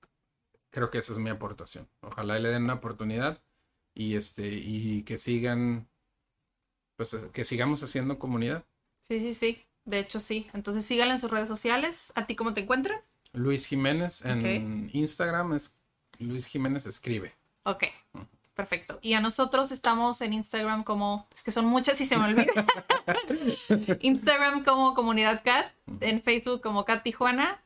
creo 0.71 0.91
que 0.91 0.99
esa 0.99 1.13
es 1.13 1.19
mi 1.19 1.31
aportación. 1.31 1.89
Ojalá 2.01 2.39
le 2.39 2.49
den 2.51 2.65
una 2.65 2.75
oportunidad 2.75 3.43
y 3.95 4.17
este 4.17 4.49
y 4.49 5.03
que 5.03 5.19
sigan 5.19 5.89
pues 6.97 7.17
que 7.33 7.45
sigamos 7.45 7.83
haciendo 7.83 8.19
comunidad. 8.19 8.65
Sí, 9.01 9.21
sí, 9.21 9.35
sí. 9.35 9.63
De 9.85 9.99
hecho, 9.99 10.21
sí. 10.21 10.49
Entonces 10.55 10.85
síganlo 10.85 11.15
en 11.15 11.21
sus 11.21 11.31
redes 11.31 11.49
sociales. 11.49 12.13
¿A 12.17 12.27
ti 12.27 12.37
cómo 12.37 12.55
te 12.55 12.63
encuentran? 12.63 13.01
Luis 13.33 13.67
Jiménez 13.67 14.25
en 14.25 14.91
Instagram 14.93 15.55
es 15.55 15.75
Luis 16.19 16.47
Jiménez 16.47 16.87
escribe. 16.87 17.35
Ok. 17.65 17.85
Perfecto. 18.55 19.01
Y 19.03 19.15
a 19.15 19.21
nosotros 19.21 19.73
estamos 19.73 20.21
en 20.21 20.33
Instagram 20.33 20.85
como, 20.85 21.27
es 21.35 21.43
que 21.43 21.51
son 21.51 21.67
muchas 21.67 22.01
y 22.01 22.07
se 22.07 22.17
me 22.17 22.27
olvida. 22.27 22.67
Instagram 24.01 24.63
como 24.65 24.95
Comunidad 24.95 25.43
Cat, 25.43 25.73
en 26.01 26.23
Facebook 26.23 26.61
como 26.61 26.85
Cat 26.85 27.03
Tijuana, 27.03 27.61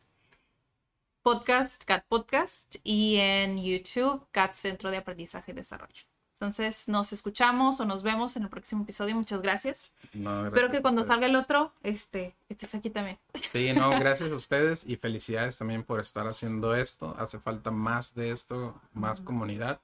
Podcast 1.23 1.85
Cat 1.85 2.07
Podcast 2.09 2.77
y 2.85 3.17
en 3.17 3.63
YouTube 3.63 4.27
Cat 4.33 4.55
Centro 4.55 4.91
de 4.91 4.97
Aprendizaje 4.97 5.53
y 5.53 5.55
Desarrollo. 5.55 6.08
Entonces 6.41 6.89
nos 6.89 7.13
escuchamos 7.13 7.81
o 7.81 7.85
nos 7.85 8.05
vemos 8.05 8.37
en 8.37 8.45
el 8.45 8.49
próximo 8.49 8.85
episodio. 8.85 9.17
Muchas 9.17 9.43
gracias. 9.43 9.91
No, 10.13 10.47
Espero 10.47 10.51
gracias 10.69 10.71
que 10.71 10.77
a 10.79 10.83
cuando 10.83 11.03
salga 11.03 11.27
el 11.27 11.35
otro, 11.35 11.73
este, 11.83 12.37
estés 12.49 12.77
aquí 12.77 12.91
también. 12.91 13.19
Sí, 13.51 13.73
no, 13.73 13.91
gracias 13.99 14.31
a 14.31 14.37
ustedes 14.37 14.87
y 14.87 14.97
felicidades 14.97 15.59
también 15.59 15.83
por 15.83 15.99
estar 15.99 16.29
haciendo 16.29 16.77
esto. 16.77 17.13
Hace 17.19 17.41
falta 17.41 17.73
más 17.73 18.15
de 18.15 18.31
esto, 18.31 18.81
más 18.93 19.21
comunidad. 19.21 19.81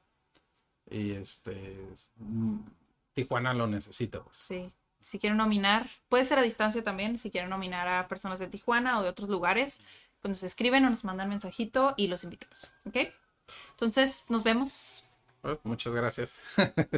Y 0.88 1.10
este, 1.12 1.88
es- 1.92 2.12
mm, 2.18 2.58
Tijuana 3.14 3.52
lo 3.52 3.66
necesita, 3.66 4.22
pues. 4.22 4.36
Sí. 4.36 4.70
Si 5.00 5.18
quieren 5.18 5.36
nominar, 5.38 5.90
puede 6.08 6.24
ser 6.24 6.38
a 6.38 6.42
distancia 6.42 6.84
también, 6.84 7.18
si 7.18 7.30
quieren 7.32 7.50
nominar 7.50 7.88
a 7.88 8.06
personas 8.06 8.38
de 8.38 8.46
Tijuana 8.46 8.98
o 9.00 9.02
de 9.02 9.08
otros 9.08 9.28
lugares, 9.28 9.80
pues 10.22 10.30
nos 10.30 10.42
escriben 10.44 10.84
o 10.84 10.90
nos 10.90 11.04
mandan 11.04 11.28
mensajito 11.28 11.94
y 11.96 12.06
los 12.06 12.22
invitamos. 12.22 12.70
¿Ok? 12.86 12.96
Entonces, 13.72 14.26
nos 14.28 14.44
vemos. 14.44 15.04
Muchas 15.64 15.94
gracias. 15.94 16.44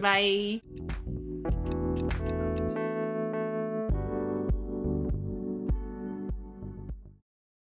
Bye. 0.00 0.62